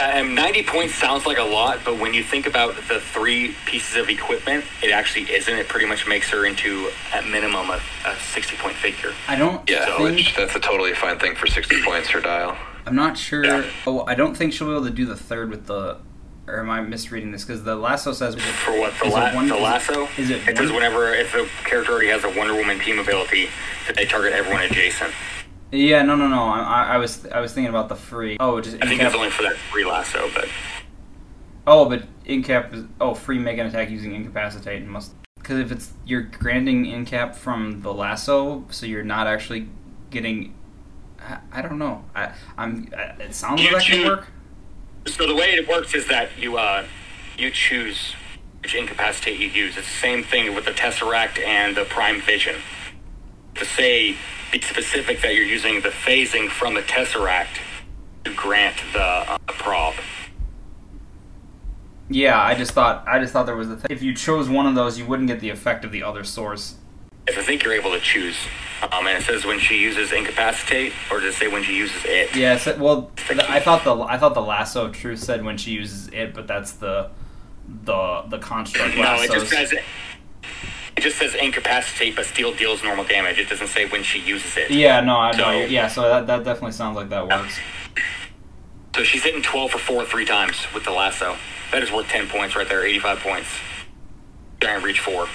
Um, 0.00 0.34
90 0.34 0.62
points 0.64 0.94
sounds 0.94 1.26
like 1.26 1.38
a 1.38 1.42
lot, 1.42 1.80
but 1.84 1.98
when 1.98 2.14
you 2.14 2.22
think 2.24 2.46
about 2.46 2.74
the 2.88 3.00
three 3.00 3.54
pieces 3.66 3.96
of 3.96 4.08
equipment, 4.08 4.64
it 4.82 4.90
actually 4.92 5.30
isn't. 5.30 5.54
It 5.54 5.68
pretty 5.68 5.86
much 5.86 6.06
makes 6.06 6.30
her 6.30 6.46
into, 6.46 6.90
at 7.12 7.26
minimum, 7.26 7.68
a, 7.70 7.80
a 8.06 8.16
60 8.16 8.56
point 8.56 8.76
figure. 8.76 9.12
I 9.28 9.36
don't 9.36 9.68
Yeah, 9.68 9.84
think 9.98 10.16
which 10.16 10.34
that's 10.34 10.54
a 10.54 10.60
totally 10.60 10.94
fine 10.94 11.18
thing 11.18 11.34
for 11.34 11.46
60 11.46 11.82
points 11.84 12.08
her 12.10 12.20
dial. 12.20 12.56
I'm 12.86 12.96
not 12.96 13.18
sure. 13.18 13.44
Yeah. 13.44 13.64
Oh, 13.86 14.04
I 14.06 14.14
don't 14.14 14.34
think 14.34 14.52
she'll 14.54 14.66
be 14.68 14.72
able 14.74 14.84
to 14.86 14.90
do 14.90 15.04
the 15.06 15.16
third 15.16 15.50
with 15.50 15.66
the. 15.66 15.98
Or 16.46 16.58
am 16.60 16.70
I 16.70 16.80
misreading 16.80 17.30
this? 17.30 17.44
Because 17.44 17.62
the 17.62 17.76
lasso 17.76 18.12
says 18.12 18.34
For 18.34 18.72
what? 18.76 18.92
The, 18.98 19.06
Is 19.06 19.12
it 19.12 19.16
la- 19.16 19.34
one- 19.34 19.46
the 19.48 19.54
lasso? 19.56 20.08
is 20.18 20.30
it 20.30 20.48
It 20.48 20.56
says 20.56 20.72
whenever, 20.72 21.12
if 21.12 21.32
a 21.34 21.46
character 21.68 21.92
already 21.92 22.08
has 22.08 22.24
a 22.24 22.30
Wonder 22.30 22.54
Woman 22.56 22.80
team 22.80 22.98
ability, 22.98 23.48
that 23.86 23.94
they 23.94 24.04
target 24.06 24.32
everyone 24.32 24.62
adjacent. 24.62 25.12
Yeah, 25.72 26.02
no, 26.02 26.16
no, 26.16 26.26
no. 26.28 26.42
I, 26.44 26.58
I- 26.60 26.94
I 26.94 26.96
was 26.98 27.26
I 27.26 27.40
was 27.40 27.52
thinking 27.52 27.68
about 27.70 27.88
the 27.88 27.96
free. 27.96 28.36
Oh, 28.40 28.60
just 28.60 28.76
I 28.82 28.86
think 28.88 29.00
it's 29.02 29.14
only 29.14 29.30
for 29.30 29.42
that 29.42 29.56
free 29.56 29.84
lasso, 29.84 30.28
but 30.34 30.48
Oh, 31.66 31.88
but 31.88 32.02
incap. 32.24 32.72
is- 32.74 32.84
Oh, 33.00 33.14
free 33.14 33.38
make 33.38 33.58
an 33.58 33.66
attack 33.66 33.90
using 33.90 34.14
incapacitate 34.14 34.82
and 34.82 34.90
must. 34.90 35.12
Because 35.36 35.58
if 35.58 35.70
it's 35.72 35.92
you're 36.04 36.22
granting 36.22 36.84
incap 36.86 37.34
from 37.34 37.82
the 37.82 37.92
lasso, 37.94 38.64
so 38.70 38.84
you're 38.86 39.04
not 39.04 39.26
actually 39.26 39.68
getting. 40.10 40.54
I, 41.20 41.38
I 41.52 41.62
don't 41.62 41.78
know. 41.78 42.04
I, 42.14 42.32
I'm. 42.58 42.88
I, 42.96 43.02
it 43.22 43.34
sounds 43.34 43.62
You 43.62 43.72
like 43.72 43.82
choose- 43.82 44.04
work. 44.06 44.26
So 45.06 45.26
the 45.26 45.34
way 45.34 45.52
it 45.54 45.66
works 45.68 45.94
is 45.94 46.06
that 46.08 46.36
you 46.38 46.58
uh, 46.58 46.84
you 47.38 47.50
choose 47.50 48.14
which 48.62 48.74
incapacitate 48.74 49.38
you 49.40 49.46
use. 49.46 49.76
It's 49.78 49.86
the 49.86 49.92
same 49.94 50.22
thing 50.24 50.54
with 50.54 50.66
the 50.66 50.72
Tesseract 50.72 51.38
and 51.38 51.74
the 51.76 51.84
Prime 51.84 52.20
Vision. 52.20 52.56
To 53.60 53.66
say, 53.66 54.16
be 54.52 54.60
specific 54.62 55.20
that 55.20 55.34
you're 55.34 55.44
using 55.44 55.82
the 55.82 55.90
phasing 55.90 56.48
from 56.48 56.72
the 56.72 56.80
Tesseract 56.80 57.58
to 58.24 58.32
grant 58.32 58.74
the 58.94 59.02
uh, 59.02 59.36
prob. 59.48 59.96
Yeah, 62.08 62.40
I 62.40 62.54
just 62.54 62.72
thought 62.72 63.06
I 63.06 63.18
just 63.18 63.34
thought 63.34 63.44
there 63.44 63.54
was 63.54 63.68
a 63.68 63.76
th- 63.76 63.86
if 63.90 64.02
you 64.02 64.14
chose 64.14 64.48
one 64.48 64.64
of 64.64 64.74
those, 64.74 64.98
you 64.98 65.04
wouldn't 65.04 65.28
get 65.28 65.40
the 65.40 65.50
effect 65.50 65.84
of 65.84 65.92
the 65.92 66.02
other 66.02 66.24
source. 66.24 66.76
Yes, 67.28 67.36
I 67.36 67.42
think 67.42 67.62
you're 67.62 67.74
able 67.74 67.90
to 67.90 68.00
choose. 68.00 68.34
Um, 68.90 69.06
and 69.06 69.18
it 69.18 69.26
says 69.26 69.44
when 69.44 69.58
she 69.58 69.76
uses 69.76 70.10
incapacitate, 70.10 70.94
or 71.10 71.20
does 71.20 71.34
it 71.34 71.38
say 71.38 71.48
when 71.48 71.62
she 71.62 71.76
uses 71.76 72.02
it? 72.06 72.34
Yeah, 72.34 72.56
so, 72.56 72.78
well, 72.78 73.10
th- 73.14 73.40
I 73.40 73.60
thought 73.60 73.84
the 73.84 73.94
I 73.94 74.16
thought 74.16 74.32
the 74.32 74.40
lasso 74.40 74.86
of 74.86 74.92
truth 74.92 75.18
said 75.18 75.44
when 75.44 75.58
she 75.58 75.72
uses 75.72 76.08
it, 76.08 76.32
but 76.32 76.46
that's 76.46 76.72
the 76.72 77.10
the 77.84 78.22
the 78.28 78.38
construct 78.38 78.96
No, 78.96 79.20
it 79.20 79.30
just 79.30 79.50
says 79.50 79.70
it 79.72 79.82
just 81.00 81.18
says 81.18 81.34
incapacitate, 81.34 82.16
but 82.16 82.24
still 82.26 82.52
deals 82.54 82.82
normal 82.82 83.04
damage. 83.04 83.38
It 83.38 83.48
doesn't 83.48 83.68
say 83.68 83.86
when 83.88 84.02
she 84.02 84.18
uses 84.20 84.56
it. 84.56 84.70
yeah, 84.70 85.00
no, 85.00 85.16
I 85.16 85.32
know. 85.32 85.44
So- 85.44 85.66
Yeah, 85.66 85.88
so 85.88 86.02
that 86.02 86.26
that 86.26 86.44
definitely 86.44 86.72
sounds 86.72 86.96
like 86.96 87.08
that 87.10 87.26
works. 87.28 87.58
So 88.94 89.04
she's 89.04 89.22
hitting 89.22 89.42
12 89.42 89.70
for 89.70 89.78
4 89.78 90.04
three 90.04 90.24
times 90.24 90.66
with 90.74 90.84
the 90.84 90.90
lasso. 90.90 91.36
That 91.72 91.82
is 91.82 91.92
worth 91.92 92.08
10 92.08 92.28
points 92.28 92.56
right 92.56 92.68
there, 92.68 92.84
85 92.84 93.18
points. 93.20 93.48
Giant 94.60 94.82
reach 94.84 94.98
4. 95.00 95.28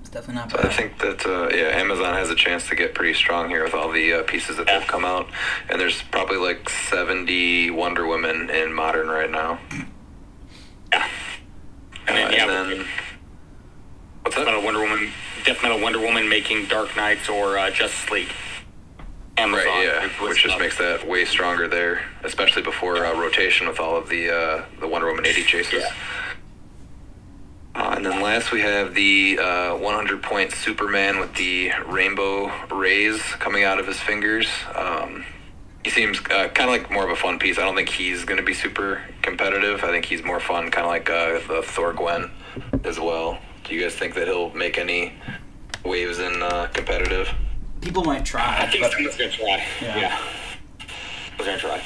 It's 0.00 0.08
definitely 0.08 0.36
not 0.36 0.50
So 0.52 0.58
I 0.60 0.72
think 0.72 0.98
that 1.00 1.26
uh, 1.26 1.48
yeah, 1.54 1.76
Amazon 1.76 2.14
has 2.14 2.30
a 2.30 2.34
chance 2.36 2.68
to 2.68 2.76
get 2.76 2.94
pretty 2.94 3.14
strong 3.14 3.48
here 3.50 3.64
with 3.64 3.74
all 3.74 3.90
the 3.90 4.12
uh, 4.14 4.22
pieces 4.22 4.56
that 4.58 4.68
Yeah. 4.68 4.78
have 4.78 4.88
come 4.88 5.04
out, 5.04 5.26
and 5.68 5.80
there's 5.80 6.00
probably 6.02 6.36
like 6.38 6.70
70 6.70 7.70
Wonder 7.72 8.06
Women 8.06 8.48
in 8.48 8.72
modern 8.72 9.08
right 9.08 9.30
now. 9.30 9.58
Yeah. 10.92 11.06
And 12.06 12.16
then, 12.16 12.26
Uh, 12.26 12.30
yeah, 12.30 12.42
and 12.42 12.50
then 12.80 12.86
what's 14.28 14.36
Death 14.36 14.44
that? 14.44 14.50
Metal 14.52 14.62
Wonder 14.62 14.80
Woman, 14.80 15.12
Death 15.44 15.62
Metal 15.62 15.80
Wonder 15.80 16.00
Woman 16.00 16.28
making 16.28 16.66
Dark 16.66 16.94
Knights 16.96 17.28
or 17.28 17.58
uh, 17.58 17.70
Justice 17.70 18.10
League. 18.10 18.28
Amazon. 19.36 19.66
Right, 19.66 19.84
yeah, 19.84 20.08
which 20.22 20.42
just 20.42 20.54
stuff. 20.54 20.60
makes 20.60 20.78
that 20.78 21.06
way 21.06 21.24
stronger 21.24 21.68
there, 21.68 22.02
especially 22.24 22.62
before 22.62 23.06
uh, 23.06 23.18
rotation 23.18 23.68
with 23.68 23.78
all 23.78 23.96
of 23.96 24.08
the 24.08 24.30
uh, 24.30 24.64
the 24.80 24.88
Wonder 24.88 25.06
Woman 25.06 25.24
80 25.24 25.44
chases. 25.44 25.84
Yeah. 25.84 25.92
Uh, 27.74 27.94
and 27.96 28.04
then 28.04 28.20
last 28.20 28.50
we 28.50 28.60
have 28.60 28.94
the 28.94 29.38
uh, 29.38 29.76
100 29.76 30.22
point 30.22 30.50
Superman 30.50 31.20
with 31.20 31.32
the 31.36 31.70
rainbow 31.86 32.50
rays 32.74 33.22
coming 33.38 33.62
out 33.62 33.78
of 33.78 33.86
his 33.86 34.00
fingers. 34.00 34.48
Um, 34.74 35.24
he 35.84 35.90
seems 35.90 36.18
uh, 36.18 36.48
kind 36.48 36.68
of 36.68 36.70
like 36.70 36.90
more 36.90 37.04
of 37.04 37.10
a 37.10 37.16
fun 37.16 37.38
piece. 37.38 37.56
I 37.56 37.62
don't 37.62 37.76
think 37.76 37.88
he's 37.88 38.24
going 38.24 38.38
to 38.38 38.44
be 38.44 38.54
super 38.54 39.00
competitive. 39.22 39.84
I 39.84 39.92
think 39.92 40.04
he's 40.04 40.24
more 40.24 40.40
fun, 40.40 40.72
kind 40.72 40.84
of 40.84 40.90
like 40.90 41.08
uh, 41.08 41.38
the 41.46 41.62
Thor 41.62 41.92
Gwen 41.92 42.28
as 42.82 42.98
well. 42.98 43.38
Do 43.68 43.74
you 43.74 43.82
guys 43.82 43.94
think 43.94 44.14
that 44.14 44.26
he'll 44.26 44.50
make 44.54 44.78
any 44.78 45.12
waves 45.84 46.18
in 46.18 46.42
uh, 46.42 46.68
competitive? 46.72 47.28
People 47.82 48.02
might 48.04 48.24
try. 48.24 48.62
I 48.62 48.66
think 48.66 48.82
but- 48.82 48.92
someone's 48.92 49.16
going 49.16 49.30
to 49.30 49.36
try. 49.36 49.64
Yeah. 49.80 49.98
Yeah. 49.98 50.18
Someone's 51.36 51.46
going 51.46 51.58
to 51.58 51.58
try. 51.58 51.82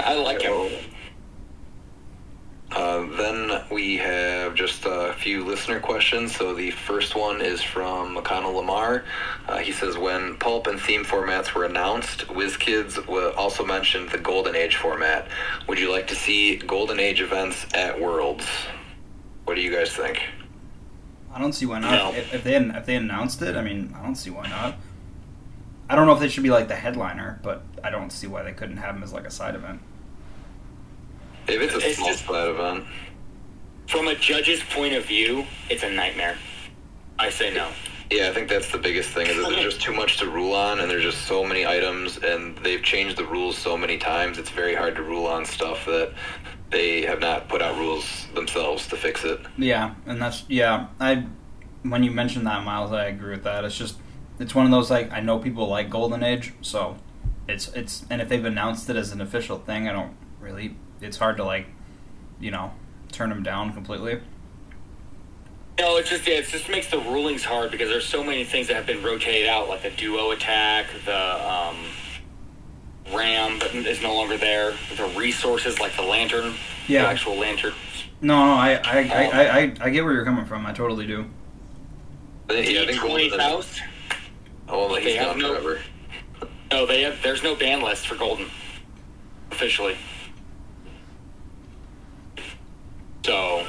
I 0.00 0.14
like 0.14 0.42
him. 0.42 0.70
Uh, 2.70 3.06
then 3.16 3.62
we 3.70 3.96
have 3.96 4.54
just 4.54 4.84
a 4.84 5.14
few 5.18 5.44
listener 5.44 5.80
questions. 5.80 6.36
So 6.36 6.54
the 6.54 6.70
first 6.70 7.14
one 7.16 7.40
is 7.40 7.62
from 7.62 8.14
McConnell 8.16 8.54
Lamar. 8.54 9.04
Uh, 9.48 9.58
he 9.58 9.72
says, 9.72 9.96
when 9.96 10.36
pulp 10.36 10.66
and 10.66 10.78
theme 10.80 11.04
formats 11.04 11.54
were 11.54 11.64
announced, 11.64 12.26
WizKids 12.28 13.06
wa- 13.08 13.30
also 13.36 13.64
mentioned 13.64 14.10
the 14.10 14.18
Golden 14.18 14.54
Age 14.54 14.76
format. 14.76 15.28
Would 15.66 15.78
you 15.78 15.90
like 15.90 16.06
to 16.08 16.14
see 16.14 16.56
Golden 16.56 17.00
Age 17.00 17.20
events 17.22 17.66
at 17.72 17.98
Worlds? 17.98 18.46
What 19.48 19.54
do 19.54 19.62
you 19.62 19.70
guys 19.74 19.88
think? 19.96 20.20
I 21.32 21.40
don't 21.40 21.54
see 21.54 21.64
why 21.64 21.78
not. 21.78 21.90
No. 21.92 22.12
If, 22.12 22.34
if 22.34 22.44
they 22.44 22.54
if 22.54 22.84
they 22.84 22.96
announced 22.96 23.40
it, 23.40 23.56
I 23.56 23.62
mean, 23.62 23.94
I 23.98 24.02
don't 24.02 24.14
see 24.14 24.28
why 24.28 24.46
not. 24.46 24.76
I 25.88 25.94
don't 25.94 26.06
know 26.06 26.12
if 26.12 26.20
they 26.20 26.28
should 26.28 26.42
be 26.42 26.50
like 26.50 26.68
the 26.68 26.74
headliner, 26.76 27.40
but 27.42 27.62
I 27.82 27.88
don't 27.88 28.10
see 28.12 28.26
why 28.26 28.42
they 28.42 28.52
couldn't 28.52 28.76
have 28.76 28.94
them 28.94 29.02
as 29.02 29.14
like 29.14 29.24
a 29.24 29.30
side 29.30 29.54
event. 29.54 29.80
If 31.46 31.62
it's 31.62 31.72
a 31.72 31.78
It's 31.78 31.96
small 31.96 32.08
just- 32.10 32.26
side 32.26 32.48
event, 32.48 32.84
From 33.88 34.06
a 34.08 34.14
judge's 34.16 34.62
point 34.64 34.92
of 34.92 35.06
view, 35.06 35.46
it's 35.70 35.82
a 35.82 35.88
nightmare. 35.90 36.36
I 37.18 37.30
say 37.30 37.50
no. 37.54 37.70
yeah, 38.10 38.28
I 38.28 38.34
think 38.34 38.50
that's 38.50 38.70
the 38.70 38.76
biggest 38.76 39.08
thing. 39.08 39.28
Is 39.28 39.36
that 39.36 39.48
there's 39.48 39.62
just 39.64 39.80
too 39.80 39.94
much 39.94 40.18
to 40.18 40.28
rule 40.28 40.52
on, 40.52 40.80
and 40.80 40.90
there's 40.90 41.04
just 41.04 41.22
so 41.26 41.42
many 41.42 41.66
items, 41.66 42.18
and 42.18 42.54
they've 42.58 42.82
changed 42.82 43.16
the 43.16 43.24
rules 43.24 43.56
so 43.56 43.78
many 43.78 43.96
times. 43.96 44.36
It's 44.36 44.50
very 44.50 44.74
hard 44.74 44.94
to 44.96 45.02
rule 45.02 45.26
on 45.26 45.46
stuff 45.46 45.86
that 45.86 46.12
they 46.70 47.02
have 47.02 47.20
not 47.20 47.48
put 47.48 47.62
out 47.62 47.76
rules 47.78 48.26
themselves 48.34 48.86
to 48.88 48.96
fix 48.96 49.24
it. 49.24 49.40
Yeah, 49.56 49.94
and 50.06 50.20
that's 50.20 50.44
yeah. 50.48 50.88
I 51.00 51.26
when 51.82 52.02
you 52.02 52.10
mentioned 52.10 52.46
that, 52.46 52.64
Miles, 52.64 52.92
I 52.92 53.06
agree 53.06 53.30
with 53.30 53.44
that. 53.44 53.64
It's 53.64 53.76
just 53.76 53.96
it's 54.38 54.54
one 54.54 54.64
of 54.64 54.72
those 54.72 54.90
like 54.90 55.12
I 55.12 55.20
know 55.20 55.38
people 55.38 55.68
like 55.68 55.90
Golden 55.90 56.22
Age, 56.22 56.52
so 56.60 56.96
it's 57.48 57.68
it's 57.68 58.04
and 58.10 58.20
if 58.20 58.28
they've 58.28 58.44
announced 58.44 58.88
it 58.90 58.96
as 58.96 59.12
an 59.12 59.20
official 59.20 59.58
thing, 59.58 59.88
I 59.88 59.92
don't 59.92 60.14
really. 60.40 60.76
It's 61.00 61.16
hard 61.16 61.36
to 61.36 61.44
like, 61.44 61.66
you 62.40 62.50
know, 62.50 62.72
turn 63.12 63.28
them 63.30 63.42
down 63.42 63.72
completely. 63.72 64.20
No, 65.78 65.96
it's 65.96 66.10
just 66.10 66.26
yeah, 66.26 66.34
it 66.34 66.48
just 66.48 66.68
makes 66.68 66.90
the 66.90 66.98
rulings 66.98 67.44
hard 67.44 67.70
because 67.70 67.88
there's 67.88 68.06
so 68.06 68.24
many 68.24 68.44
things 68.44 68.66
that 68.66 68.74
have 68.74 68.86
been 68.86 69.02
rotated 69.02 69.48
out, 69.48 69.68
like 69.68 69.82
the 69.82 69.90
duo 69.90 70.32
attack, 70.32 70.86
the 71.04 71.48
um, 71.48 71.76
ram 73.14 73.58
that 73.60 73.74
is 73.74 74.00
no 74.02 74.14
longer 74.14 74.36
there, 74.36 74.74
the 74.96 75.04
resources 75.16 75.78
like 75.80 75.94
the 75.96 76.02
lantern, 76.02 76.54
Yeah. 76.86 77.02
the 77.02 77.08
actual 77.08 77.36
lantern. 77.36 77.72
No, 78.20 78.44
no, 78.46 78.52
I 78.52 78.74
I, 78.84 78.98
I, 78.98 79.24
I, 79.24 79.58
I, 79.58 79.74
I 79.82 79.90
get 79.90 80.04
where 80.04 80.12
you're 80.14 80.24
coming 80.24 80.44
from. 80.44 80.66
I 80.66 80.72
totally 80.72 81.06
do. 81.06 81.26
I 82.50 82.54
think, 82.54 82.70
yeah, 82.72 82.82
I 82.82 82.86
think 82.86 82.98
Twenty 82.98 83.28
Golden 83.30 83.40
South. 83.62 83.78
Oh, 84.68 84.86
well, 84.86 84.94
They 84.96 85.02
he's 85.02 85.16
have 85.16 85.26
gone 85.32 85.38
no- 85.38 85.48
forever. 85.54 85.80
No, 86.70 86.84
they 86.86 87.02
have. 87.02 87.22
There's 87.22 87.42
no 87.42 87.54
ban 87.54 87.80
list 87.82 88.06
for 88.06 88.14
Golden 88.16 88.46
officially. 89.50 89.96
So 93.24 93.64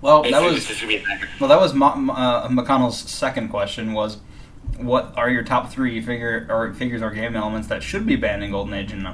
Well, 0.00 0.22
that 0.22 0.42
was 0.42 0.66
just 0.66 0.80
gonna 0.80 0.88
be 0.88 0.96
a 0.96 1.02
nightmare. 1.06 1.28
well, 1.40 1.48
that 1.48 1.60
was 1.60 1.74
Ma- 1.74 1.94
uh, 2.12 2.48
McConnell's 2.48 2.98
second 2.98 3.48
question 3.48 3.92
was, 3.92 4.18
what 4.84 5.16
are 5.16 5.30
your 5.30 5.42
top 5.42 5.70
three 5.70 6.00
figure 6.00 6.46
or 6.48 6.72
figures 6.74 7.02
or 7.02 7.10
game 7.10 7.36
elements 7.36 7.68
that 7.68 7.82
should 7.82 8.06
be 8.06 8.16
banned 8.16 8.42
in 8.44 8.50
Golden 8.50 8.74
Age? 8.74 8.92
And 8.92 9.08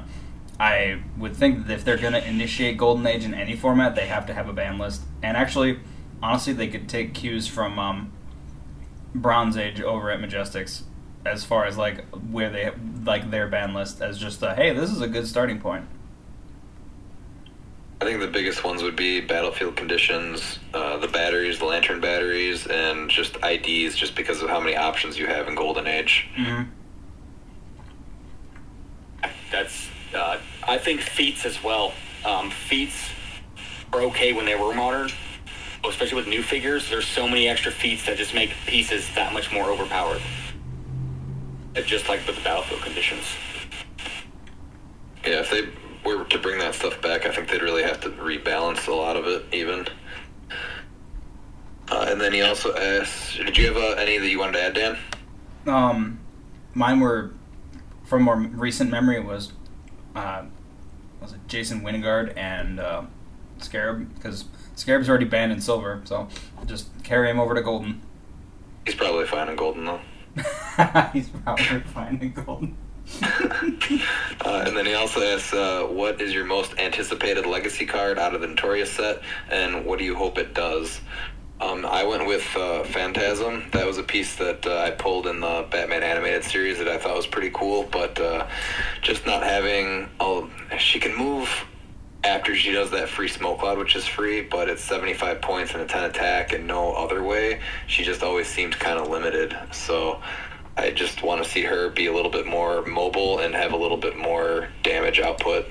I 0.59 1.01
would 1.17 1.35
think 1.35 1.67
that 1.67 1.73
if 1.73 1.85
they're 1.85 1.97
going 1.97 2.13
to 2.13 2.27
initiate 2.27 2.77
Golden 2.77 3.05
Age 3.05 3.25
in 3.25 3.33
any 3.33 3.55
format, 3.55 3.95
they 3.95 4.07
have 4.07 4.25
to 4.27 4.33
have 4.33 4.49
a 4.49 4.53
ban 4.53 4.77
list. 4.77 5.03
And 5.21 5.37
actually, 5.37 5.79
honestly, 6.21 6.53
they 6.53 6.67
could 6.67 6.89
take 6.89 7.13
cues 7.13 7.47
from 7.47 7.77
um, 7.77 8.11
Bronze 9.13 9.57
Age 9.57 9.81
over 9.81 10.09
at 10.11 10.19
Majestics 10.19 10.83
as 11.25 11.43
far 11.43 11.65
as 11.65 11.77
like 11.77 12.05
where 12.09 12.49
they 12.49 12.71
like 13.03 13.29
their 13.31 13.47
ban 13.47 13.73
list 13.73 14.01
as 14.01 14.17
just 14.17 14.41
a 14.41 14.55
hey, 14.55 14.73
this 14.73 14.91
is 14.91 15.01
a 15.01 15.07
good 15.07 15.27
starting 15.27 15.59
point. 15.59 15.85
I 17.99 18.05
think 18.05 18.19
the 18.19 18.27
biggest 18.27 18.63
ones 18.63 18.83
would 18.83 18.95
be 18.95 19.21
battlefield 19.21 19.75
conditions, 19.75 20.59
uh, 20.73 20.97
the 20.97 21.07
batteries, 21.07 21.57
the 21.57 21.65
lantern 21.65 21.99
batteries, 21.99 22.67
and 22.67 23.09
just 23.09 23.37
IDs, 23.43 23.95
just 23.95 24.15
because 24.15 24.43
of 24.43 24.49
how 24.49 24.59
many 24.59 24.75
options 24.75 25.17
you 25.17 25.25
have 25.25 25.47
in 25.47 25.55
Golden 25.55 25.87
Age. 25.87 26.27
Mm-hmm. 26.37 26.69
That's 29.51 29.89
uh, 30.13 30.37
I 30.67 30.77
think 30.77 31.01
feats 31.01 31.45
as 31.45 31.63
well. 31.63 31.93
Um, 32.23 32.51
feats 32.51 33.09
are 33.93 34.01
okay 34.01 34.33
when 34.33 34.45
they 34.45 34.55
were 34.55 34.73
modern, 34.75 35.09
especially 35.87 36.17
with 36.17 36.27
new 36.27 36.43
figures. 36.43 36.89
There's 36.89 37.07
so 37.07 37.27
many 37.27 37.47
extra 37.47 37.71
feats 37.71 38.05
that 38.05 38.17
just 38.17 38.33
make 38.35 38.51
pieces 38.67 39.09
that 39.15 39.33
much 39.33 39.51
more 39.51 39.71
overpowered. 39.71 40.21
Just 41.85 42.09
like 42.09 42.25
with 42.27 42.35
the 42.35 42.41
battlefield 42.43 42.81
conditions. 42.81 43.23
Yeah, 45.23 45.41
if 45.41 45.51
they 45.51 45.69
were 46.15 46.25
to 46.25 46.39
bring 46.39 46.59
that 46.59 46.75
stuff 46.75 47.01
back, 47.01 47.25
I 47.25 47.31
think 47.33 47.49
they'd 47.49 47.61
really 47.61 47.83
have 47.83 48.01
to 48.01 48.09
rebalance 48.09 48.87
a 48.87 48.93
lot 48.93 49.15
of 49.15 49.25
it, 49.27 49.45
even. 49.51 49.87
Uh, 51.89 52.07
and 52.09 52.19
then 52.19 52.33
he 52.33 52.41
also 52.41 52.75
asked, 52.75 53.37
"Did 53.37 53.57
you 53.57 53.67
have 53.67 53.77
uh, 53.77 53.95
any 53.99 54.17
that 54.17 54.27
you 54.27 54.39
wanted 54.39 54.53
to 54.53 54.63
add, 54.63 54.73
Dan?" 54.73 54.97
Um, 55.65 56.19
mine 56.73 56.99
were 56.99 57.31
from 58.03 58.23
more 58.23 58.37
recent 58.37 58.91
memory. 58.91 59.19
Was 59.19 59.53
uh, 60.15 60.43
was 61.21 61.33
it 61.33 61.47
Jason 61.47 61.81
Wyngarde 61.81 62.35
and 62.35 62.79
uh, 62.79 63.03
Scarab 63.59 64.13
because 64.15 64.45
Scarab's 64.75 65.09
already 65.09 65.25
banned 65.25 65.51
in 65.51 65.61
silver, 65.61 66.01
so 66.03 66.27
just 66.65 66.87
carry 67.03 67.29
him 67.29 67.39
over 67.39 67.55
to 67.55 67.61
golden. 67.61 68.01
He's 68.85 68.95
probably 68.95 69.25
fine 69.25 69.49
in 69.49 69.55
Golden 69.55 69.85
though. 69.85 69.99
He's 71.13 71.29
probably 71.29 71.81
fine 71.81 72.19
in 72.21 72.31
golden. 72.31 72.77
Uh, 74.45 74.63
and 74.65 74.77
then 74.77 74.85
he 74.85 74.93
also 74.93 75.21
asks, 75.21 75.53
uh, 75.53 75.83
"What 75.83 76.21
is 76.21 76.33
your 76.33 76.45
most 76.45 76.77
anticipated 76.77 77.45
legacy 77.45 77.85
card 77.85 78.19
out 78.19 78.35
of 78.35 78.41
the 78.41 78.47
Notorious 78.47 78.91
set, 78.91 79.21
and 79.49 79.83
what 79.83 79.99
do 79.99 80.05
you 80.05 80.15
hope 80.15 80.37
it 80.37 80.53
does?" 80.53 81.01
Um, 81.59 81.85
I 81.85 82.03
went 82.03 82.27
with 82.27 82.45
uh, 82.55 82.83
Phantasm. 82.83 83.65
That 83.71 83.87
was 83.87 83.97
a 83.97 84.03
piece 84.03 84.35
that 84.35 84.65
uh, 84.65 84.77
I 84.77 84.91
pulled 84.91 85.25
in 85.25 85.39
the 85.39 85.65
Batman 85.71 86.03
animated 86.03 86.43
series 86.43 86.77
that 86.77 86.87
I 86.87 86.97
thought 86.97 87.15
was 87.15 87.25
pretty 87.25 87.49
cool, 87.49 87.83
but 87.91 88.19
uh, 88.19 88.47
just 89.01 89.25
not 89.25 89.43
having 89.43 90.07
all. 90.19 90.49
She 90.77 90.99
can 90.99 91.15
move 91.15 91.49
after 92.23 92.55
she 92.55 92.71
does 92.71 92.91
that 92.91 93.09
free 93.09 93.27
smoke 93.27 93.59
cloud, 93.59 93.79
which 93.79 93.95
is 93.95 94.05
free, 94.05 94.41
but 94.41 94.69
it's 94.69 94.83
75 94.83 95.41
points 95.41 95.73
and 95.73 95.81
a 95.81 95.85
10 95.85 96.03
attack 96.03 96.53
and 96.53 96.67
no 96.67 96.93
other 96.93 97.23
way. 97.23 97.59
She 97.87 98.03
just 98.03 98.21
always 98.21 98.47
seemed 98.47 98.77
kind 98.77 98.99
of 98.99 99.09
limited. 99.09 99.57
So 99.71 100.21
I 100.77 100.91
just 100.91 101.23
want 101.23 101.43
to 101.43 101.49
see 101.49 101.63
her 101.63 101.89
be 101.89 102.05
a 102.05 102.13
little 102.13 102.31
bit 102.31 102.45
more 102.45 102.83
mobile 102.85 103.39
and 103.39 103.55
have 103.55 103.73
a 103.73 103.77
little 103.77 103.97
bit 103.97 104.15
more 104.15 104.69
damage 104.83 105.19
output. 105.19 105.65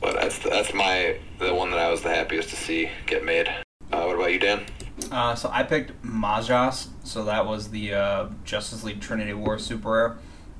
But 0.00 0.14
that's 0.14 0.38
that's 0.38 0.72
my 0.72 1.18
the 1.38 1.54
one 1.54 1.70
that 1.70 1.80
I 1.80 1.90
was 1.90 2.02
the 2.02 2.10
happiest 2.10 2.50
to 2.50 2.56
see 2.56 2.90
get 3.06 3.24
made. 3.24 3.48
Uh, 3.92 4.04
what 4.04 4.16
about 4.16 4.32
you, 4.32 4.38
Dan? 4.38 4.64
Uh, 5.10 5.34
so 5.34 5.50
I 5.52 5.62
picked 5.64 6.02
Majas, 6.02 6.88
so 7.02 7.24
that 7.24 7.46
was 7.46 7.68
the 7.70 7.94
uh, 7.94 8.28
Justice 8.44 8.84
League 8.84 9.00
Trinity 9.00 9.32
War 9.34 9.58
super 9.58 9.90
rare. 9.90 10.16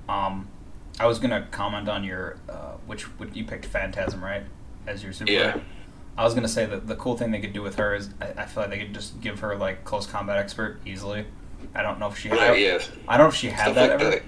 Um, 0.08 0.48
I 0.98 1.06
was 1.06 1.18
gonna 1.18 1.46
comment 1.50 1.88
on 1.88 2.04
your 2.04 2.36
uh, 2.48 2.72
which, 2.86 3.02
which 3.18 3.34
you 3.34 3.44
picked 3.44 3.66
Phantasm 3.66 4.22
right 4.22 4.42
as 4.86 5.02
your 5.04 5.12
super 5.12 5.30
Yeah. 5.32 5.40
rare. 5.46 5.62
I 6.16 6.24
was 6.24 6.34
gonna 6.34 6.48
say 6.48 6.66
that 6.66 6.86
the 6.86 6.96
cool 6.96 7.16
thing 7.16 7.30
they 7.30 7.40
could 7.40 7.52
do 7.52 7.62
with 7.62 7.76
her 7.76 7.94
is 7.94 8.10
I, 8.20 8.42
I 8.42 8.46
feel 8.46 8.62
like 8.64 8.70
they 8.70 8.78
could 8.78 8.94
just 8.94 9.20
give 9.20 9.40
her 9.40 9.56
like 9.56 9.84
close 9.84 10.06
combat 10.06 10.38
expert 10.38 10.80
easily. 10.86 11.26
I 11.74 11.82
don't 11.82 11.98
know 11.98 12.08
if 12.08 12.18
she 12.18 12.28
had. 12.28 12.54
Yes. 12.58 12.90
I 13.08 13.16
don't 13.16 13.26
know 13.26 13.28
if 13.30 13.34
she 13.36 13.48
had 13.48 13.72
Stuff 13.72 13.74
that 13.76 13.90
like 13.90 14.00
ever. 14.00 14.10
that. 14.10 14.22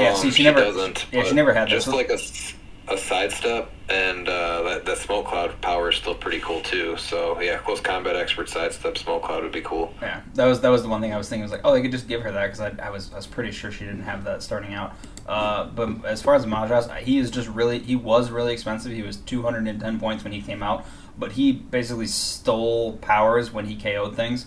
Yeah, 0.00 0.10
Um, 0.10 0.16
see, 0.16 0.30
she 0.30 0.44
never- 0.44 0.60
doesn't. 0.60 1.06
yeah, 1.12 1.24
she 1.24 1.34
never 1.34 1.52
had 1.52 1.66
that, 1.68 1.70
Just 1.72 1.86
so- 1.86 1.96
like 1.96 2.10
a 2.10 2.96
sidestep, 2.96 3.70
and 3.88 4.28
uh, 4.28 4.62
that 4.62 4.84
that 4.84 4.98
smoke 4.98 5.26
cloud 5.26 5.60
power 5.60 5.90
is 5.90 5.96
still 5.96 6.14
pretty 6.14 6.40
cool 6.40 6.60
too. 6.60 6.96
So 6.96 7.40
yeah, 7.40 7.56
close 7.58 7.80
combat 7.80 8.16
expert 8.16 8.48
sidestep 8.48 8.98
smoke 8.98 9.22
cloud 9.24 9.42
would 9.44 9.52
be 9.52 9.60
cool. 9.60 9.94
Yeah, 10.02 10.20
that 10.34 10.46
was 10.46 10.60
that 10.60 10.68
was 10.70 10.82
the 10.82 10.88
one 10.88 11.00
thing 11.00 11.12
I 11.12 11.16
was 11.18 11.28
thinking. 11.28 11.42
was 11.42 11.52
like, 11.52 11.60
oh, 11.64 11.72
they 11.72 11.82
could 11.82 11.92
just 11.92 12.08
give 12.08 12.20
her 12.22 12.32
that 12.32 12.46
because 12.46 12.60
I, 12.60 12.72
I 12.86 12.90
was 12.90 13.12
I 13.12 13.16
was 13.16 13.26
pretty 13.26 13.52
sure 13.52 13.70
she 13.70 13.84
didn't 13.84 14.02
have 14.02 14.24
that 14.24 14.42
starting 14.42 14.74
out. 14.74 14.94
Uh, 15.26 15.66
but 15.66 16.04
as 16.04 16.20
far 16.22 16.34
as 16.34 16.46
Majas, 16.46 16.94
he 16.98 17.18
is 17.18 17.30
just 17.30 17.48
really 17.48 17.78
he 17.78 17.94
was 17.96 18.30
really 18.30 18.52
expensive. 18.52 18.90
He 18.92 19.02
was 19.02 19.16
210 19.18 20.00
points 20.00 20.24
when 20.24 20.32
he 20.32 20.40
came 20.42 20.62
out, 20.62 20.84
but 21.18 21.32
he 21.32 21.52
basically 21.52 22.06
stole 22.06 22.94
powers 22.98 23.52
when 23.52 23.66
he 23.66 23.76
KO'd 23.76 24.16
things. 24.16 24.46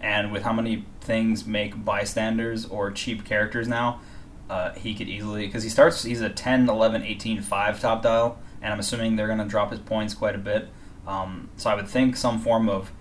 And 0.00 0.32
with 0.32 0.42
how 0.42 0.52
many 0.52 0.84
things 1.00 1.46
make 1.46 1.84
bystanders 1.84 2.66
or 2.66 2.90
cheap 2.90 3.24
characters 3.24 3.66
now, 3.66 4.00
uh, 4.48 4.72
he 4.74 4.94
could 4.94 5.08
easily 5.08 5.46
because 5.46 5.62
he 5.62 5.68
starts 5.68 6.02
he's 6.02 6.20
a 6.20 6.30
10, 6.30 6.68
11, 6.68 7.02
18, 7.02 7.42
5 7.42 7.80
top 7.80 8.02
dial, 8.02 8.38
and 8.62 8.72
I'm 8.72 8.80
assuming 8.80 9.16
they're 9.16 9.26
going 9.26 9.38
to 9.38 9.44
drop 9.44 9.70
his 9.70 9.80
points 9.80 10.14
quite 10.14 10.34
a 10.34 10.38
bit. 10.38 10.68
Um, 11.06 11.50
so 11.56 11.70
I 11.70 11.74
would 11.74 11.88
think 11.88 12.16
some 12.16 12.38
form 12.38 12.68
of 12.68 12.92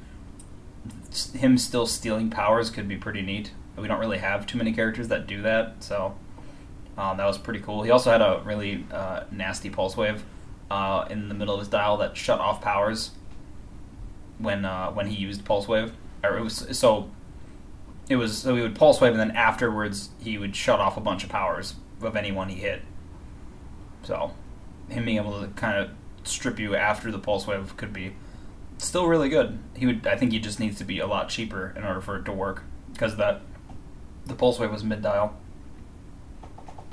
him 1.34 1.58
still 1.58 1.86
stealing 1.86 2.30
powers 2.30 2.70
could 2.70 2.88
be 2.88 2.98
pretty 2.98 3.22
neat. 3.22 3.52
We 3.78 3.88
don't 3.88 4.00
really 4.00 4.18
have 4.18 4.48
too 4.48 4.58
many 4.58 4.74
characters 4.74 5.08
that 5.10 5.28
do 5.28 5.42
that, 5.44 5.84
so 5.84 6.16
um, 6.98 7.18
that 7.18 7.26
was 7.26 7.38
pretty 7.38 7.60
cool. 7.60 7.84
He 7.84 7.92
also 7.92 8.12
had 8.12 8.22
a 8.22 8.42
really 8.44 8.86
uh, 8.92 9.24
nasty 9.32 9.70
pulse 9.70 9.96
wave 9.96 10.24
uh, 10.72 11.06
in 11.10 11.30
the 11.30 11.36
middle 11.36 11.54
of 11.54 11.60
his 11.60 11.70
dial 11.70 11.98
that 11.98 12.18
shut 12.18 12.40
off 12.40 12.62
powers 12.62 13.12
when 14.40 14.66
uh, 14.66 14.92
when 14.92 15.08
he 15.08 15.16
used 15.16 15.46
pulse 15.46 15.68
wave. 15.68 15.94
It 16.36 16.44
was 16.44 16.68
so 16.78 17.10
it 18.10 18.16
was 18.16 18.40
so 18.40 18.56
he 18.56 18.62
would 18.62 18.76
pulse 18.76 19.00
wave 19.00 19.12
and 19.12 19.20
then 19.20 19.32
afterwards 19.32 20.10
he 20.20 20.38
would 20.38 20.56
shut 20.56 20.80
off 20.80 20.98
a 20.98 21.02
bunch 21.02 21.24
of 21.24 21.30
powers 21.30 21.76
of 22.02 22.16
anyone 22.16 22.50
he 22.50 22.56
hit. 22.56 22.82
So 24.04 24.34
him 24.90 25.06
being 25.06 25.18
able 25.18 25.42
to 25.42 25.48
kind 25.50 25.78
of 25.78 25.92
strip 26.24 26.60
you 26.60 26.76
after 26.76 27.12
the 27.12 27.20
pulse 27.20 27.48
wave 27.48 27.76
could 27.78 27.94
be 27.94 28.14
still 28.78 29.08
really 29.08 29.30
good. 29.30 29.58
He 29.76 29.86
would. 29.86 30.08
I 30.08 30.16
think 30.18 30.32
he 30.32 30.40
just 30.40 30.60
needs 30.60 30.78
to 30.78 30.84
be 30.84 31.00
a 31.00 31.08
lot 31.08 31.30
cheaper 31.30 31.74
in 31.76 31.84
order 31.84 32.02
for 32.02 32.18
it 32.18 32.26
to 32.26 32.32
work 32.32 32.64
because 32.94 33.18
that 33.18 33.42
the 34.26 34.34
pulse 34.34 34.60
wave 34.60 34.72
was 34.72 34.84
mid 34.84 35.02
dial. 35.02 35.36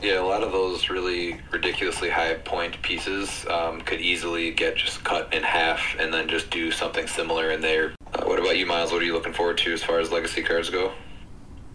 Yeah, 0.03 0.21
a 0.21 0.27
lot 0.27 0.43
of 0.43 0.53
those 0.53 0.91
really 0.91 1.41
ridiculously 1.51 2.11
high 2.11 2.35
point 2.35 2.81
pieces 2.83 3.47
um, 3.49 3.81
could 3.81 4.01
easily 4.01 4.51
get 4.51 4.77
just 4.77 5.03
cut 5.05 5.33
in 5.33 5.43
half 5.43 5.97
and 5.99 6.13
then 6.13 6.29
just 6.29 6.51
do 6.51 6.71
something 6.71 7.07
similar 7.07 7.51
in 7.51 7.61
there. 7.61 7.95
Uh, 8.15 8.25
what 8.25 8.39
about 8.39 8.57
you, 8.57 8.67
Miles? 8.67 8.93
What 8.93 9.03
are 9.03 9.05
you 9.05 9.13
looking 9.13 9.33
forward 9.33 9.59
to 9.59 9.73
as 9.73 9.83
far 9.83 9.99
as 9.99 10.13
legacy 10.13 10.43
cards 10.43 10.71
go? 10.71 10.93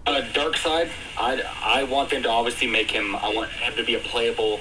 Uh, 0.06 0.22
Darkseid, 0.34 0.90
I, 1.18 1.44
I 1.62 1.84
want 1.84 2.10
them 2.10 2.24
to 2.24 2.30
obviously 2.30 2.68
make 2.68 2.90
him. 2.90 3.16
I 3.16 3.34
want 3.34 3.50
him 3.52 3.76
to 3.76 3.84
be 3.84 3.96
a 3.96 4.00
playable 4.00 4.60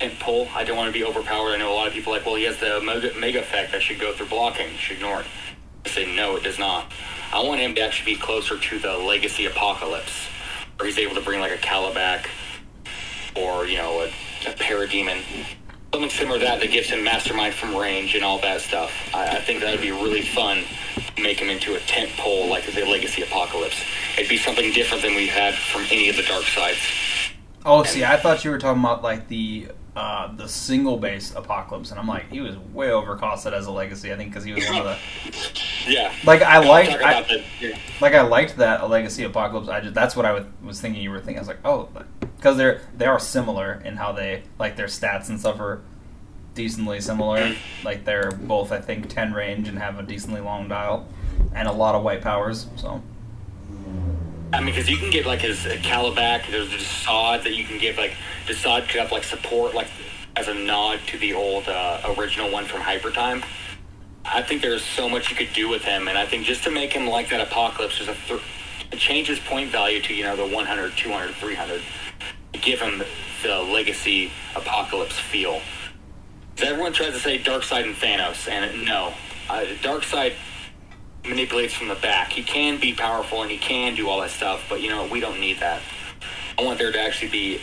and 0.00 0.18
pull. 0.18 0.48
I 0.54 0.64
don't 0.64 0.76
want 0.76 0.92
to 0.92 0.98
be 0.98 1.04
overpowered. 1.04 1.52
I 1.52 1.58
know 1.58 1.70
a 1.70 1.74
lot 1.74 1.86
of 1.86 1.92
people 1.92 2.12
like, 2.12 2.24
well, 2.24 2.34
he 2.36 2.44
has 2.44 2.58
the 2.58 2.80
mega, 2.80 3.12
mega 3.18 3.40
effect. 3.40 3.74
I 3.74 3.78
should 3.78 4.00
go 4.00 4.12
through 4.12 4.26
blocking. 4.26 4.74
Should 4.78 4.96
ignore 4.96 5.20
it. 5.20 5.26
I 5.84 5.88
say 5.90 6.16
no, 6.16 6.36
it 6.36 6.42
does 6.42 6.58
not. 6.58 6.90
I 7.32 7.42
want 7.42 7.60
him 7.60 7.74
to 7.74 7.82
actually 7.82 8.14
be 8.14 8.20
closer 8.20 8.58
to 8.58 8.78
the 8.78 8.96
Legacy 8.96 9.44
Apocalypse, 9.44 10.28
where 10.78 10.86
he's 10.86 10.98
able 10.98 11.14
to 11.14 11.20
bring 11.20 11.40
like 11.40 11.52
a 11.52 11.58
Kalibak 11.58 12.26
or 13.36 13.66
you 13.66 13.76
know 13.76 14.00
a, 14.00 14.06
a 14.48 14.54
Parademon. 14.54 15.20
Something 15.94 16.10
similar 16.10 16.40
to 16.40 16.44
that 16.44 16.58
that 16.58 16.72
gives 16.72 16.90
him 16.90 17.04
mastermind 17.04 17.54
from 17.54 17.76
range 17.76 18.16
and 18.16 18.24
all 18.24 18.40
that 18.40 18.60
stuff. 18.60 18.90
I, 19.14 19.36
I 19.36 19.40
think 19.40 19.60
that 19.60 19.70
would 19.70 19.80
be 19.80 19.92
really 19.92 20.22
fun 20.22 20.64
make 21.16 21.38
him 21.38 21.48
into 21.48 21.76
a 21.76 21.78
tent 21.78 22.10
pole 22.16 22.48
like 22.48 22.66
the 22.66 22.84
Legacy 22.84 23.22
Apocalypse. 23.22 23.80
It'd 24.18 24.28
be 24.28 24.36
something 24.36 24.72
different 24.72 25.04
than 25.04 25.14
we've 25.14 25.30
had 25.30 25.54
from 25.54 25.82
any 25.92 26.08
of 26.08 26.16
the 26.16 26.24
dark 26.24 26.42
sides. 26.46 26.80
Oh, 27.64 27.84
see, 27.84 28.04
I 28.04 28.16
thought 28.16 28.44
you 28.44 28.50
were 28.50 28.58
talking 28.58 28.82
about 28.82 29.04
like 29.04 29.28
the 29.28 29.68
uh, 29.96 30.34
the 30.34 30.48
single 30.48 30.96
base 30.96 31.32
apocalypse, 31.36 31.90
and 31.90 32.00
I'm 32.00 32.08
like, 32.08 32.28
he 32.30 32.40
was 32.40 32.56
way 32.58 32.88
overcosted 32.88 33.52
as 33.52 33.66
a 33.66 33.70
legacy. 33.70 34.12
I 34.12 34.16
think 34.16 34.30
because 34.30 34.44
he 34.44 34.52
was 34.52 34.64
one 34.66 34.78
of 34.78 34.84
the 34.84 34.98
Yeah. 35.88 36.12
like 36.24 36.42
I 36.42 36.58
liked 36.58 36.92
I, 37.02 37.22
the, 37.22 37.44
yeah. 37.60 37.78
like 38.00 38.12
I 38.14 38.22
liked 38.22 38.56
that 38.56 38.80
a 38.80 38.86
legacy 38.86 39.22
apocalypse. 39.22 39.68
I 39.68 39.80
just 39.80 39.94
that's 39.94 40.16
what 40.16 40.26
I 40.26 40.32
was, 40.32 40.46
was 40.62 40.80
thinking 40.80 41.02
you 41.02 41.10
were 41.10 41.18
thinking. 41.18 41.36
I 41.36 41.40
was 41.40 41.48
like, 41.48 41.64
oh, 41.64 41.88
because 42.36 42.56
they're 42.56 42.80
they 42.96 43.06
are 43.06 43.20
similar 43.20 43.80
in 43.84 43.96
how 43.96 44.10
they 44.12 44.42
like 44.58 44.74
their 44.76 44.86
stats 44.86 45.28
and 45.28 45.38
stuff 45.38 45.60
are 45.60 45.82
decently 46.54 47.00
similar. 47.00 47.54
Like 47.84 48.04
they're 48.04 48.32
both 48.32 48.72
I 48.72 48.80
think 48.80 49.08
ten 49.08 49.32
range 49.32 49.68
and 49.68 49.78
have 49.78 49.98
a 49.98 50.02
decently 50.02 50.40
long 50.40 50.66
dial 50.66 51.06
and 51.54 51.68
a 51.68 51.72
lot 51.72 51.94
of 51.94 52.02
white 52.02 52.20
powers. 52.20 52.66
So 52.76 53.00
I 54.54 54.60
mean, 54.60 54.66
because 54.72 54.88
you 54.88 54.96
can 54.96 55.10
get 55.10 55.26
like 55.26 55.40
his 55.40 55.66
uh, 55.66 55.76
there's 56.48 56.70
the 56.70 56.76
Desaad 56.76 57.42
that 57.42 57.54
you 57.54 57.64
can 57.64 57.76
give 57.76 57.98
like 57.98 58.12
Desaad 58.46 58.88
could 58.88 59.00
have 59.00 59.10
like 59.10 59.24
support 59.24 59.74
like 59.74 59.88
as 60.36 60.46
a 60.46 60.54
nod 60.54 61.00
to 61.08 61.18
the 61.18 61.34
old 61.34 61.68
uh, 61.68 62.14
original 62.16 62.52
one 62.52 62.64
from 62.64 62.80
Hypertime. 62.80 63.44
I 64.24 64.42
think 64.42 64.62
there's 64.62 64.84
so 64.84 65.08
much 65.08 65.28
you 65.28 65.36
could 65.36 65.52
do 65.52 65.68
with 65.68 65.82
him, 65.82 66.06
and 66.06 66.16
I 66.16 66.24
think 66.24 66.46
just 66.46 66.62
to 66.64 66.70
make 66.70 66.92
him 66.92 67.08
like 67.08 67.30
that 67.30 67.40
Apocalypse, 67.40 67.98
there's 67.98 68.16
a 68.16 68.20
th- 68.28 68.40
it 68.92 68.98
changes 68.98 69.40
point 69.40 69.70
value 69.70 70.00
to 70.02 70.14
you 70.14 70.22
know 70.22 70.36
the 70.36 70.46
100, 70.46 70.96
200, 70.96 71.34
300. 71.34 71.82
Give 72.52 72.80
him 72.80 73.02
the 73.42 73.58
Legacy 73.58 74.30
Apocalypse 74.54 75.18
feel. 75.18 75.60
everyone 76.58 76.92
tries 76.92 77.12
to 77.12 77.18
say 77.18 77.40
Darkseid 77.40 77.84
and 77.84 77.96
Thanos, 77.96 78.48
and 78.48 78.84
no, 78.84 79.14
uh, 79.50 79.64
Darkseid 79.82 80.34
manipulates 81.26 81.74
from 81.74 81.88
the 81.88 81.94
back. 81.94 82.32
He 82.32 82.42
can 82.42 82.78
be 82.78 82.92
powerful 82.92 83.42
and 83.42 83.50
he 83.50 83.58
can 83.58 83.94
do 83.94 84.08
all 84.08 84.20
that 84.20 84.30
stuff, 84.30 84.64
but 84.68 84.82
you 84.82 84.90
know 84.90 85.06
we 85.06 85.20
don't 85.20 85.40
need 85.40 85.60
that. 85.60 85.80
I 86.58 86.62
want 86.62 86.78
there 86.78 86.92
to 86.92 87.00
actually 87.00 87.30
be 87.30 87.60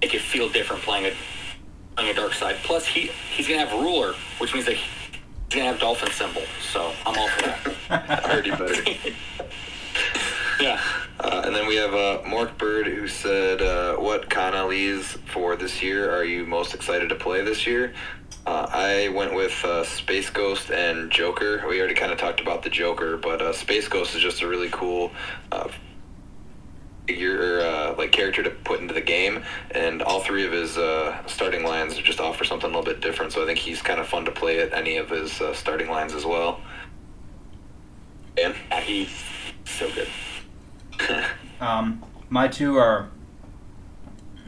make 0.00 0.14
it 0.14 0.20
feel 0.20 0.48
different 0.48 0.82
playing 0.82 1.06
a 1.06 1.12
playing 1.96 2.16
a 2.16 2.20
Darkseid. 2.20 2.56
Plus 2.62 2.86
he 2.86 3.10
he's 3.30 3.48
gonna 3.48 3.64
have 3.64 3.72
ruler, 3.72 4.14
which 4.38 4.52
means 4.52 4.66
that 4.66 4.74
he's 4.74 4.86
gonna 5.50 5.64
have 5.64 5.80
dolphin 5.80 6.10
symbol. 6.10 6.42
So 6.72 6.92
I'm 7.06 7.18
all 7.18 7.28
for 7.28 7.42
that. 7.42 8.24
Already 8.24 8.50
better. 8.50 8.82
yeah. 10.60 10.80
Uh, 11.20 11.42
and 11.44 11.54
then 11.54 11.66
we 11.66 11.76
have 11.76 11.94
uh, 11.94 12.20
Mork 12.24 12.58
Bird 12.58 12.86
who 12.86 13.08
said, 13.08 13.62
uh, 13.62 13.96
"What 13.96 14.28
Con 14.28 14.52
LEs 14.52 15.16
for 15.32 15.56
this 15.56 15.82
year 15.82 16.14
are 16.14 16.24
you 16.24 16.44
most 16.44 16.74
excited 16.74 17.08
to 17.08 17.14
play 17.14 17.42
this 17.42 17.66
year?" 17.66 17.94
Uh, 18.46 18.66
I 18.70 19.08
went 19.08 19.34
with 19.34 19.64
uh, 19.64 19.84
Space 19.84 20.30
Ghost 20.30 20.70
and 20.70 21.10
Joker. 21.10 21.64
We 21.68 21.78
already 21.78 21.94
kind 21.94 22.12
of 22.12 22.18
talked 22.18 22.40
about 22.40 22.62
the 22.62 22.70
Joker, 22.70 23.16
but 23.16 23.40
uh, 23.40 23.52
Space 23.52 23.88
Ghost 23.88 24.14
is 24.14 24.22
just 24.22 24.42
a 24.42 24.48
really 24.48 24.68
cool 24.70 25.10
uh, 25.50 25.68
figure, 27.06 27.60
uh, 27.60 27.94
like 27.96 28.12
character 28.12 28.42
to 28.42 28.50
put 28.50 28.80
into 28.80 28.92
the 28.92 29.00
game, 29.00 29.42
and 29.70 30.02
all 30.02 30.20
three 30.20 30.46
of 30.46 30.52
his 30.52 30.76
uh, 30.76 31.26
starting 31.26 31.64
lines 31.64 31.96
just 31.96 32.20
offer 32.20 32.44
something 32.44 32.70
a 32.70 32.78
little 32.78 32.84
bit 32.84 33.00
different. 33.00 33.32
So 33.32 33.42
I 33.42 33.46
think 33.46 33.58
he's 33.58 33.80
kind 33.80 34.00
of 34.00 34.06
fun 34.06 34.24
to 34.26 34.30
play 34.30 34.60
at 34.60 34.72
any 34.72 34.96
of 34.98 35.10
his 35.10 35.40
uh, 35.40 35.54
starting 35.54 35.88
lines 35.88 36.14
as 36.14 36.24
well. 36.24 36.60
Dan? 38.36 38.54
yeah 38.70 38.80
he's 38.80 39.24
so 39.64 39.88
good. 39.90 40.08
Um, 41.60 42.04
my 42.28 42.48
two 42.48 42.76
are 42.76 43.08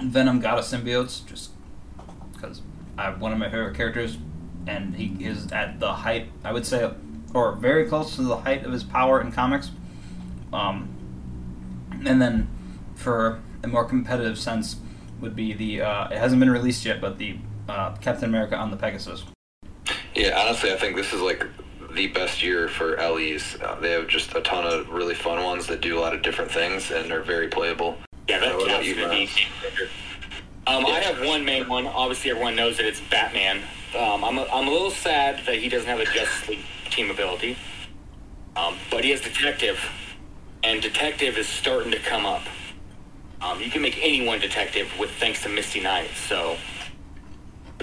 Venom 0.02 0.40
Gotta 0.40 0.60
Symbiotes, 0.60 1.24
just 1.24 1.52
because 2.32 2.60
I 2.98 3.10
one 3.10 3.32
of 3.32 3.38
my 3.38 3.50
favorite 3.50 3.76
characters, 3.76 4.18
and 4.66 4.94
he 4.94 5.24
is 5.24 5.52
at 5.52 5.80
the 5.80 5.92
height, 5.92 6.30
I 6.44 6.52
would 6.52 6.66
say, 6.66 6.90
or 7.34 7.52
very 7.52 7.86
close 7.86 8.16
to 8.16 8.22
the 8.22 8.36
height 8.36 8.64
of 8.64 8.72
his 8.72 8.84
power 8.84 9.20
in 9.20 9.32
comics. 9.32 9.70
Um, 10.52 10.88
and 12.04 12.20
then 12.20 12.48
for 12.94 13.40
a 13.62 13.68
more 13.68 13.84
competitive 13.84 14.38
sense 14.38 14.76
would 15.20 15.36
be 15.36 15.52
the 15.52 15.82
uh, 15.82 16.08
it 16.08 16.18
hasn't 16.18 16.40
been 16.40 16.50
released 16.50 16.84
yet, 16.84 17.00
but 17.00 17.18
the 17.18 17.38
uh, 17.68 17.94
Captain 17.96 18.24
America 18.24 18.56
on 18.56 18.70
the 18.70 18.76
Pegasus. 18.76 19.24
Yeah, 20.14 20.38
honestly, 20.38 20.72
I 20.72 20.76
think 20.76 20.96
this 20.96 21.12
is 21.12 21.20
like 21.20 21.46
the 21.92 22.06
best 22.08 22.42
year 22.42 22.68
for 22.68 22.96
LEs. 22.96 23.56
Uh, 23.60 23.78
they 23.80 23.92
have 23.92 24.08
just 24.08 24.34
a 24.34 24.40
ton 24.40 24.64
of 24.64 24.88
really 24.88 25.14
fun 25.14 25.42
ones 25.42 25.66
that 25.66 25.80
do 25.80 25.98
a 25.98 26.00
lot 26.00 26.14
of 26.14 26.22
different 26.22 26.50
things 26.50 26.90
and 26.90 27.12
are 27.12 27.22
very 27.22 27.48
playable. 27.48 27.98
Yeah, 28.28 28.40
that 28.40 28.56
what 28.56 28.66
about 28.66 28.84
you, 28.84 28.94
gonna 28.94 29.08
be. 29.08 29.26
Miles? 29.26 29.90
Um, 30.66 30.84
I 30.84 30.98
have 30.98 31.24
one 31.24 31.44
main 31.44 31.68
one. 31.68 31.86
Obviously, 31.86 32.30
everyone 32.30 32.56
knows 32.56 32.76
that 32.78 32.86
it's 32.86 33.00
Batman. 33.00 33.62
Um, 33.96 34.24
I'm, 34.24 34.36
a, 34.36 34.42
I'm 34.52 34.66
a 34.66 34.70
little 34.70 34.90
sad 34.90 35.46
that 35.46 35.56
he 35.56 35.68
doesn't 35.68 35.88
have 35.88 36.00
a 36.00 36.04
Justice 36.04 36.48
League 36.48 36.64
team 36.90 37.08
ability. 37.08 37.56
Um, 38.56 38.76
but 38.90 39.04
he 39.04 39.10
has 39.10 39.20
Detective, 39.20 39.78
and 40.64 40.82
Detective 40.82 41.38
is 41.38 41.46
starting 41.46 41.92
to 41.92 42.00
come 42.00 42.26
up. 42.26 42.42
Um, 43.40 43.60
you 43.60 43.70
can 43.70 43.80
make 43.80 43.98
anyone 44.02 44.40
Detective 44.40 44.90
with 44.98 45.10
thanks 45.12 45.42
to 45.44 45.48
Misty 45.48 45.80
Knight. 45.80 46.10
So 46.28 46.56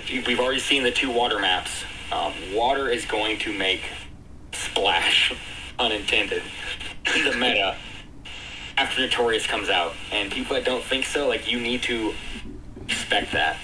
we've 0.09 0.39
already 0.39 0.59
seen 0.59 0.84
the 0.84 0.91
two 0.91 1.09
water 1.09 1.39
maps. 1.39 1.86
Um, 2.11 2.34
water 2.53 2.89
is 2.89 3.05
going 3.05 3.39
to 3.39 3.57
make 3.57 3.81
splash, 4.51 5.34
unintended, 5.79 6.43
the 7.05 7.34
meta 7.38 7.77
after 8.77 9.01
Notorious 9.01 9.47
comes 9.47 9.69
out. 9.69 9.93
And 10.11 10.31
people 10.31 10.55
that 10.55 10.65
don't 10.65 10.84
think 10.84 11.05
so, 11.05 11.27
like 11.29 11.49
you 11.49 11.59
need 11.59 11.84
to 11.84 12.13
expect 12.88 13.31
that. 13.34 13.57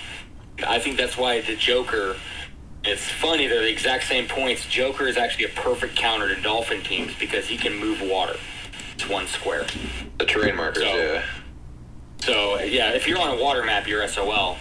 I 0.67 0.79
think 0.79 0.97
that's 0.97 1.17
why 1.17 1.41
the 1.41 1.55
Joker. 1.55 2.15
It's 2.83 3.03
funny 3.09 3.47
they're 3.47 3.61
the 3.61 3.69
exact 3.71 4.05
same 4.05 4.27
points. 4.27 4.65
Joker 4.65 5.05
is 5.07 5.17
actually 5.17 5.45
a 5.45 5.49
perfect 5.49 5.95
counter 5.97 6.33
to 6.33 6.41
Dolphin 6.41 6.81
teams 6.81 7.13
because 7.19 7.45
he 7.45 7.57
can 7.57 7.77
move 7.77 8.01
water. 8.01 8.37
It's 8.93 9.07
one 9.07 9.27
square. 9.27 9.65
The 10.17 10.25
terrain 10.25 10.55
markers, 10.55 10.83
So- 10.83 10.95
yeah. 10.95 11.25
So 12.21 12.59
yeah, 12.61 12.91
if 12.91 13.07
you're 13.07 13.19
on 13.19 13.37
a 13.37 13.41
water 13.41 13.63
map, 13.63 13.87
you're 13.87 14.05
SOL. 14.07 14.57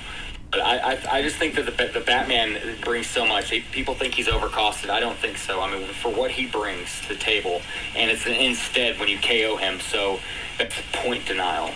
But 0.51 0.61
I, 0.63 0.93
I, 0.95 0.99
I 1.19 1.23
just 1.23 1.37
think 1.37 1.57
that 1.57 1.67
the, 1.67 1.91
the 1.93 2.01
Batman 2.05 2.59
brings 2.83 3.07
so 3.09 3.27
much. 3.27 3.51
They- 3.51 3.61
People 3.61 3.95
think 3.95 4.15
he's 4.15 4.29
overcosted. 4.29 4.91
I 4.91 4.99
don't 5.01 5.17
think 5.19 5.37
so. 5.39 5.61
I 5.61 5.71
mean, 5.73 5.87
for 5.89 6.09
what 6.11 6.31
he 6.31 6.47
brings 6.47 7.01
to 7.03 7.09
the 7.09 7.17
table, 7.17 7.61
and 7.97 8.11
it's 8.11 8.27
an 8.27 8.33
instead 8.33 8.99
when 8.99 9.09
you 9.09 9.19
KO 9.19 9.57
him, 9.57 9.79
so 9.81 10.19
that's 10.57 10.75
point 10.93 11.27
denial. 11.27 11.71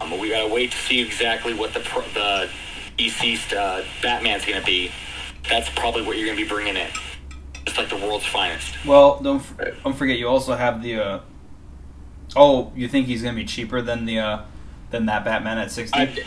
Um, 0.00 0.10
but 0.10 0.18
we 0.18 0.30
gotta 0.30 0.52
wait 0.52 0.72
to 0.72 0.76
see 0.76 1.00
exactly 1.00 1.54
what 1.54 1.74
the 1.74 1.80
pro, 1.80 2.02
the 2.14 2.48
deceased 2.96 3.52
uh, 3.52 3.82
Batman's 4.02 4.44
gonna 4.44 4.64
be. 4.64 4.90
That's 5.48 5.68
probably 5.70 6.02
what 6.02 6.16
you're 6.16 6.26
gonna 6.26 6.40
be 6.40 6.48
bringing 6.48 6.76
in, 6.76 6.88
just 7.64 7.76
like 7.78 7.88
the 7.88 7.96
world's 7.96 8.26
finest. 8.26 8.74
Well, 8.84 9.20
don't 9.20 9.40
f- 9.40 9.82
don't 9.82 9.96
forget 9.96 10.18
you 10.18 10.28
also 10.28 10.54
have 10.54 10.82
the. 10.82 10.96
Uh, 10.96 11.20
oh, 12.36 12.72
you 12.76 12.88
think 12.88 13.06
he's 13.06 13.22
gonna 13.22 13.36
be 13.36 13.44
cheaper 13.44 13.82
than 13.82 14.04
the 14.04 14.18
uh, 14.18 14.42
than 14.90 15.06
that 15.06 15.24
Batman 15.24 15.58
at 15.58 15.70
sixty? 15.70 16.24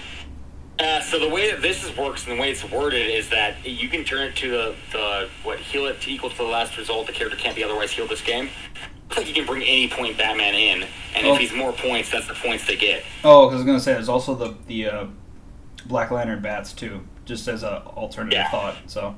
Uh, 0.77 0.99
so 0.99 1.17
the 1.17 1.29
way 1.29 1.49
that 1.49 1.61
this 1.61 1.85
is 1.85 1.95
works 1.95 2.27
and 2.27 2.37
the 2.37 2.41
way 2.41 2.51
it's 2.51 2.69
worded 2.69 3.09
is 3.09 3.29
that 3.29 3.65
you 3.65 3.87
can 3.87 4.03
turn 4.03 4.27
it 4.27 4.35
to 4.35 4.49
the, 4.49 4.75
the 4.91 5.29
what 5.43 5.57
heal 5.57 5.85
it 5.85 6.01
to 6.01 6.11
equal 6.11 6.29
to 6.29 6.37
the 6.37 6.43
last 6.43 6.77
result. 6.77 7.07
The 7.07 7.13
character 7.13 7.37
can't 7.37 7.55
be 7.55 7.63
otherwise 7.63 7.91
healed 7.91 8.09
this 8.09 8.21
game. 8.21 8.49
Looks 9.09 9.17
like 9.17 9.27
you 9.27 9.33
can 9.33 9.45
bring 9.45 9.61
any 9.63 9.87
point 9.87 10.17
Batman 10.17 10.55
in, 10.55 10.87
and 11.15 11.27
Oh. 11.27 11.33
if 11.35 11.39
he's 11.39 11.53
more 11.53 11.71
points, 11.71 12.09
that's 12.09 12.27
the 12.27 12.33
points 12.33 12.65
they 12.65 12.75
get. 12.75 13.03
Oh, 13.23 13.45
'cause 13.45 13.53
I 13.53 13.57
was 13.57 13.65
gonna 13.65 13.79
say 13.79 13.93
there's 13.93 14.09
also 14.09 14.33
the 14.35 14.55
the 14.67 14.87
uh, 14.87 15.05
Black 15.85 16.09
Lantern 16.11 16.41
bats 16.41 16.73
too, 16.73 17.01
just 17.25 17.47
as 17.47 17.63
a 17.63 17.83
alternative 17.95 18.37
Yeah. 18.37 18.49
thought. 18.49 18.75
So 18.87 19.15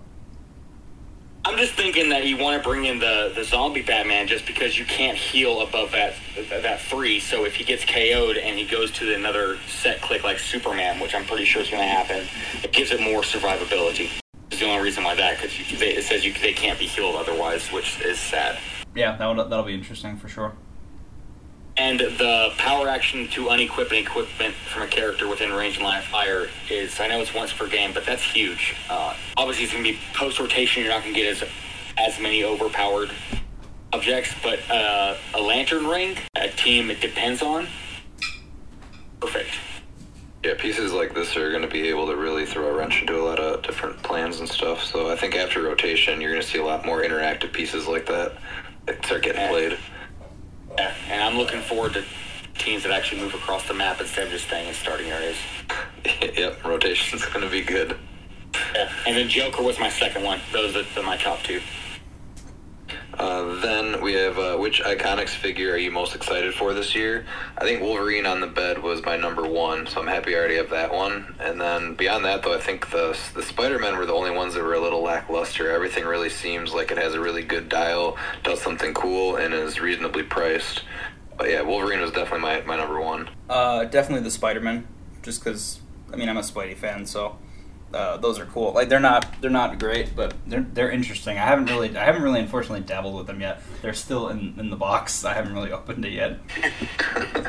I'm 1.46 1.58
just 1.58 1.74
thinking 1.76 2.10
that 2.10 2.26
you 2.26 2.36
want 2.36 2.62
to 2.62 2.68
bring 2.68 2.84
in 2.86 3.00
the, 3.00 3.32
the 3.34 3.46
zombie 3.46 3.82
Batman 3.82 4.28
just 4.28 4.46
because 4.46 4.78
you 4.78 4.84
can't 4.84 5.18
heal 5.18 5.62
above 5.62 5.92
that 5.94 6.16
that 6.50 6.82
three. 6.82 7.22
So 7.22 7.46
if 7.46 7.56
he 7.56 7.64
gets 7.64 7.86
KO'd 7.86 8.36
and 8.38 8.60
he 8.60 8.66
goes 8.66 8.92
to 8.94 9.14
another 9.16 9.58
set 9.68 10.02
click 10.02 10.26
like 10.26 10.40
Superman, 10.40 11.00
which 11.00 11.16
I'm 11.16 11.24
pretty 11.24 11.46
sure 11.46 11.62
is 11.62 11.70
going 11.70 11.82
to 11.82 11.88
happen, 11.88 12.28
it 12.64 12.74
gives 12.74 12.92
it 12.92 13.00
more 13.00 13.22
survivability. 13.22 14.10
It's 14.52 14.60
the 14.60 14.68
only 14.68 14.84
reason 14.84 15.06
why 15.06 15.16
that 15.16 15.40
because 15.40 15.54
it 15.82 16.04
says 16.04 16.26
you 16.26 16.34
they 16.34 16.52
can't 16.54 16.78
be 16.78 16.86
healed 16.86 17.16
otherwise, 17.16 17.72
which 17.72 18.02
is 18.02 18.20
sad. 18.20 18.58
Yeah, 18.96 19.16
that 19.18 19.28
would, 19.28 19.50
that'll 19.50 19.66
be 19.66 19.74
interesting 19.74 20.18
for 20.18 20.28
sure. 20.28 20.54
And 21.78 22.00
the 22.00 22.54
power 22.58 22.90
action 22.90 23.28
to 23.30 23.46
unequip 23.46 23.92
an 23.92 23.98
equipment 23.98 24.56
from 24.56 24.82
a 24.82 24.88
character 24.88 25.28
within 25.28 25.54
range 25.54 25.76
and 25.76 25.86
line 25.86 26.00
of 26.00 26.06
fire 26.06 26.48
is, 26.72 27.00
I 27.00 27.08
know 27.08 27.22
it's 27.22 27.36
once 27.36 27.54
per 27.54 27.68
game, 27.68 27.94
but 27.94 28.04
that's 28.04 28.24
huge. 28.24 28.76
Uh, 28.90 29.14
obviously, 29.38 29.66
it's 29.66 29.74
going 29.74 29.84
to 29.84 29.92
be 29.92 30.00
post 30.16 30.40
rotation. 30.40 30.82
You're 30.82 30.92
not 30.92 31.04
going 31.04 31.14
to 31.14 31.20
get 31.20 31.30
as 31.30 31.48
as 31.98 32.20
many 32.20 32.44
overpowered 32.44 33.12
objects, 33.94 34.34
but 34.44 34.60
uh, 34.70 35.18
a 35.34 35.42
lantern 35.42 35.86
ring, 35.88 36.16
a 36.36 36.50
team 36.50 36.92
it 36.92 37.02
depends 37.02 37.42
on, 37.42 37.68
perfect. 39.20 39.50
Yeah, 40.44 40.54
pieces 40.58 40.94
like 40.94 41.16
this 41.16 41.36
are 41.36 41.50
going 41.50 41.64
to 41.64 41.68
be 41.68 41.90
able 41.90 42.06
to 42.08 42.16
really 42.16 42.46
throw 42.46 42.68
a 42.68 42.74
wrench 42.74 43.02
into 43.02 43.20
a 43.20 43.24
lot 43.24 43.40
of 43.40 43.64
different 43.64 44.02
plans 44.04 44.40
and 44.40 44.48
stuff. 44.48 44.84
So 44.84 45.12
I 45.12 45.16
think 45.16 45.36
after 45.36 45.62
rotation, 45.62 46.22
you're 46.22 46.32
going 46.32 46.42
to 46.42 46.48
see 46.48 46.60
a 46.60 46.66
lot 46.66 46.86
more 46.86 47.02
interactive 47.02 47.52
pieces 47.52 47.88
like 47.88 48.06
that 48.06 48.34
that 48.36 48.38
start 49.04 49.24
getting 49.24 49.48
played. 49.50 49.78
Yeah, 50.78 50.94
and 51.10 51.22
I'm 51.22 51.38
looking 51.38 51.62
forward 51.62 51.94
to 51.94 52.04
teams 52.58 52.84
that 52.84 52.92
actually 52.92 53.22
move 53.22 53.34
across 53.34 53.68
the 53.68 53.74
map 53.74 54.02
instead 54.02 54.26
of 54.26 54.32
just 54.32 54.48
staying 54.48 54.68
in 54.68 54.74
starting 54.74 55.08
areas. 55.08 55.38
yep, 56.22 56.64
rotation's 56.66 57.26
going 57.26 57.42
to 57.42 57.50
be 57.50 57.62
good. 57.62 57.98
Yeah. 58.74 58.92
And 59.06 59.18
then 59.18 59.30
Joker 59.30 59.64
was 59.64 59.80
my 59.80 59.90
second 59.90 60.24
one. 60.24 60.40
Those 60.52 60.76
are 60.76 61.04
my 61.04 61.18
top 61.18 61.44
two. 61.44 61.62
Uh, 63.18 63.60
then 63.62 64.00
we 64.02 64.14
have 64.14 64.38
uh, 64.38 64.56
which 64.58 64.82
Iconix 64.84 65.30
figure 65.30 65.74
are 65.74 65.78
you 65.78 65.90
most 65.90 66.16
excited 66.16 66.54
for 66.54 66.74
this 66.74 66.94
year? 66.94 67.26
I 67.58 67.64
think 67.64 67.82
Wolverine 67.82 68.28
on 68.28 68.42
the 68.42 68.48
bed 68.48 68.84
was 68.84 69.04
my 69.04 69.18
number 69.18 69.48
one, 69.48 69.88
so 69.88 70.02
I'm 70.02 70.08
happy 70.08 70.36
I 70.36 70.38
already 70.38 70.58
have 70.58 70.70
that 70.70 70.94
one. 70.94 71.36
And 71.40 71.60
then 71.60 71.96
beyond 71.96 72.26
that, 72.26 72.44
though, 72.44 72.54
I 72.54 72.60
think 72.60 72.92
the 72.92 73.18
the 73.34 73.42
Spider 73.42 73.80
Men 73.80 73.98
were 73.98 74.06
the 74.06 74.14
only 74.14 74.30
ones 74.30 74.54
that 74.54 74.64
were 74.64 74.76
a 74.76 74.80
little 74.80 75.02
lackluster. 75.02 75.72
Everything 75.72 76.06
really 76.06 76.30
seems 76.30 76.74
like 76.76 76.92
it 76.92 76.98
has 77.00 77.16
a 77.16 77.20
really 77.20 77.44
good 77.44 77.70
dial, 77.70 78.18
does 78.44 78.62
something 78.62 78.94
cool, 78.94 79.36
and 79.36 79.52
is 79.54 79.80
reasonably 79.80 80.24
priced. 80.24 80.84
But 81.38 81.50
yeah, 81.50 81.62
Wolverine 81.62 82.02
was 82.02 82.12
definitely 82.12 82.42
my, 82.42 82.62
my 82.62 82.78
number 82.78 83.00
one. 83.00 83.30
Uh, 83.50 83.86
definitely 83.86 84.24
the 84.24 84.32
Spider 84.32 84.62
Man, 84.62 84.88
just 85.24 85.44
because 85.44 85.80
I 86.14 86.18
mean 86.18 86.30
I'm 86.30 86.38
a 86.38 86.42
Spidey 86.42 86.78
fan, 86.78 87.08
so 87.08 87.38
uh, 87.94 88.18
those 88.18 88.40
are 88.40 88.46
cool. 88.46 88.74
Like 88.74 88.90
they're 88.90 89.00
not 89.00 89.42
they're 89.42 89.50
not 89.50 89.80
great, 89.80 90.16
but 90.16 90.34
They're 90.46 90.66
they're 90.74 90.92
interesting. 90.92 91.38
I 91.38 91.46
haven't 91.46 91.68
really 91.68 91.96
I 91.98 92.04
haven't 92.04 92.22
really 92.22 92.40
unfortunately 92.40 92.82
dabbled 92.82 93.16
with 93.16 93.28
them 93.28 93.42
yet. 93.42 93.62
They're 93.82 93.94
still 93.94 94.30
in, 94.30 94.56
in 94.58 94.70
the 94.70 94.76
box. 94.76 95.24
I 95.24 95.34
haven't 95.34 95.54
really 95.54 95.72
opened 95.78 96.06
it 96.06 96.14
yet. 96.14 96.40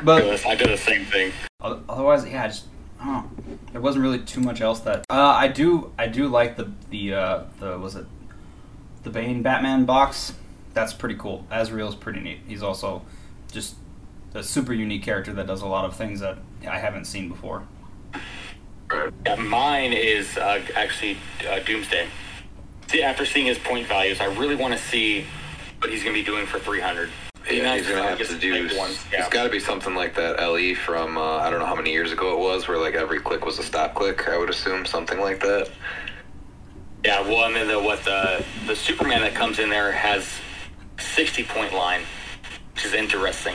But 0.04 0.44
I 0.46 0.54
do 0.54 0.66
the 0.66 0.76
same 0.76 1.04
thing. 1.06 1.32
Otherwise, 1.60 2.26
yeah, 2.26 2.44
I 2.44 2.46
just 2.48 2.66
I. 3.00 3.24
There 3.72 3.80
wasn't 3.80 4.02
really 4.02 4.20
too 4.20 4.40
much 4.40 4.60
else 4.60 4.80
that 4.80 5.04
uh, 5.10 5.14
I 5.14 5.48
do. 5.48 5.92
I 5.98 6.06
do 6.06 6.28
like 6.28 6.56
the 6.56 6.70
the 6.90 7.14
uh, 7.14 7.44
the 7.58 7.78
was 7.78 7.96
it 7.96 8.06
the 9.02 9.10
Bane 9.10 9.42
Batman 9.42 9.84
box. 9.84 10.34
That's 10.74 10.92
pretty 10.92 11.16
cool. 11.16 11.44
Azrael's 11.50 11.96
pretty 11.96 12.20
neat. 12.20 12.40
He's 12.46 12.62
also 12.62 13.02
just 13.50 13.74
a 14.34 14.42
super 14.42 14.72
unique 14.72 15.02
character 15.02 15.32
that 15.32 15.46
does 15.46 15.62
a 15.62 15.66
lot 15.66 15.84
of 15.84 15.96
things 15.96 16.20
that 16.20 16.38
I 16.68 16.78
haven't 16.78 17.06
seen 17.06 17.28
before. 17.28 17.64
Yeah, 18.92 19.34
mine 19.36 19.92
is 19.92 20.36
uh, 20.38 20.62
actually 20.74 21.18
uh, 21.48 21.60
Doomsday. 21.60 22.06
See, 22.88 23.02
after 23.02 23.26
seeing 23.26 23.46
his 23.46 23.58
point 23.58 23.86
values, 23.86 24.20
I 24.20 24.26
really 24.26 24.54
want 24.56 24.72
to 24.74 24.78
see 24.80 25.26
what 25.80 25.90
he's 25.90 26.02
going 26.02 26.14
to 26.14 26.20
be 26.20 26.24
doing 26.24 26.46
for 26.46 26.58
300. 26.58 27.10
Yeah, 27.50 27.76
he's 27.76 27.86
gonna 27.88 28.02
have 28.02 28.18
to 28.18 28.38
do. 28.38 28.68
one. 28.76 28.90
It's 28.90 29.06
Yeah. 29.10 29.28
got 29.30 29.44
to 29.44 29.48
be 29.48 29.58
something 29.58 29.94
like 29.94 30.14
that 30.16 30.38
LE 30.38 30.74
from 30.74 31.16
uh, 31.16 31.38
I 31.38 31.48
don't 31.48 31.60
know 31.60 31.64
how 31.66 31.74
many 31.74 31.92
years 31.92 32.12
ago 32.12 32.34
it 32.34 32.38
was, 32.38 32.68
where 32.68 32.76
like 32.76 32.94
every 32.94 33.20
click 33.20 33.46
was 33.46 33.58
a 33.58 33.62
stop 33.62 33.94
click. 33.94 34.28
I 34.28 34.36
would 34.36 34.50
assume 34.50 34.84
something 34.84 35.18
like 35.18 35.40
that. 35.40 35.70
Yeah, 37.06 37.22
well, 37.22 37.44
and 37.46 37.56
then 37.56 37.68
the, 37.68 37.80
what 37.80 38.04
the 38.04 38.44
the 38.66 38.76
Superman 38.76 39.22
that 39.22 39.34
comes 39.34 39.58
in 39.60 39.70
there 39.70 39.90
has 39.92 40.28
60 40.98 41.44
point 41.44 41.72
line, 41.72 42.02
which 42.74 42.84
is 42.84 42.92
interesting. 42.92 43.54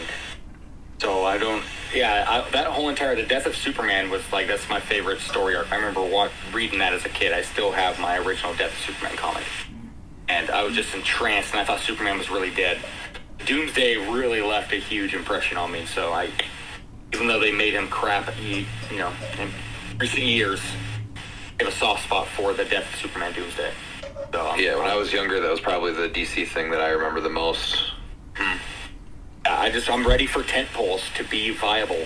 So 1.03 1.25
I 1.25 1.37
don't. 1.37 1.61
Yeah, 1.93 2.25
I, 2.27 2.49
that 2.51 2.67
whole 2.67 2.87
entire 2.87 3.13
the 3.13 3.23
death 3.23 3.45
of 3.45 3.57
Superman 3.57 4.09
was 4.09 4.23
like 4.31 4.47
that's 4.47 4.67
my 4.69 4.79
favorite 4.79 5.19
story 5.19 5.53
arc. 5.53 5.69
I 5.69 5.75
remember 5.75 6.29
reading 6.53 6.79
that 6.79 6.93
as 6.93 7.03
a 7.03 7.09
kid. 7.09 7.33
I 7.33 7.41
still 7.41 7.73
have 7.73 7.99
my 7.99 8.17
original 8.19 8.53
Death 8.55 8.71
of 8.71 8.79
Superman 8.79 9.17
comic, 9.17 9.43
and 10.29 10.49
I 10.49 10.63
was 10.63 10.73
just 10.75 10.95
entranced, 10.95 11.51
and 11.51 11.59
I 11.59 11.65
thought 11.65 11.81
Superman 11.81 12.17
was 12.17 12.29
really 12.29 12.51
dead. 12.51 12.79
Doomsday 13.45 13.97
really 14.13 14.39
left 14.39 14.71
a 14.71 14.77
huge 14.77 15.13
impression 15.13 15.57
on 15.57 15.73
me. 15.73 15.85
So 15.85 16.13
I, 16.13 16.29
even 17.13 17.27
though 17.27 17.41
they 17.41 17.51
made 17.51 17.73
him 17.73 17.89
crap, 17.89 18.33
you, 18.41 18.65
you 18.89 18.97
know, 18.97 19.11
in 19.37 19.51
recent 19.99 20.23
years, 20.23 20.61
I 21.59 21.65
have 21.65 21.73
a 21.73 21.75
soft 21.75 22.05
spot 22.05 22.29
for 22.29 22.53
the 22.53 22.63
death 22.63 22.91
of 22.93 22.99
Superman 23.01 23.33
Doomsday. 23.33 23.73
So 24.31 24.47
um, 24.47 24.57
Yeah, 24.57 24.77
when 24.77 24.87
I 24.87 24.95
was 24.95 25.11
younger, 25.11 25.41
that 25.41 25.51
was 25.51 25.59
probably 25.59 25.91
the 25.91 26.07
DC 26.07 26.47
thing 26.47 26.71
that 26.71 26.79
I 26.79 26.91
remember 26.91 27.19
the 27.19 27.29
most. 27.29 27.91
I 29.45 29.69
just 29.69 29.89
I'm 29.89 30.05
ready 30.07 30.25
for 30.25 30.43
tent 30.43 30.69
poles 30.73 31.03
to 31.15 31.23
be 31.23 31.51
viable. 31.51 32.05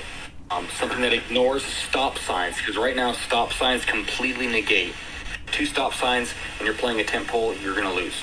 Um, 0.49 0.67
something 0.79 1.01
that 1.01 1.13
ignores 1.13 1.63
stop 1.63 2.17
signs 2.17 2.57
because 2.57 2.77
right 2.77 2.95
now 2.95 3.11
stop 3.11 3.51
signs 3.53 3.83
completely 3.85 4.47
negate. 4.47 4.93
Two 5.51 5.65
stop 5.65 5.93
signs 5.93 6.33
and 6.57 6.65
you're 6.65 6.75
playing 6.75 6.99
a 6.99 7.03
tent 7.03 7.27
pole, 7.27 7.53
you're 7.55 7.75
gonna 7.75 7.93
lose. 7.93 8.15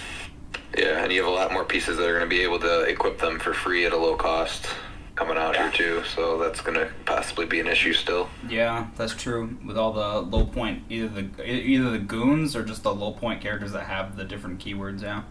Yeah, 0.76 1.02
and 1.04 1.12
you 1.12 1.22
have 1.22 1.30
a 1.30 1.34
lot 1.34 1.52
more 1.52 1.64
pieces 1.64 1.96
that 1.98 2.04
are 2.08 2.18
going 2.18 2.28
to 2.28 2.36
be 2.36 2.40
able 2.42 2.58
to 2.58 2.80
equip 2.82 3.18
them 3.20 3.38
for 3.38 3.54
free 3.54 3.86
at 3.86 3.92
a 3.92 3.96
low 3.96 4.16
cost 4.16 4.66
coming 5.14 5.36
out 5.36 5.54
Yeah. 5.54 5.70
here 5.70 6.00
too. 6.00 6.02
So 6.16 6.36
that's 6.36 6.60
going 6.60 6.76
to 6.76 6.90
possibly 7.04 7.46
be 7.46 7.60
an 7.60 7.68
issue 7.68 7.92
still. 7.92 8.28
Yeah, 8.48 8.88
that's 8.96 9.14
true. 9.14 9.56
With 9.64 9.78
all 9.78 9.92
the 9.92 10.22
low 10.36 10.44
point, 10.46 10.82
either 10.90 11.06
the 11.06 11.48
either 11.48 11.90
the 11.90 12.00
goons 12.00 12.56
or 12.56 12.64
just 12.64 12.82
the 12.82 12.92
low 12.92 13.12
point 13.12 13.40
characters 13.40 13.70
that 13.70 13.84
have 13.84 14.16
the 14.16 14.24
different 14.24 14.58
keywords. 14.58 15.02
Yeah. 15.02 15.22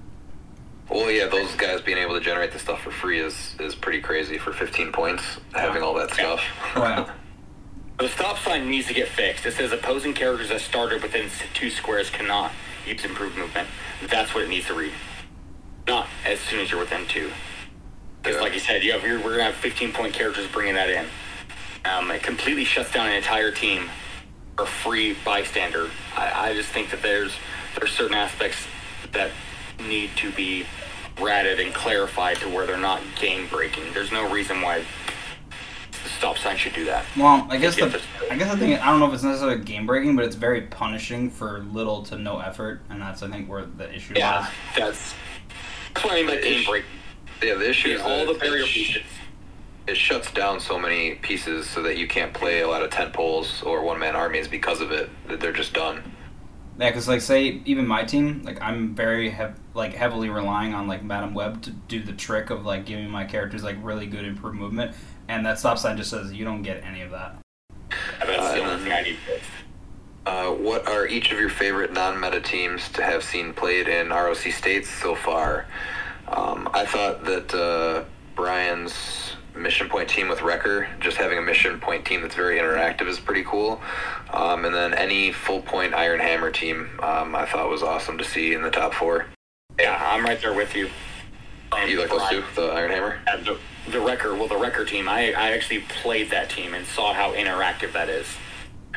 Well, 0.89 1.09
yeah, 1.09 1.27
those 1.27 1.55
guys 1.55 1.81
being 1.81 1.97
able 1.97 2.13
to 2.15 2.19
generate 2.19 2.51
the 2.51 2.59
stuff 2.59 2.81
for 2.81 2.91
free 2.91 3.19
is 3.19 3.55
is 3.59 3.73
pretty 3.75 4.01
crazy 4.01 4.37
for 4.37 4.51
15 4.53 4.91
points 4.91 5.23
having 5.53 5.81
all 5.81 5.93
that 5.95 6.11
stuff. 6.13 6.41
Wow. 6.75 7.09
The 7.99 8.09
stop 8.09 8.39
sign 8.39 8.67
needs 8.69 8.87
to 8.87 8.93
get 8.93 9.07
fixed. 9.07 9.45
It 9.45 9.53
says 9.53 9.71
opposing 9.71 10.13
characters 10.15 10.49
that 10.49 10.61
started 10.61 11.03
within 11.03 11.29
two 11.53 11.69
squares 11.69 12.09
cannot 12.09 12.51
use 12.87 13.05
improved 13.05 13.37
movement. 13.37 13.67
That's 14.09 14.33
what 14.33 14.43
it 14.43 14.49
needs 14.49 14.65
to 14.67 14.73
read. 14.73 14.91
Not 15.87 16.07
as 16.25 16.39
soon 16.39 16.59
as 16.61 16.71
you're 16.71 16.79
within 16.79 17.05
two. 17.07 17.31
Because, 18.21 18.37
Yeah. 18.37 18.41
like 18.41 18.53
you 18.55 18.59
said, 18.59 18.83
you 18.83 18.93
have, 18.93 19.03
you're, 19.03 19.17
we're 19.19 19.37
going 19.37 19.37
to 19.37 19.43
have 19.43 19.55
15 19.55 19.93
point 19.93 20.13
characters 20.13 20.47
bringing 20.47 20.73
that 20.73 20.89
in. 20.89 21.05
Um, 21.85 22.09
it 22.09 22.23
completely 22.23 22.65
shuts 22.65 22.91
down 22.91 23.05
an 23.07 23.13
entire 23.13 23.51
team 23.51 23.89
for 24.57 24.65
free 24.65 25.15
bystander. 25.23 25.89
I, 26.17 26.49
I 26.49 26.53
just 26.55 26.69
think 26.69 26.89
that 26.89 27.03
there's 27.03 27.33
there's 27.77 27.91
certain 27.91 28.15
aspects 28.15 28.57
that 29.11 29.29
need 29.79 30.11
to 30.17 30.31
be 30.31 30.65
ratted 31.19 31.59
and 31.59 31.73
clarified 31.73 32.37
to 32.37 32.49
where 32.49 32.65
they're 32.65 32.77
not 32.77 33.01
game 33.19 33.47
breaking. 33.49 33.83
There's 33.93 34.11
no 34.11 34.31
reason 34.31 34.61
why 34.61 34.79
the 35.91 36.09
stop 36.09 36.37
sign 36.37 36.57
should 36.57 36.73
do 36.73 36.85
that. 36.85 37.05
Well, 37.17 37.47
I 37.49 37.57
guess 37.57 37.77
Yeah, 37.77 37.87
the 37.87 38.01
I 38.31 38.35
guess 38.37 38.51
the 38.51 38.57
thing 38.57 38.73
I 38.75 38.87
don't 38.89 38.99
know 38.99 39.07
if 39.07 39.13
it's 39.13 39.23
necessarily 39.23 39.63
game 39.63 39.85
breaking, 39.85 40.15
but 40.15 40.25
it's 40.25 40.35
very 40.35 40.61
punishing 40.61 41.29
for 41.29 41.59
little 41.71 42.03
to 42.05 42.17
no 42.17 42.39
effort, 42.39 42.81
and 42.89 43.01
that's 43.01 43.21
I 43.23 43.29
think 43.29 43.49
where 43.49 43.65
the 43.65 43.93
issue 43.93 44.13
Yeah, 44.15 44.39
lies. 44.39 44.49
that's 44.75 45.13
that's 45.93 46.03
what 46.05 46.13
I 46.13 46.15
mean 46.17 46.27
by 46.27 46.37
game 46.37 46.65
break. 46.65 46.83
Yeah, 47.41 47.55
the 47.55 47.69
issue 47.69 47.89
is 47.89 48.01
All 48.01 48.25
the 48.25 48.33
barrier 48.39 48.65
sh- 48.65 48.73
pieces. 48.73 49.03
it 49.87 49.97
shuts 49.97 50.31
down 50.31 50.59
so 50.59 50.79
many 50.79 51.15
pieces 51.15 51.69
so 51.69 51.81
that 51.83 51.97
you 51.97 52.07
can't 52.07 52.33
play 52.33 52.61
a 52.61 52.67
lot 52.67 52.81
of 52.81 52.89
tent 52.89 53.13
poles 53.13 53.61
or 53.63 53.83
one 53.83 53.99
man 53.99 54.15
armies 54.15 54.47
because 54.47 54.81
of 54.81 54.91
it. 54.91 55.09
That 55.27 55.39
they're 55.41 55.51
just 55.53 55.73
done. 55.73 56.01
Yeah, 56.79 56.89
because 56.89 57.07
like 57.07 57.21
say 57.21 57.61
even 57.65 57.85
my 57.85 58.03
team, 58.03 58.41
like 58.43 58.61
I'm 58.61 58.95
very 58.95 59.29
hev- 59.29 59.59
like 59.73 59.93
heavily 59.93 60.29
relying 60.29 60.73
on 60.73 60.87
like 60.87 61.03
Madam 61.03 61.33
Web 61.33 61.61
to 61.63 61.71
do 61.71 62.01
the 62.01 62.13
trick 62.13 62.49
of 62.49 62.65
like 62.65 62.85
giving 62.85 63.09
my 63.09 63.25
characters 63.25 63.63
like 63.63 63.77
really 63.81 64.07
good 64.07 64.25
improved 64.25 64.57
movement, 64.57 64.95
and 65.27 65.45
that 65.45 65.59
stop 65.59 65.77
sign 65.77 65.97
just 65.97 66.09
says 66.09 66.33
you 66.33 66.45
don't 66.45 66.63
get 66.63 66.83
any 66.83 67.01
of 67.01 67.11
that. 67.11 67.35
That's 68.19 68.53
the 68.53 68.63
Uh, 68.63 68.69
only 68.71 68.83
thing 68.83 68.91
I 68.91 69.01
need. 69.01 69.17
Uh, 70.25 70.51
what 70.51 70.87
are 70.87 71.05
each 71.05 71.31
of 71.31 71.39
your 71.39 71.49
favorite 71.49 71.91
non-meta 71.91 72.39
teams 72.39 72.89
to 72.93 73.03
have 73.03 73.23
seen 73.23 73.53
played 73.53 73.87
in 73.89 74.09
ROC 74.09 74.37
states 74.51 74.89
so 74.89 75.15
far? 75.15 75.65
Um, 76.29 76.69
I 76.73 76.85
thought 76.85 77.25
that 77.25 77.53
uh, 77.53 78.03
Brian's 78.35 79.32
mission 79.55 79.89
point 79.89 80.09
team 80.09 80.29
with 80.29 80.41
Wrecker, 80.41 80.87
just 80.99 81.17
having 81.17 81.37
a 81.37 81.41
mission 81.41 81.79
point 81.79 82.05
team 82.05 82.21
that's 82.21 82.35
very 82.35 82.57
interactive, 82.59 83.07
is 83.07 83.19
pretty 83.19 83.43
cool. 83.43 83.81
Um, 84.31 84.65
and 84.65 84.73
then 84.73 84.93
any 84.93 85.31
full 85.31 85.61
point 85.61 85.93
Iron 85.93 86.19
Hammer 86.19 86.51
team, 86.51 86.89
um, 87.01 87.35
I 87.35 87.45
thought 87.45 87.69
was 87.69 87.83
awesome 87.83 88.17
to 88.17 88.23
see 88.23 88.53
in 88.53 88.61
the 88.61 88.71
top 88.71 88.93
four. 88.93 89.25
Yeah, 89.79 89.97
I'm 90.11 90.23
right 90.23 90.39
there 90.41 90.53
with 90.53 90.75
you. 90.75 90.89
Um, 91.71 91.87
You 91.89 91.99
like 91.99 92.09
those 92.09 92.27
two, 92.29 92.43
the 92.55 92.67
Iron 92.67 92.91
Hammer? 92.91 93.19
The, 93.43 93.57
the 93.91 93.99
Wrecker, 93.99 94.35
well, 94.35 94.47
the 94.47 94.57
Wrecker 94.57 94.85
team, 94.85 95.09
I, 95.09 95.33
I 95.33 95.51
actually 95.51 95.81
played 95.81 96.29
that 96.31 96.49
team 96.49 96.73
and 96.73 96.85
saw 96.85 97.13
how 97.13 97.33
interactive 97.33 97.93
that 97.93 98.09
is. 98.09 98.27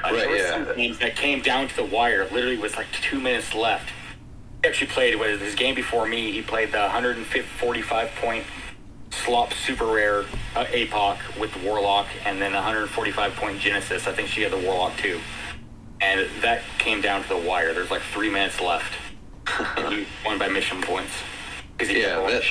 Uh, 0.03 0.13
there 0.13 0.21
Right, 0.21 0.29
were 0.29 0.37
yeah. 0.37 0.51
some 0.67 0.77
games 0.77 0.99
that 0.99 1.17
came 1.17 1.41
down 1.41 1.69
to 1.69 1.77
the 1.77 1.85
wire, 1.85 2.25
literally 2.31 2.59
with 2.59 2.77
like 2.77 2.87
two 2.93 3.19
minutes 3.21 3.55
left. 3.55 3.91
He 4.63 4.69
actually 4.69 4.89
played 4.89 5.19
with 5.19 5.41
his 5.41 5.55
game 5.55 5.75
before 5.75 6.07
me. 6.07 6.33
He 6.33 6.43
played 6.43 6.73
the 6.73 6.81
145 6.81 8.11
point 8.17 8.45
slop 9.27 9.53
super 9.53 9.87
rare 9.87 10.21
uh, 10.55 10.65
APOC 10.67 11.19
with 11.39 11.55
Warlock, 11.63 12.07
and 12.25 12.41
then 12.41 12.53
145 12.53 13.35
point 13.35 13.59
Genesis. 13.59 14.07
I 14.07 14.13
think 14.13 14.29
she 14.29 14.43
had 14.43 14.53
the 14.53 14.59
Warlock 14.59 14.97
too. 14.97 15.21
And 16.01 16.29
that 16.43 16.63
came 16.79 17.01
down 17.01 17.23
to 17.25 17.29
the 17.29 17.37
wire. 17.37 17.75
There's 17.75 17.91
like 17.91 18.03
three 18.03 18.31
minutes 18.31 18.61
left. 18.61 18.95
and 19.77 19.93
he 19.93 20.07
won 20.25 20.39
by 20.39 20.49
mission 20.49 20.81
points. 20.81 21.13
Yeah, 21.81 22.21
that, 22.27 22.43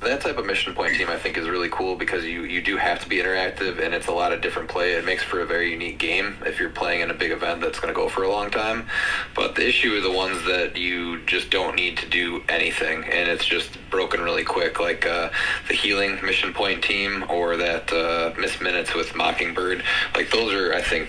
that 0.00 0.22
type 0.22 0.38
of 0.38 0.46
mission 0.46 0.74
point 0.74 0.96
team 0.96 1.08
I 1.08 1.18
think 1.18 1.36
is 1.36 1.48
really 1.48 1.68
cool 1.68 1.94
because 1.94 2.24
you, 2.24 2.44
you 2.44 2.62
do 2.62 2.78
have 2.78 3.00
to 3.00 3.08
be 3.08 3.16
interactive 3.16 3.80
and 3.84 3.94
it's 3.94 4.06
a 4.06 4.12
lot 4.12 4.32
of 4.32 4.40
different 4.40 4.68
play. 4.68 4.92
It 4.92 5.04
makes 5.04 5.22
for 5.22 5.40
a 5.40 5.46
very 5.46 5.70
unique 5.70 5.98
game 5.98 6.38
if 6.46 6.58
you're 6.58 6.70
playing 6.70 7.00
in 7.00 7.10
a 7.10 7.14
big 7.14 7.30
event 7.32 7.60
that's 7.60 7.78
going 7.78 7.92
to 7.92 7.98
go 7.98 8.08
for 8.08 8.22
a 8.22 8.30
long 8.30 8.50
time. 8.50 8.86
But 9.34 9.56
the 9.56 9.68
issue 9.68 9.94
are 9.96 10.00
the 10.00 10.10
ones 10.10 10.42
that 10.46 10.76
you 10.76 11.22
just 11.26 11.50
don't 11.50 11.76
need 11.76 11.98
to 11.98 12.08
do 12.08 12.42
anything 12.48 13.04
and 13.04 13.28
it's 13.28 13.44
just 13.44 13.76
broken 13.90 14.22
really 14.22 14.44
quick, 14.44 14.80
like 14.80 15.06
uh, 15.06 15.30
the 15.68 15.74
healing 15.74 16.18
mission 16.24 16.54
point 16.54 16.82
team 16.82 17.24
or 17.28 17.58
that 17.58 17.92
uh, 17.92 18.32
miss 18.40 18.60
minutes 18.60 18.94
with 18.94 19.14
Mockingbird. 19.14 19.82
Like 20.14 20.30
those 20.30 20.54
are, 20.54 20.72
I 20.72 20.80
think, 20.80 21.08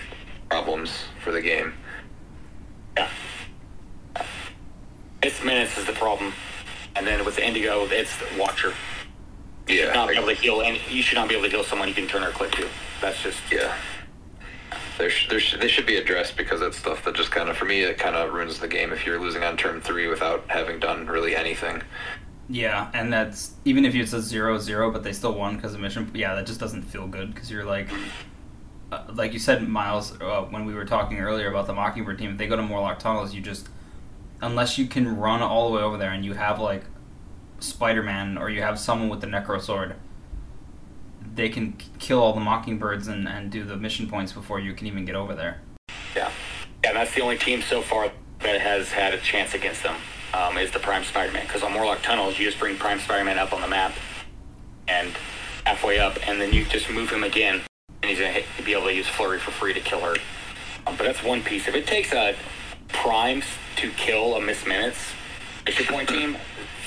problems 0.50 0.90
for 1.24 1.32
the 1.32 1.40
game. 1.40 1.72
Yeah. 2.96 3.08
It's 5.22 5.42
minutes 5.42 5.78
is 5.78 5.86
the 5.86 5.92
problem. 5.92 6.34
And 6.94 7.06
then 7.06 7.24
with 7.24 7.38
Indigo, 7.38 7.86
it's 7.86 8.16
the 8.18 8.26
Watcher. 8.38 8.72
You 9.68 9.76
should 9.78 9.94
not 9.94 10.08
be 10.08 10.16
able 10.16 10.26
to 10.26 10.34
heal, 10.34 10.60
and 10.60 10.78
you 10.90 11.02
should 11.02 11.14
not 11.16 11.28
be 11.28 11.34
able 11.34 11.44
to 11.44 11.50
heal 11.50 11.64
someone 11.64 11.88
you 11.88 11.94
can 11.94 12.06
turn 12.08 12.22
or 12.22 12.30
click 12.30 12.50
to. 12.52 12.68
That's 13.00 13.22
just 13.22 13.38
yeah. 13.50 13.74
There, 14.98 15.08
sh- 15.08 15.28
there 15.28 15.40
sh- 15.40 15.56
they 15.58 15.68
should 15.68 15.86
be 15.86 15.96
addressed 15.96 16.36
because 16.36 16.60
that's 16.60 16.76
stuff 16.76 17.04
that 17.04 17.14
just 17.14 17.30
kind 17.30 17.48
of, 17.48 17.56
for 17.56 17.64
me, 17.64 17.82
it 17.82 17.98
kind 17.98 18.14
of 18.14 18.32
ruins 18.32 18.58
the 18.58 18.68
game 18.68 18.92
if 18.92 19.06
you're 19.06 19.20
losing 19.20 19.42
on 19.42 19.56
turn 19.56 19.80
three 19.80 20.06
without 20.08 20.44
having 20.48 20.80
done 20.80 21.06
really 21.06 21.34
anything. 21.34 21.82
Yeah, 22.48 22.90
and 22.92 23.12
that's 23.12 23.52
even 23.64 23.84
if 23.84 23.94
it's 23.94 24.12
a 24.12 24.20
zero 24.20 24.58
zero, 24.58 24.90
but 24.90 25.02
they 25.02 25.12
still 25.12 25.34
won 25.34 25.56
because 25.56 25.74
of 25.74 25.80
mission. 25.80 26.10
Yeah, 26.14 26.34
that 26.34 26.46
just 26.46 26.60
doesn't 26.60 26.82
feel 26.82 27.06
good 27.06 27.32
because 27.34 27.50
you're 27.50 27.64
like, 27.64 27.88
uh, 28.90 29.04
like 29.14 29.32
you 29.32 29.38
said, 29.38 29.66
Miles, 29.66 30.20
uh, 30.20 30.42
when 30.50 30.66
we 30.66 30.74
were 30.74 30.84
talking 30.84 31.18
earlier 31.18 31.48
about 31.48 31.66
the 31.66 31.72
Mockingbird 31.72 32.18
team. 32.18 32.32
If 32.32 32.38
they 32.38 32.46
go 32.46 32.56
to 32.56 32.62
Morlock 32.62 32.98
tunnels, 32.98 33.32
you 33.32 33.40
just 33.40 33.68
unless 34.42 34.76
you 34.76 34.86
can 34.86 35.16
run 35.16 35.40
all 35.40 35.70
the 35.70 35.76
way 35.76 35.82
over 35.82 35.96
there 35.96 36.10
and 36.10 36.24
you 36.24 36.34
have 36.34 36.58
like 36.58 36.84
Spider 37.60 38.02
Man 38.02 38.36
or 38.36 38.50
you 38.50 38.60
have 38.60 38.78
someone 38.78 39.08
with 39.08 39.20
the 39.20 39.26
Necro 39.26 39.62
sword, 39.62 39.94
they 41.34 41.48
can 41.48 41.76
kill 41.98 42.18
all 42.18 42.34
the 42.34 42.40
Mockingbirds 42.40 43.08
and, 43.08 43.26
and 43.26 43.50
do 43.50 43.64
the 43.64 43.76
mission 43.76 44.08
points 44.08 44.32
before 44.32 44.60
you 44.60 44.74
can 44.74 44.86
even 44.86 45.04
get 45.04 45.14
over 45.14 45.34
there. 45.34 45.60
yeah. 46.14 46.30
Yeah, 46.84 46.92
that's 46.94 47.14
the 47.14 47.20
only 47.20 47.38
team 47.38 47.62
so 47.62 47.80
far 47.80 48.10
that 48.40 48.60
has 48.60 48.90
had 48.90 49.14
a 49.14 49.18
chance 49.18 49.54
against 49.54 49.84
them. 49.84 49.94
Um, 50.34 50.56
is 50.56 50.70
the 50.70 50.78
Prime 50.78 51.04
Spider-Man 51.04 51.46
because 51.46 51.62
on 51.62 51.72
Morlock 51.72 52.02
Tunnels 52.02 52.38
you 52.38 52.46
just 52.46 52.58
bring 52.58 52.76
Prime 52.76 52.98
Spider-Man 52.98 53.38
up 53.38 53.52
on 53.52 53.60
the 53.60 53.68
map 53.68 53.92
and 54.88 55.12
halfway 55.64 55.98
up, 55.98 56.18
and 56.26 56.40
then 56.40 56.52
you 56.52 56.64
just 56.64 56.90
move 56.90 57.10
him 57.10 57.22
again, 57.22 57.60
and 58.02 58.10
he's 58.10 58.18
gonna 58.18 58.40
be 58.64 58.72
able 58.72 58.86
to 58.86 58.94
use 58.94 59.06
Flurry 59.06 59.38
for 59.38 59.52
free 59.52 59.74
to 59.74 59.80
kill 59.80 60.00
her. 60.00 60.16
Um, 60.86 60.96
but 60.96 61.04
that's 61.04 61.22
one 61.22 61.42
piece. 61.42 61.68
If 61.68 61.74
it 61.74 61.86
takes 61.86 62.12
a 62.12 62.34
Prime 62.92 63.42
to 63.76 63.90
kill 63.90 64.36
a 64.36 64.40
Miss 64.40 64.66
Minutes 64.66 65.12
mission 65.66 65.86
point 65.86 66.08
team, 66.08 66.36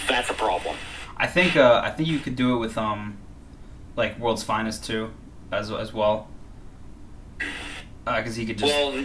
that's 0.07 0.29
a 0.29 0.33
problem. 0.33 0.75
I 1.17 1.27
think 1.27 1.55
uh, 1.55 1.81
I 1.83 1.91
think 1.91 2.09
you 2.09 2.19
could 2.19 2.35
do 2.35 2.55
it 2.55 2.59
with 2.59 2.77
um, 2.77 3.17
like 3.95 4.19
World's 4.19 4.43
Finest 4.43 4.85
too, 4.85 5.11
as 5.51 5.71
as 5.71 5.93
well. 5.93 6.27
Because 8.05 8.35
he 8.35 8.45
could 8.45 8.57
just 8.57 8.71
Well, 8.71 9.03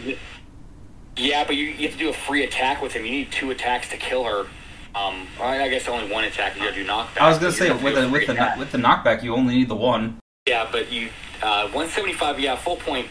yeah, 1.16 1.44
but 1.44 1.56
you, 1.56 1.66
you 1.66 1.88
have 1.88 1.92
to 1.92 1.98
do 1.98 2.08
a 2.10 2.12
free 2.12 2.44
attack 2.44 2.82
with 2.82 2.92
him. 2.92 3.04
You 3.04 3.10
need 3.10 3.32
two 3.32 3.50
attacks 3.50 3.88
to 3.90 3.96
kill 3.96 4.24
her. 4.24 4.46
Um, 4.94 5.26
I 5.40 5.68
guess 5.68 5.88
only 5.88 6.12
one 6.12 6.24
attack. 6.24 6.56
You 6.56 6.62
got 6.62 6.74
to 6.74 6.74
do 6.74 6.84
knockback. 6.84 7.18
I 7.20 7.28
was 7.28 7.38
gonna 7.38 7.52
say 7.52 7.68
have 7.68 7.78
to 7.78 7.84
with 7.84 7.94
the 7.94 8.02
with 8.02 8.10
free 8.10 8.26
the 8.26 8.32
attack. 8.32 8.58
with 8.58 8.72
the 8.72 8.78
knockback, 8.78 9.22
you 9.22 9.34
only 9.34 9.56
need 9.56 9.68
the 9.68 9.76
one. 9.76 10.18
Yeah, 10.48 10.68
but 10.70 10.90
you 10.90 11.10
uh, 11.42 11.62
175. 11.68 12.40
Yeah, 12.40 12.56
full 12.56 12.76
point. 12.76 13.06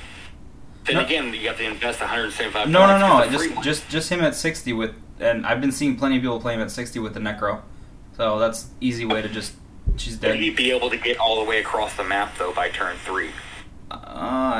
Then 0.89 0.97
No. 0.97 1.05
again, 1.05 1.33
you 1.35 1.47
have 1.47 1.57
to 1.57 1.63
invest 1.65 1.99
175. 2.01 2.67
No, 2.67 2.87
no, 2.87 2.97
no. 2.97 3.23
for 3.23 3.29
the 3.31 3.37
free 3.37 3.47
Just 3.47 3.55
one. 3.55 3.63
just 3.63 3.89
just 3.89 4.09
him 4.09 4.21
at 4.21 4.33
sixty 4.35 4.73
with, 4.73 4.95
and 5.19 5.45
I've 5.45 5.61
been 5.61 5.71
seeing 5.71 5.95
plenty 5.95 6.15
of 6.17 6.23
people 6.23 6.39
play 6.39 6.55
him 6.55 6.61
at 6.61 6.71
sixty 6.71 6.97
with 6.97 7.13
the 7.13 7.19
Necro, 7.19 7.61
so 8.17 8.39
that's 8.39 8.67
easy 8.81 9.05
way 9.05 9.21
to 9.21 9.29
just 9.29 9.53
she's 9.97 10.13
Would 10.13 10.21
dead. 10.21 10.39
you 10.39 10.55
be 10.55 10.71
able 10.71 10.89
to 10.89 10.97
get 10.97 11.19
all 11.19 11.35
the 11.43 11.47
way 11.47 11.59
across 11.59 11.95
the 11.95 12.03
map 12.03 12.35
though 12.39 12.51
by 12.53 12.69
turn 12.69 12.95
three? 13.05 13.29
Uh, 13.91 13.97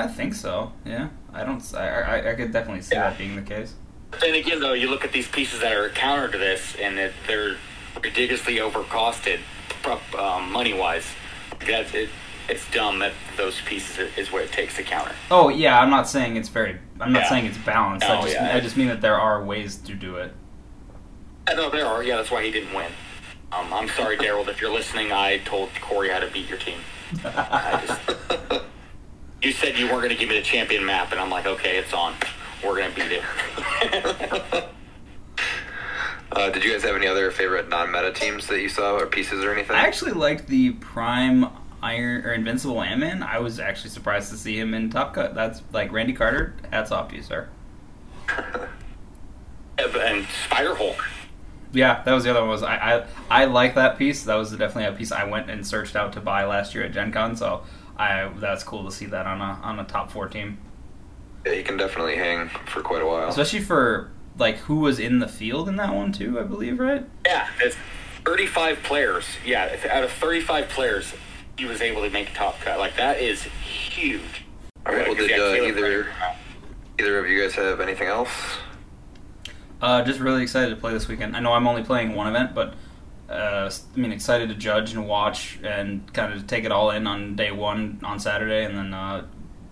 I 0.05 0.07
think 0.07 0.35
so. 0.35 0.71
Yeah, 0.85 1.07
I 1.33 1.43
don't. 1.43 1.63
I 1.75 1.87
I, 2.19 2.31
I 2.31 2.35
could 2.35 2.51
definitely 2.53 2.83
see 2.83 2.93
Yeah. 2.95 3.09
that 3.09 3.17
being 3.17 3.35
the 3.35 3.41
case. 3.41 3.73
Then 4.21 4.35
again, 4.35 4.59
though, 4.59 4.73
you 4.73 4.87
look 4.89 5.03
at 5.03 5.11
these 5.11 5.27
pieces 5.27 5.61
that 5.61 5.71
are 5.73 5.89
counter 5.89 6.27
to 6.29 6.37
this, 6.37 6.75
and 6.79 6.95
that 6.99 7.11
they're 7.27 7.57
ridiculously 8.03 8.55
overcosted, 8.57 9.39
um, 10.17 10.51
money 10.51 10.73
wise. 10.73 11.05
That's 11.65 11.93
it, 11.93 12.09
it's 12.49 12.69
dumb 12.71 12.99
that 12.99 13.13
those 13.37 13.61
pieces 13.61 14.09
is- 14.17 14.31
where 14.31 14.43
it 14.43 14.51
takes 14.51 14.75
to 14.77 14.83
counter. 14.83 15.13
Oh 15.31 15.49
yeah, 15.49 15.79
I'm 15.79 15.89
not 15.89 16.07
saying 16.07 16.35
it's 16.37 16.49
very. 16.49 16.77
I'm 16.99 17.13
not 17.13 17.23
Yeah. 17.23 17.29
saying 17.29 17.45
it's 17.45 17.57
balanced. 17.59 18.09
I 18.09 18.21
just 18.21 18.33
yeah. 18.33 18.55
I 18.55 18.59
just 18.59 18.75
mean 18.77 18.87
that 18.87 19.01
there 19.01 19.19
are 19.19 19.43
ways 19.43 19.77
to 19.77 19.93
do 19.93 20.17
it. 20.17 20.33
I 21.47 21.53
know 21.53 21.69
there 21.69 21.85
are. 21.85 22.03
Yeah, 22.03 22.17
that's 22.17 22.31
why 22.31 22.43
he 22.43 22.51
didn't 22.51 22.73
win. 22.73 22.91
Um, 23.51 23.73
I'm 23.73 23.87
sorry, 23.89 24.17
Daryl, 24.23 24.47
if 24.47 24.61
you're 24.61 24.71
listening. 24.73 25.11
I 25.11 25.37
told 25.39 25.69
Corey 25.81 26.09
how 26.09 26.19
to 26.19 26.27
beat 26.27 26.47
your 26.49 26.57
team. 26.59 26.79
I 27.25 27.83
just, 27.87 28.63
you 29.41 29.51
said 29.51 29.77
you 29.77 29.85
weren't 29.87 29.99
going 30.03 30.09
to 30.09 30.15
give 30.15 30.29
me 30.29 30.35
the 30.35 30.43
champion 30.43 30.85
map, 30.85 31.11
and 31.11 31.19
I'm 31.19 31.29
like, 31.31 31.45
okay, 31.47 31.77
it's 31.77 31.93
on. 31.93 32.13
We're 32.63 32.75
going 32.77 32.91
to 32.93 32.95
beat 32.95 33.11
it. 33.11 34.65
Uh, 36.31 36.47
did 36.51 36.63
you 36.63 36.71
guys 36.71 36.83
have 36.83 36.95
any 36.95 37.07
other 37.07 37.31
favorite 37.31 37.69
non-meta 37.69 38.11
teams 38.13 38.45
that 38.45 38.61
you 38.61 38.69
saw 38.69 38.93
or 38.95 39.07
pieces 39.07 39.43
or 39.43 39.51
anything? 39.51 39.75
I 39.75 39.79
actually 39.79 40.11
liked 40.11 40.45
the 40.47 40.73
Prime 40.73 41.47
Iron 41.81 42.25
or 42.25 42.33
Invincible 42.33 42.81
Ant-Man. 42.81 43.23
I 43.23 43.39
was 43.39 43.59
actually 43.59 43.89
surprised 43.91 44.29
to 44.31 44.37
see 44.37 44.59
him 44.59 44.73
in 44.73 44.89
Top 44.89 45.13
Cut. 45.13 45.35
That's 45.35 45.61
like 45.71 45.91
Randy 45.91 46.13
Carter. 46.13 46.55
Hats 46.71 46.91
off 46.91 47.09
to 47.09 47.15
you, 47.15 47.23
sir. 47.23 47.49
and 49.77 50.27
Spider 50.45 50.75
Hulk. 50.75 51.03
Yeah, 51.71 52.01
that 52.03 52.13
was 52.13 52.23
the 52.23 52.31
other 52.31 52.41
one. 52.41 52.49
Was 52.49 52.63
I, 52.63 52.75
I 52.75 53.05
I 53.29 53.45
like 53.45 53.75
that 53.75 53.97
piece. 53.97 54.23
That 54.23 54.35
was 54.35 54.51
definitely 54.51 54.85
a 54.85 54.93
piece 54.93 55.11
I 55.11 55.23
went 55.25 55.49
and 55.49 55.65
searched 55.65 55.95
out 55.95 56.13
to 56.13 56.19
buy 56.19 56.45
last 56.45 56.73
year 56.73 56.83
at 56.83 56.91
Gen 56.91 57.11
Con. 57.11 57.35
So 57.35 57.63
I 57.97 58.29
that's 58.37 58.63
cool 58.63 58.85
to 58.85 58.91
see 58.91 59.05
that 59.07 59.27
on 59.27 59.39
a 59.39 59.59
on 59.61 59.79
a 59.79 59.83
top 59.83 60.11
four 60.11 60.27
team, 60.27 60.57
yeah, 61.45 61.53
you 61.53 61.63
can 61.63 61.77
definitely 61.77 62.15
hang 62.15 62.49
for 62.65 62.81
quite 62.81 63.01
a 63.01 63.05
while. 63.05 63.29
especially 63.29 63.61
for 63.61 64.11
like 64.37 64.57
who 64.57 64.79
was 64.79 64.99
in 64.99 65.19
the 65.19 65.27
field 65.27 65.69
in 65.69 65.75
that 65.75 65.93
one 65.93 66.11
too? 66.11 66.39
I 66.39 66.43
believe, 66.43 66.79
right? 66.79 67.05
Yeah, 67.25 67.47
it's 67.61 67.75
35 68.25 68.81
players. 68.83 69.25
Yeah, 69.45 69.75
out 69.91 70.03
of 70.03 70.11
35 70.11 70.69
players, 70.69 71.13
he 71.59 71.65
was 71.65 71.81
able 71.81 72.01
to 72.01 72.09
make 72.09 72.29
a 72.29 72.33
top 72.33 72.59
cut. 72.61 72.79
Like 72.79 72.95
that 72.95 73.19
is 73.19 73.43
huge. 73.43 74.45
All 74.85 74.93
right. 74.93 75.05
Well, 75.07 75.15
Because, 75.15 75.27
did 75.27 75.37
yeah, 75.37 75.43
uh, 75.43 75.67
either 75.67 75.81
Prater- 75.81 76.07
either 76.97 77.19
of 77.19 77.27
you 77.29 77.41
guys 77.41 77.53
have 77.55 77.81
anything 77.81 78.07
else? 78.07 78.29
Uh, 79.81 80.01
just 80.03 80.19
really 80.19 80.41
excited 80.41 80.69
to 80.69 80.75
play 80.77 80.93
this 80.93 81.07
weekend. 81.07 81.35
I 81.35 81.39
know 81.41 81.53
I'm 81.53 81.67
only 81.67 81.83
playing 81.83 82.15
one 82.15 82.27
event, 82.27 82.55
but 82.55 82.73
uh, 83.29 83.69
I 83.95 83.99
mean, 83.99 84.11
excited 84.11 84.49
to 84.49 84.55
judge 84.55 84.93
and 84.93 85.07
watch 85.07 85.59
and 85.63 86.11
kind 86.13 86.33
of 86.33 86.47
take 86.47 86.63
it 86.63 86.71
all 86.71 86.91
in 86.91 87.05
on 87.07 87.35
day 87.35 87.51
one 87.51 87.99
on 88.03 88.19
Saturday, 88.19 88.63
and 88.65 88.77
then 88.77 88.93
uh, 88.93 89.25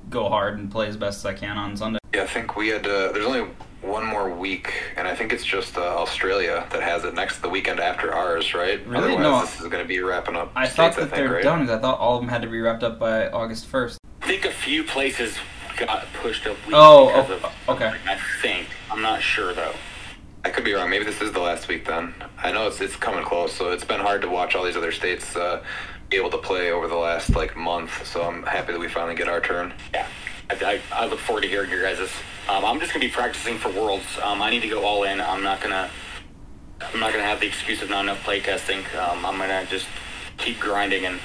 go 0.09 0.29
hard 0.29 0.57
and 0.57 0.71
play 0.71 0.87
as 0.87 0.97
best 0.97 1.19
as 1.19 1.25
I 1.25 1.33
can 1.33 1.57
on 1.57 1.75
Sunday. 1.77 1.99
Yeah, 2.13 2.23
I 2.23 2.27
think 2.27 2.55
we 2.55 2.69
had. 2.69 2.85
Uh, 2.85 3.11
there's 3.11 3.25
only 3.25 3.47
one 3.81 4.05
more 4.05 4.29
week, 4.29 4.73
and 4.95 5.07
I 5.07 5.15
think 5.15 5.31
it's 5.31 5.45
just 5.45 5.77
uh, 5.77 5.81
Australia 5.81 6.65
that 6.71 6.81
has 6.81 7.03
it 7.03 7.13
next 7.13 7.39
the 7.39 7.49
weekend 7.49 7.79
after 7.79 8.13
ours, 8.13 8.53
right? 8.53 8.85
Really? 8.87 9.13
Otherwise, 9.15 9.19
No. 9.23 9.41
this 9.41 9.61
is 9.61 9.67
going 9.67 9.83
to 9.83 9.87
be 9.87 9.99
wrapping 9.99 10.35
up. 10.35 10.51
I 10.55 10.63
states, 10.65 10.75
thought 10.75 10.95
that 10.95 11.01
think, 11.01 11.15
they're 11.15 11.33
right? 11.35 11.43
done 11.43 11.69
I 11.69 11.77
thought 11.77 11.99
all 11.99 12.15
of 12.15 12.21
them 12.21 12.29
had 12.29 12.41
to 12.41 12.47
be 12.49 12.59
wrapped 12.59 12.83
up 12.83 12.99
by 12.99 13.29
August 13.29 13.71
1st. 13.71 13.97
I 14.21 14.27
think 14.27 14.45
a 14.45 14.51
few 14.51 14.83
places 14.83 15.37
got 15.77 16.05
pushed 16.21 16.47
up. 16.47 16.57
weeks 16.65 16.73
Oh, 16.73 17.07
because 17.07 17.29
oh, 17.43 17.51
of- 17.69 17.69
okay. 17.75 17.93
I 18.07 18.17
think. 18.41 18.67
I'm 18.91 19.01
not 19.01 19.21
sure 19.21 19.53
though. 19.53 19.73
I 20.43 20.49
could 20.49 20.63
be 20.63 20.73
wrong. 20.73 20.89
Maybe 20.89 21.03
this 21.05 21.21
is 21.21 21.31
the 21.33 21.39
last 21.41 21.67
week 21.67 21.85
then. 21.85 22.13
I 22.41 22.51
know 22.51 22.67
it's 22.67 22.79
it's 22.81 22.95
coming 22.95 23.23
close, 23.23 23.53
so 23.53 23.71
it's 23.71 23.83
been 23.83 23.99
hard 23.99 24.21
to 24.21 24.27
watch 24.29 24.55
all 24.55 24.63
these 24.63 24.77
other 24.77 24.91
states 24.91 25.35
uh, 25.35 25.61
be 25.61 25.65
able 26.11 26.29
to 26.29 26.37
play 26.37 26.71
over 26.71 26.87
the 26.87 26.95
last 26.95 27.35
like 27.35 27.55
month. 27.57 28.05
So 28.05 28.23
I'm 28.23 28.43
happy 28.43 28.71
that 28.73 28.79
we 28.79 28.87
finally 28.87 29.15
get 29.15 29.27
our 29.27 29.41
turn. 29.41 29.73
Yeah, 29.93 30.07
I, 30.49 30.79
I, 30.93 31.03
I 31.03 31.05
look 31.07 31.19
forward 31.19 31.41
to 31.41 31.47
hearing 31.47 31.69
your 31.69 31.81
guys'. 31.83 31.99
Um, 32.49 32.63
I'm 32.65 32.79
just 32.79 32.93
gonna 32.93 33.05
be 33.05 33.11
practicing 33.11 33.57
for 33.57 33.69
Worlds. 33.69 34.05
Um, 34.23 34.41
I 34.41 34.49
need 34.49 34.61
to 34.61 34.69
go 34.69 34.83
all 34.85 35.03
in. 35.03 35.19
I'm 35.19 35.43
not 35.43 35.61
gonna. 35.61 35.89
I'm 36.93 36.99
not 36.99 37.11
gonna 37.11 37.23
have 37.25 37.39
the 37.39 37.47
excuse 37.47 37.81
of 37.81 37.89
not 37.89 38.03
enough 38.05 38.23
play 38.23 38.39
testing. 38.39 38.79
Um, 38.99 39.25
I'm 39.25 39.37
gonna 39.37 39.65
just 39.65 39.87
keep 40.37 40.59
grinding 40.59 41.05
and 41.05 41.19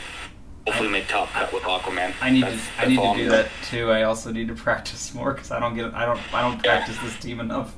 hopefully 0.66 0.88
make 0.88 1.06
top 1.08 1.28
cut 1.30 1.52
with 1.52 1.62
Aquaman. 1.64 2.14
I 2.20 2.30
need 2.30 2.42
That's- 2.44 2.66
to 2.76 2.82
I 2.82 2.86
need 2.86 2.96
to 2.96 3.02
I'm 3.02 3.16
do 3.16 3.24
doing. 3.24 3.30
that 3.30 3.48
too. 3.64 3.90
I 3.90 4.02
also 4.04 4.32
need 4.32 4.48
to 4.48 4.54
practice 4.68 5.12
more 5.14 5.32
because 5.34 5.50
I 5.50 5.60
don't 5.60 5.74
get 5.74 5.92
I 5.94 6.06
don't 6.06 6.20
I 6.34 6.40
don't 6.42 6.54
Yeah. 6.64 6.78
practice 6.78 6.98
this 7.02 7.16
team 7.18 7.38
enough. 7.40 7.74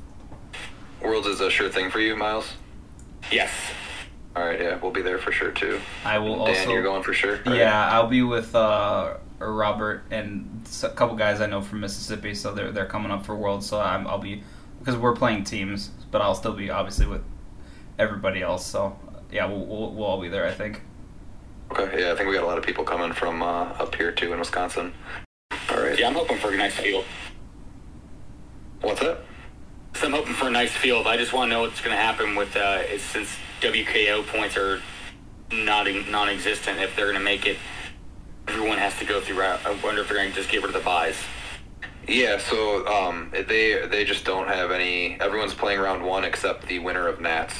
Worlds 1.03 1.27
is 1.27 1.41
a 1.41 1.51
sure 1.51 1.69
thing 1.69 1.91
for 1.91 2.01
you, 2.01 2.17
Miles. 2.17 2.51
Yes. 3.31 3.51
All 4.37 4.45
right, 4.45 4.61
yeah, 4.61 4.77
we'll 4.77 4.91
be 4.91 5.03
there 5.03 5.19
for 5.19 5.31
sure 5.31 5.53
too. 5.53 5.81
I 6.05 6.19
will 6.19 6.35
also 6.41 6.53
Dan, 6.53 6.71
you're 6.71 6.83
going 6.83 7.03
for 7.05 7.13
sure. 7.15 7.41
right? 7.47 7.57
Yeah, 7.57 7.89
I'll 7.89 8.09
be 8.09 8.23
with 8.23 8.55
uh, 8.55 9.15
Robert 9.39 10.03
and 10.11 10.67
a 10.83 10.89
couple 10.91 11.15
guys 11.17 11.41
I 11.41 11.47
know 11.47 11.63
from 11.63 11.81
Mississippi, 11.81 12.35
so 12.35 12.53
they're 12.53 12.73
they're 12.73 12.87
coming 12.87 13.13
up 13.13 13.25
for 13.25 13.37
Worlds. 13.37 13.67
So 13.67 13.81
I'm, 13.81 14.07
I'll 14.09 14.19
be 14.19 14.43
because 14.81 14.97
we're 14.97 15.15
playing 15.15 15.45
teams, 15.45 15.91
but 16.11 16.21
I'll 16.21 16.35
still 16.35 16.53
be 16.53 16.71
obviously 16.71 17.07
with 17.07 17.23
everybody 17.99 18.43
else. 18.43 18.67
So 18.67 18.99
yeah, 19.31 19.47
we'll 19.47 19.65
we'll, 19.65 19.93
we'll 19.93 20.07
all 20.07 20.21
be 20.21 20.29
there. 20.29 20.47
I 20.47 20.53
think. 20.53 20.83
Okay. 21.71 22.01
Yeah, 22.03 22.13
I 22.13 22.17
think 22.17 22.29
we 22.29 22.35
got 22.35 22.45
a 22.45 22.47
lot 22.47 22.59
of 22.59 22.65
people 22.65 22.85
coming 22.85 23.13
from 23.13 23.41
uh, 23.41 23.65
up 23.79 23.95
here 23.95 24.11
too 24.11 24.33
in 24.33 24.39
Wisconsin. 24.41 24.93
All 25.71 25.81
right. 25.81 25.99
Yeah, 25.99 26.09
I'm 26.09 26.15
hoping 26.15 26.39
for 26.39 26.53
a 26.53 26.57
nice 26.57 26.75
field. 26.75 27.05
What's 28.81 29.01
that? 29.01 29.21
So 29.95 30.07
I'm 30.07 30.13
hoping 30.13 30.35
for 30.35 30.49
a 30.49 30.51
nice 30.51 30.73
field. 30.73 31.07
I 31.07 31.17
just 31.17 31.33
want 31.33 31.51
to 31.51 31.55
know 31.55 31.63
what's 31.63 31.81
going 31.81 31.97
to 31.97 32.03
happen 32.03 32.35
with 32.35 32.55
uh, 32.57 32.99
since 32.99 33.29
WKO 33.65 34.27
points 34.27 34.57
are 34.57 34.81
not 35.53 35.87
non-existent. 36.11 36.79
If 36.81 36.95
they're 36.97 37.07
going 37.07 37.19
to 37.19 37.25
make 37.25 37.47
it, 37.47 37.57
everyone 38.47 38.79
has 38.79 38.97
to 38.99 39.05
go 39.07 39.21
through. 39.21 39.41
I 39.41 39.79
wonder 39.83 40.03
if 40.03 40.09
they're 40.09 40.19
going 40.19 40.31
to 40.31 40.35
just 40.35 40.51
get 40.51 40.59
rid 40.63 40.67
of 40.67 40.75
the 40.75 40.81
buys. 40.85 41.17
Yeah, 42.07 42.37
so 42.39 42.87
um, 42.87 43.33
they 43.33 43.87
they 43.87 44.05
just 44.05 44.27
don't 44.27 44.49
have 44.49 44.71
any. 44.71 45.19
Everyone's 45.21 45.55
playing 45.55 45.81
round 45.81 46.05
one 46.05 46.25
except 46.25 46.67
the 46.67 46.79
winner 46.79 47.09
of 47.09 47.21
Nats. 47.21 47.55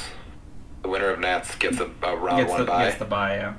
The 0.83 0.89
winner 0.89 1.09
of 1.09 1.19
Nats 1.19 1.55
gets 1.55 1.79
a, 1.79 1.89
a 2.03 2.15
round 2.15 2.37
Gets 2.41 2.51
one 2.51 2.59
the 2.59 2.65
bye. 2.67 2.85
gets 2.85 2.99
the 2.99 3.05
bye. 3.05 3.35
Yeah. 3.37 3.53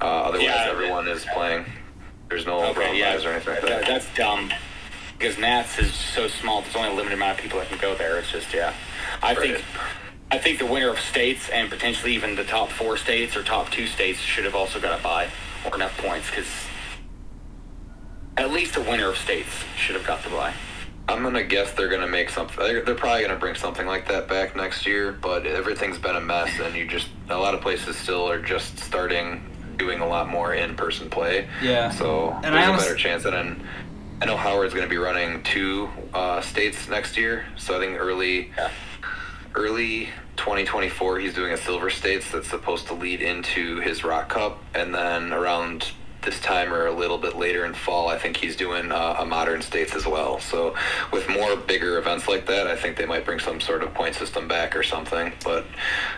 uh, 0.00 0.04
otherwise, 0.04 0.44
Yeah. 0.46 0.68
everyone 0.70 1.08
is 1.08 1.26
playing. 1.34 1.64
There's 2.28 2.46
no 2.46 2.60
round 2.62 2.76
buys 2.76 3.24
or 3.24 3.30
anything 3.32 3.54
like 3.54 3.62
That- 3.62 3.80
that. 3.80 3.86
that's 3.88 4.06
dumb. 4.14 4.52
Because 5.18 5.36
Nats 5.38 5.76
is 5.80 5.92
so 5.92 6.28
small. 6.28 6.62
There's 6.62 6.76
only 6.76 6.90
a 6.90 6.94
limited 6.94 7.16
amount 7.16 7.38
of 7.38 7.42
people 7.42 7.58
that 7.58 7.68
can 7.68 7.78
go 7.78 7.96
there. 7.96 8.20
It's 8.20 8.30
just 8.30 8.54
yeah. 8.54 8.72
I 9.24 9.34
Right. 9.34 9.54
think. 9.56 9.64
I 10.32 10.38
think 10.38 10.58
the 10.58 10.66
winner 10.66 10.88
of 10.90 11.00
states 11.00 11.48
and 11.48 11.68
potentially 11.70 12.14
even 12.14 12.36
the 12.36 12.44
top 12.44 12.70
four 12.70 12.96
states 12.96 13.36
or 13.36 13.42
top 13.42 13.70
two 13.70 13.86
states 13.86 14.20
should 14.20 14.44
have 14.44 14.54
also 14.54 14.80
got 14.80 14.98
a 14.98 15.02
buy 15.02 15.28
or 15.66 15.74
enough 15.74 15.96
points 15.98 16.30
because 16.30 16.46
at 18.36 18.50
least 18.50 18.74
the 18.74 18.80
winner 18.82 19.08
of 19.08 19.16
states 19.18 19.48
should 19.76 19.96
have 19.96 20.06
got 20.06 20.22
the 20.22 20.30
buy. 20.30 20.52
I'm 21.08 21.22
gonna 21.24 21.42
guess 21.42 21.72
they're 21.72 21.88
gonna 21.88 22.06
make 22.06 22.30
something. 22.30 22.56
They're, 22.58 22.82
they're 22.84 22.94
probably 22.94 23.22
gonna 23.22 23.38
bring 23.38 23.56
something 23.56 23.86
like 23.86 24.06
that 24.08 24.28
back 24.28 24.54
next 24.54 24.86
year. 24.86 25.10
But 25.12 25.44
everything's 25.46 25.98
been 25.98 26.14
a 26.14 26.20
mess, 26.20 26.50
and 26.60 26.74
you 26.76 26.86
just 26.86 27.08
a 27.28 27.36
lot 27.36 27.54
of 27.54 27.60
places 27.60 27.96
still 27.96 28.30
are 28.30 28.40
just 28.40 28.78
starting 28.78 29.42
doing 29.76 30.00
a 30.00 30.06
lot 30.06 30.28
more 30.28 30.54
in-person 30.54 31.10
play. 31.10 31.48
Yeah. 31.60 31.90
So 31.90 32.30
And 32.44 32.44
there's 32.44 32.54
I 32.54 32.62
a 32.66 32.68
honest- 32.70 32.84
better 32.86 32.96
chance. 32.96 33.24
And 33.24 33.34
then 33.34 33.66
I 34.22 34.26
know 34.26 34.36
Howard's 34.36 34.74
gonna 34.74 34.86
be 34.86 34.98
running 34.98 35.42
two 35.42 35.88
uh, 36.14 36.40
states 36.40 36.88
next 36.88 37.16
year. 37.16 37.44
So 37.56 37.76
I 37.76 37.80
think 37.80 37.98
early 37.98 38.52
Yeah. 38.56 38.70
Early 39.54 40.06
2024 40.36 41.18
he's 41.18 41.34
doing 41.34 41.52
a 41.52 41.56
silver 41.56 41.90
states 41.90 42.30
that's 42.30 42.48
supposed 42.48 42.86
to 42.86 42.94
lead 42.94 43.20
into 43.20 43.78
his 43.80 44.04
rock 44.04 44.28
cup 44.28 44.62
and 44.74 44.94
then 44.94 45.32
around 45.32 45.90
this 46.22 46.38
time 46.40 46.72
or 46.72 46.86
a 46.86 46.92
little 46.92 47.18
bit 47.18 47.36
later 47.36 47.64
in 47.64 47.72
fall 47.74 48.08
i 48.08 48.18
think 48.18 48.36
he's 48.36 48.54
doing 48.54 48.92
uh, 48.92 49.16
a 49.18 49.24
modern 49.24 49.60
states 49.60 49.94
as 49.94 50.06
well 50.06 50.38
so 50.38 50.74
with 51.12 51.28
more 51.28 51.56
bigger 51.56 51.98
events 51.98 52.28
like 52.28 52.46
that 52.46 52.66
i 52.66 52.76
think 52.76 52.96
they 52.96 53.06
might 53.06 53.24
bring 53.24 53.38
some 53.38 53.60
sort 53.60 53.82
of 53.82 53.92
point 53.94 54.14
system 54.14 54.46
back 54.46 54.76
or 54.76 54.82
something 54.82 55.32
but 55.44 55.64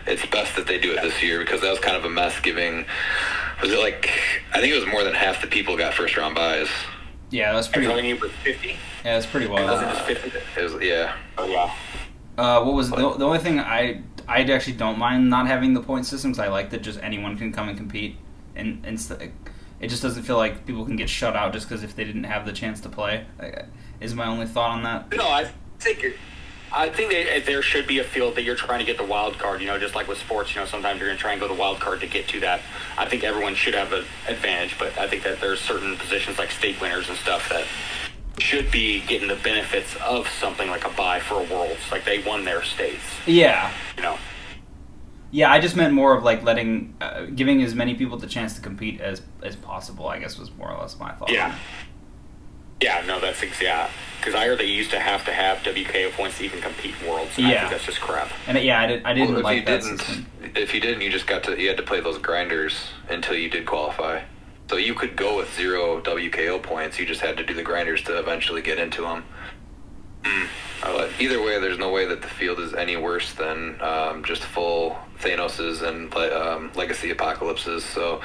it's 0.05 0.25
best 0.27 0.55
that 0.55 0.67
they 0.67 0.77
do 0.77 0.91
it 0.93 1.01
this 1.01 1.21
year 1.23 1.39
because 1.39 1.61
that 1.61 1.69
was 1.71 1.79
kind 1.79 1.95
of 1.97 2.05
a 2.05 2.09
mess 2.09 2.39
giving 2.41 2.85
was 3.61 3.71
it 3.71 3.79
like 3.79 4.09
i 4.53 4.59
think 4.59 4.73
it 4.73 4.79
was 4.79 4.87
more 4.91 5.03
than 5.03 5.13
half 5.13 5.41
the 5.41 5.47
people 5.47 5.75
got 5.77 5.93
first 5.93 6.15
round 6.17 6.35
buys 6.35 6.67
Yeah, 7.31 7.51
that's 7.53 7.67
pretty. 7.67 7.87
And 7.87 7.95
running 7.95 8.19
with 8.19 8.31
50. 8.43 8.67
Yeah, 8.69 8.75
that's 9.03 9.25
pretty 9.25 9.47
Was 9.47 9.59
it 9.81 9.85
wild. 9.85 9.95
just 9.95 10.05
50? 10.05 10.37
it 10.59 10.63
was 10.71 10.83
yeah 10.83 11.15
Oh 11.37 11.47
yeah. 11.47 11.73
Uh, 12.37 12.63
what 12.63 12.73
was 12.73 12.89
the, 12.89 12.95
the 12.95 13.25
only 13.25 13.39
thing 13.39 13.59
I 13.59 14.01
I 14.27 14.41
actually 14.43 14.73
don't 14.73 14.97
mind 14.97 15.29
not 15.29 15.47
having 15.47 15.73
the 15.73 15.81
point 15.81 16.05
system 16.05 16.31
because 16.31 16.43
I 16.45 16.49
like 16.49 16.69
that 16.71 16.81
just 16.81 16.99
anyone 17.01 17.37
can 17.37 17.51
come 17.53 17.69
and 17.69 17.77
compete 17.77 18.17
and 18.55 18.83
and 18.85 18.99
st- 18.99 19.31
it 19.79 19.87
just 19.89 20.01
doesn't 20.01 20.23
feel 20.23 20.37
like 20.37 20.65
people 20.65 20.85
can 20.85 20.95
get 20.95 21.09
shut 21.09 21.35
out 21.35 21.51
just 21.53 21.67
because 21.67 21.83
if 21.83 21.95
they 21.95 22.05
didn't 22.05 22.23
have 22.23 22.45
the 22.45 22.53
chance 22.53 22.79
to 22.81 22.89
play. 22.89 23.25
I- 23.39 23.65
Is 24.01 24.15
my 24.15 24.25
only 24.27 24.47
thought 24.47 24.71
on 24.71 24.83
that. 24.83 25.15
No, 25.15 25.27
I 25.29 25.49
think 25.79 26.05
I 26.71 26.89
think 26.89 27.11
that 27.11 27.45
there 27.45 27.61
should 27.61 27.85
be 27.85 27.99
a 27.99 28.03
field 28.03 28.35
that 28.35 28.41
you're 28.43 28.55
trying 28.55 28.79
to 28.79 28.85
get 28.85 28.97
the 28.97 29.05
wild 29.05 29.37
card. 29.37 29.61
You 29.61 29.67
know, 29.67 29.77
just 29.77 29.93
like 29.93 30.07
with 30.07 30.17
sports, 30.17 30.55
you 30.55 30.59
know, 30.61 30.65
sometimes 30.65 30.99
you're 30.99 31.07
going 31.09 31.17
to 31.17 31.21
try 31.21 31.31
and 31.33 31.39
go 31.39 31.47
the 31.47 31.53
wild 31.53 31.79
card 31.79 32.01
to 32.01 32.07
get 32.07 32.27
to 32.29 32.39
that. 32.39 32.61
I 32.97 33.05
think 33.07 33.23
everyone 33.23 33.53
should 33.55 33.75
have 33.75 33.93
an 33.93 34.03
advantage, 34.27 34.77
but 34.79 34.97
I 34.97 35.07
think 35.07 35.21
that 35.23 35.39
there's 35.39 35.61
certain 35.61 35.95
positions 35.97 36.39
like 36.39 36.49
state 36.51 36.81
winners 36.81 37.07
and 37.09 37.17
stuff 37.17 37.47
that 37.49 37.65
should 38.39 38.71
be 38.71 39.01
getting 39.01 39.27
the 39.27 39.35
benefits 39.35 39.95
of 39.97 40.27
something 40.27 40.69
like 40.69 40.85
a 40.85 40.89
buy 40.89 41.19
for 41.19 41.35
a 41.35 41.43
worlds. 41.43 41.79
Like 41.91 42.03
they 42.05 42.19
won 42.23 42.45
their 42.45 42.63
states, 42.63 43.03
Yeah, 43.27 43.71
you 43.95 44.03
know. 44.03 44.17
yeah. 45.31 45.51
I 45.51 45.59
just 45.59 45.75
meant 45.75 45.93
more 45.93 46.15
of 46.17 46.23
like 46.23 46.43
letting, 46.43 46.95
uh, 46.99 47.25
giving 47.35 47.61
as 47.61 47.75
many 47.75 47.93
people 47.95 48.17
the 48.17 48.27
chance 48.27 48.55
to 48.55 48.61
compete 48.61 48.99
as 49.01 49.21
as 49.43 49.55
possible. 49.55 50.07
I 50.07 50.19
guess 50.19 50.37
was 50.37 50.51
more 50.55 50.71
or 50.71 50.79
less 50.81 50.97
my 50.99 51.11
thought. 51.13 51.31
Yeah. 51.31 51.55
Yeah, 52.81 53.01
no, 53.05 53.19
that's 53.21 53.41
ex- 53.41 53.61
yeah. 53.61 53.89
Because 54.19 54.35
I 54.35 54.45
heard 54.47 54.57
they 54.59 54.65
used 54.65 54.91
to 54.91 54.99
have 54.99 55.23
to 55.25 55.31
have 55.31 55.59
WKO 55.59 56.11
points 56.13 56.39
to 56.39 56.43
even 56.45 56.59
compete 56.59 56.95
in 57.01 57.07
worlds. 57.09 57.37
And 57.37 57.47
I 57.47 57.51
Yeah. 57.51 57.59
think 57.61 57.71
that's 57.71 57.85
just 57.85 58.01
crap. 58.01 58.29
And 58.47 58.57
yeah, 58.61 58.81
I, 58.81 58.87
did, 58.87 59.05
I 59.05 59.13
didn't 59.13 59.29
Well, 59.29 59.37
if 59.39 59.43
like 59.45 59.59
you 59.59 59.65
that 59.65 59.81
didn't, 59.83 59.99
system. 59.99 60.25
if 60.55 60.73
you 60.73 60.81
didn't, 60.81 61.01
you 61.01 61.09
just 61.09 61.27
got 61.27 61.43
to 61.45 61.57
you 61.61 61.67
had 61.69 61.77
to 61.77 61.83
play 61.83 62.01
those 62.01 62.17
grinders 62.17 62.87
until 63.09 63.35
you 63.35 63.49
did 63.49 63.65
qualify. 63.65 64.21
So 64.69 64.77
you 64.77 64.93
could 64.93 65.15
go 65.15 65.37
with 65.37 65.53
zero 65.53 66.01
WKO 66.01 66.61
points. 66.61 66.97
You 66.97 67.05
just 67.05 67.21
had 67.21 67.37
to 67.37 67.45
do 67.45 67.53
the 67.53 67.63
grinders 67.63 68.01
to 68.03 68.17
eventually 68.17 68.61
get 68.61 68.79
into 68.79 69.01
them. 69.01 69.25
But 70.81 71.11
either 71.19 71.41
way, 71.41 71.59
there's 71.59 71.77
no 71.77 71.91
way 71.91 72.05
that 72.05 72.21
the 72.21 72.27
field 72.27 72.59
is 72.59 72.73
any 72.73 72.97
worse 72.97 73.33
than 73.33 73.81
um, 73.81 74.23
just 74.23 74.43
full 74.43 74.97
Thanoses 75.19 75.81
and 75.81 76.13
um, 76.15 76.71
Legacy 76.75 77.11
Apocalypses. 77.11 77.83
So 77.83 78.21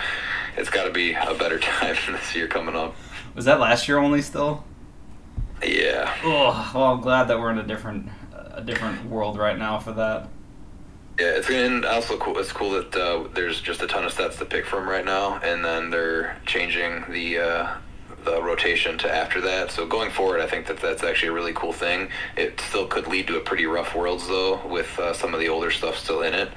it's 0.57 0.70
got 0.70 0.84
to 0.84 0.91
be 0.91 1.12
a 1.12 1.34
better 1.34 1.59
time 1.59 1.97
this 2.12 2.34
year 2.34 2.47
coming 2.47 2.76
up. 2.76 2.97
Was 3.34 3.45
that 3.45 3.61
last 3.61 3.89
year 3.89 3.99
only 3.99 4.22
still? 4.22 4.64
Yeah. 5.62 6.12
Oh, 6.24 6.72
well, 6.74 6.84
I'm 6.84 7.01
glad 7.01 7.24
that 7.24 7.39
we're 7.39 7.51
in 7.51 7.59
a 7.59 7.66
different 7.66 8.09
a 8.53 8.61
different 8.61 9.05
world 9.07 9.39
right 9.39 9.57
now 9.57 9.78
for 9.78 9.93
that. 9.93 10.28
Yeah, 11.19 11.31
it's 11.31 11.51
and 11.51 11.85
also 11.85 12.16
cool. 12.16 12.39
It's 12.39 12.53
cool 12.53 12.71
that 12.71 12.95
uh, 12.95 13.25
there's 13.35 13.61
just 13.61 13.83
a 13.83 13.89
ton 13.89 14.05
of 14.05 14.12
sets 14.12 14.37
to 14.39 14.45
pick 14.45 14.64
from 14.66 14.89
right 14.89 15.05
now, 15.05 15.41
and 15.43 15.64
then 15.64 15.91
they're 15.91 16.37
changing 16.47 17.05
the 17.11 17.39
uh, 17.39 17.75
the 18.25 18.41
rotation 18.41 18.99
to 18.99 19.12
after 19.12 19.41
that. 19.41 19.73
So 19.73 19.85
going 19.85 20.11
forward, 20.11 20.41
I 20.41 20.47
think 20.47 20.66
that 20.66 20.79
that's 20.79 21.03
actually 21.03 21.31
a 21.31 21.33
really 21.33 21.53
cool 21.55 21.73
thing. 21.73 22.09
It 22.37 22.61
still 22.61 22.87
could 22.87 23.09
lead 23.09 23.27
to 23.29 23.37
a 23.37 23.41
pretty 23.41 23.66
rough 23.66 23.97
worlds 23.97 24.29
though, 24.29 24.64
with 24.69 24.97
uh, 24.99 25.12
some 25.12 25.35
of 25.35 25.41
the 25.41 25.49
older 25.49 25.73
stuff 25.73 25.99
still 25.99 26.23
in 26.23 26.35
it. 26.35 26.51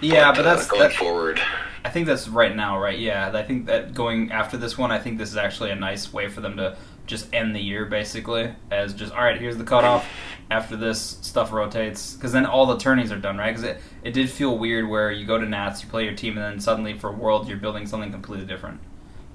Yeah, 0.00 0.32
but 0.32 0.40
uh, 0.40 0.54
that's 0.54 0.66
going 0.66 0.82
that, 0.82 0.92
forward. 0.92 1.40
I 1.84 1.90
think 1.90 2.06
that's 2.06 2.28
right 2.28 2.54
now, 2.54 2.78
right? 2.80 2.98
Yeah, 2.98 3.30
I 3.32 3.42
think 3.42 3.66
that 3.66 3.94
going 3.94 4.32
after 4.32 4.56
this 4.56 4.76
one, 4.76 4.90
I 4.90 4.98
think 4.98 5.18
this 5.18 5.30
is 5.30 5.36
actually 5.36 5.70
a 5.70 5.76
nice 5.76 6.12
way 6.12 6.28
for 6.28 6.40
them 6.40 6.56
to 6.56 6.76
just 7.06 7.32
end 7.32 7.54
the 7.54 7.60
year 7.60 7.86
basically 7.86 8.52
as 8.70 8.94
just 8.94 9.12
all 9.12 9.22
right. 9.22 9.38
Here's 9.38 9.56
the 9.56 9.64
cutoff. 9.64 10.08
After 10.50 10.76
this 10.76 11.18
stuff 11.20 11.52
rotates 11.52 12.14
because 12.14 12.32
then 12.32 12.44
all 12.44 12.66
the 12.66 12.76
turnings 12.76 13.12
are 13.12 13.18
done, 13.18 13.38
right? 13.38 13.50
Because 13.54 13.62
it, 13.62 13.80
it 14.02 14.10
did 14.12 14.28
feel 14.28 14.58
weird 14.58 14.88
where 14.88 15.12
you 15.12 15.24
go 15.24 15.38
to 15.38 15.46
Nats, 15.46 15.82
you 15.82 15.88
play 15.88 16.04
your 16.04 16.14
team, 16.14 16.36
and 16.36 16.44
then 16.44 16.58
suddenly 16.60 16.98
for 16.98 17.12
World 17.12 17.46
you're 17.48 17.56
building 17.56 17.86
something 17.86 18.10
completely 18.10 18.46
different. 18.46 18.80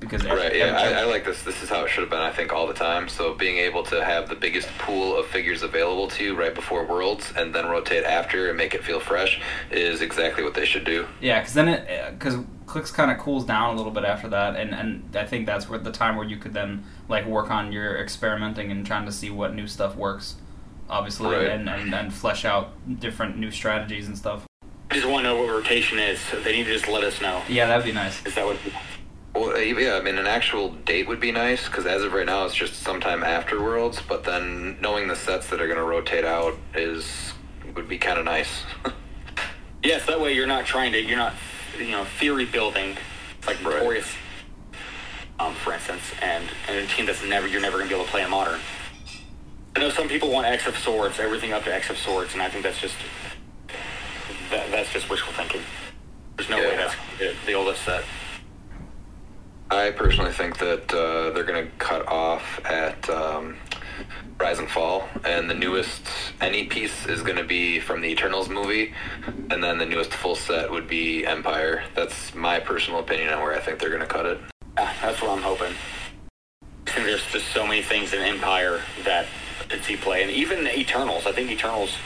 Because 0.01 0.25
every- 0.25 0.37
Right, 0.43 0.55
yeah, 0.57 0.65
every- 0.77 0.93
I, 0.93 1.01
I 1.03 1.05
like 1.05 1.23
this. 1.23 1.41
This 1.43 1.63
is 1.63 1.69
how 1.69 1.85
it 1.85 1.89
should 1.89 2.01
have 2.01 2.09
been, 2.09 2.19
I 2.19 2.31
think, 2.31 2.51
all 2.51 2.67
the 2.67 2.73
time. 2.73 3.07
So 3.07 3.33
being 3.33 3.57
able 3.59 3.81
to 3.83 4.03
have 4.03 4.27
the 4.27 4.35
biggest 4.35 4.67
pool 4.77 5.17
of 5.17 5.25
figures 5.27 5.63
available 5.63 6.09
to 6.09 6.23
you 6.25 6.35
right 6.35 6.53
before 6.53 6.85
Worlds 6.85 7.31
and 7.37 7.55
then 7.55 7.65
rotate 7.67 8.03
after 8.03 8.49
and 8.49 8.57
make 8.57 8.73
it 8.75 8.83
feel 8.83 8.99
fresh 8.99 9.39
is 9.71 10.01
exactly 10.01 10.43
what 10.43 10.53
they 10.53 10.65
should 10.65 10.83
do. 10.83 11.07
Yeah, 11.21 11.39
because 11.39 11.53
then 11.53 11.69
it 11.69 11.89
uh, 11.89 12.11
because 12.11 12.35
Clix 12.65 12.91
kind 12.91 13.09
of 13.09 13.19
cools 13.19 13.45
down 13.45 13.73
a 13.73 13.77
little 13.77 13.91
bit 13.93 14.03
after 14.03 14.27
that, 14.27 14.57
and 14.57 14.75
and 14.75 15.15
I 15.15 15.25
think 15.25 15.45
that's 15.45 15.69
where 15.69 15.79
the 15.79 15.93
time 15.93 16.17
where 16.17 16.27
you 16.27 16.35
could 16.35 16.53
then 16.53 16.83
like 17.07 17.25
work 17.25 17.49
on 17.49 17.71
your 17.71 17.97
experimenting 17.97 18.71
and 18.71 18.85
trying 18.85 19.05
to 19.05 19.13
see 19.13 19.29
what 19.29 19.55
new 19.55 19.65
stuff 19.65 19.95
works, 19.95 20.35
obviously, 20.89 21.35
Right. 21.35 21.47
and, 21.47 21.69
and 21.69 21.93
and 21.93 22.13
flesh 22.13 22.45
out 22.45 22.71
different 22.99 23.37
new 23.37 23.51
strategies 23.51 24.07
and 24.07 24.17
stuff. 24.17 24.45
I 24.91 24.95
just 24.95 25.07
want 25.07 25.23
to 25.25 25.29
know 25.33 25.37
what 25.41 25.49
rotation 25.49 25.99
is. 25.99 26.19
They 26.43 26.51
need 26.53 26.65
to 26.65 26.73
just 26.73 26.87
let 26.87 27.03
us 27.03 27.19
know. 27.21 27.41
Yeah, 27.49 27.67
that'd 27.67 27.85
be 27.85 27.91
nice. 27.91 28.23
Is 28.25 28.35
that 28.35 28.45
what? 28.45 28.57
Well, 29.33 29.49
uh, 29.49 29.57
yeah, 29.59 29.95
I 29.95 30.01
mean, 30.01 30.17
an 30.17 30.27
actual 30.27 30.69
date 30.85 31.07
would 31.09 31.19
be 31.19 31.31
nice 31.31 31.65
because 31.67 31.85
as 31.85 32.03
of 32.03 32.13
right 32.13 32.25
now, 32.25 32.45
it's 32.45 32.55
just 32.55 32.75
sometime 32.75 33.23
after 33.23 33.61
Worlds. 33.61 34.01
But 34.07 34.23
then 34.23 34.77
knowing 34.79 35.07
the 35.09 35.15
sets 35.15 35.47
that 35.49 35.59
are 35.59 35.65
going 35.67 35.77
to 35.79 35.83
rotate 35.83 36.23
out 36.23 36.55
is 36.73 37.33
would 37.75 37.89
be 37.89 37.97
kind 37.97 38.17
of 38.19 38.25
nice. 38.25 38.63
Yes, 39.83 40.03
that 40.07 40.19
way 40.19 40.33
you're 40.33 40.47
not 40.47 40.65
trying 40.65 40.93
to. 40.93 40.99
You're 40.99 41.17
not, 41.19 41.33
you 41.77 41.91
know, 41.91 42.05
theory 42.19 42.45
building 42.45 42.97
like 43.45 43.63
Right. 43.63 43.75
Notorious, 43.75 44.11
um, 45.39 45.53
for 45.53 45.73
instance, 45.73 46.01
and 46.23 46.43
and 46.67 46.79
a 46.79 46.87
team 46.87 47.05
that's 47.05 47.23
never 47.23 47.47
you're 47.47 47.61
never 47.61 47.77
going 47.77 47.87
to 47.87 47.93
be 47.93 47.95
able 47.95 48.05
to 48.05 48.11
play 48.11 48.23
in 48.23 48.31
modern. 48.31 48.59
I 49.75 49.79
know 49.79 49.89
some 49.89 50.07
people 50.07 50.31
want 50.31 50.47
X 50.47 50.67
of 50.67 50.77
Swords, 50.77 51.19
everything 51.19 51.51
up 51.53 51.63
to 51.65 51.73
X 51.73 51.89
of 51.89 51.97
Swords, 51.97 52.33
and 52.33 52.41
I 52.41 52.49
think 52.49 52.63
that's 52.63 52.79
just 52.79 52.95
that, 54.49 54.71
that's 54.71 54.91
just 54.93 55.09
wishful 55.09 55.33
thinking. 55.33 55.61
There's 56.37 56.49
no 56.49 56.57
way 56.57 56.75
that's 56.77 56.95
the- 57.19 57.35
the 57.45 57.53
oldest 57.53 57.83
set. 57.83 58.03
I 59.71 59.91
personally 59.91 60.31
think 60.31 60.59
that 60.59 60.93
uh, 60.93 61.31
they're 61.31 61.43
going 61.43 61.65
to 61.65 61.71
cut 61.77 62.07
off 62.07 62.63
at 62.65 63.09
um, 63.09 63.57
Rise 64.39 64.59
and 64.59 64.69
Fall, 64.69 65.07
and 65.25 65.49
the 65.49 65.55
newest 65.55 66.01
any 66.39 66.65
piece 66.65 67.07
is 67.07 67.23
going 67.23 67.37
to 67.37 67.43
be 67.43 67.79
from 67.79 67.99
the 67.99 68.07
Eternals 68.07 68.47
movie, 68.47 68.93
and 69.49 69.63
then 69.63 69.79
the 69.79 69.85
newest 69.85 70.13
full 70.13 70.35
set 70.35 70.69
would 70.69 70.87
be 70.87 71.23
Empyre. 71.23 71.81
That's 71.95 72.35
my 72.35 72.59
personal 72.59 72.99
opinion 72.99 73.33
on 73.33 73.41
where 73.41 73.53
I 73.55 73.59
think 73.59 73.79
they're 73.79 73.89
going 73.89 74.01
to 74.01 74.07
cut 74.07 74.27
it. 74.27 74.39
Yeah, 74.77 74.93
that's 75.01 75.19
what 75.21 75.31
I'm 75.31 75.41
hoping. 75.41 75.73
There's 76.95 77.25
just 77.31 77.47
so 77.47 77.65
many 77.65 77.81
things 77.81 78.13
in 78.13 78.21
Empire 78.21 78.81
that 79.03 79.25
I 79.71 79.79
see 79.79 79.97
play, 79.97 80.21
and 80.23 80.31
even 80.31 80.63
the 80.63 80.77
Eternals. 80.77 81.25
I 81.25 81.31
think 81.31 81.51
Eternals 81.51 81.97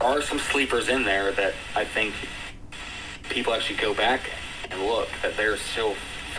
are 0.00 0.22
some 0.22 0.38
sleepers 0.38 0.88
in 0.88 1.04
there 1.04 1.32
that 1.32 1.54
I 1.74 1.84
think 1.84 2.14
people 3.28 3.52
actually 3.52 3.76
go 3.76 3.94
back 3.94 4.22
and 4.70 4.82
look 4.82 5.08
that 5.22 5.36
they're 5.36 5.56
still 5.56 5.94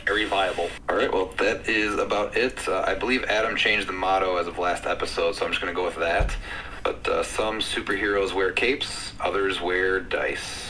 very 0.06 0.26
viable. 0.26 0.70
All 0.90 0.96
right, 0.96 1.12
well, 1.12 1.28
that 1.38 1.68
is 1.68 1.98
about 2.00 2.36
it. 2.36 2.68
Uh, 2.68 2.84
I 2.88 2.96
believe 2.96 3.24
Adam 3.26 3.56
changed 3.56 3.88
the 3.88 3.94
motto 3.94 4.38
as 4.38 4.48
of 4.48 4.58
last 4.58 4.86
episode, 4.86 5.36
so 5.36 5.46
I'm 5.46 5.52
just 5.52 5.62
going 5.62 5.74
to 5.74 5.80
go 5.80 5.86
with 5.86 5.98
that. 5.98 6.36
But 6.84 7.08
uh, 7.08 7.24
some 7.24 7.60
superheroes 7.60 8.34
wear 8.34 8.52
capes, 8.52 9.14
others 9.20 9.62
wear 9.62 10.00
dice. 10.00 10.66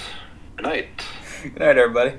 Good 0.57 0.65
night. 0.65 1.05
Good 1.43 1.59
night, 1.59 1.77
everybody. 1.77 2.17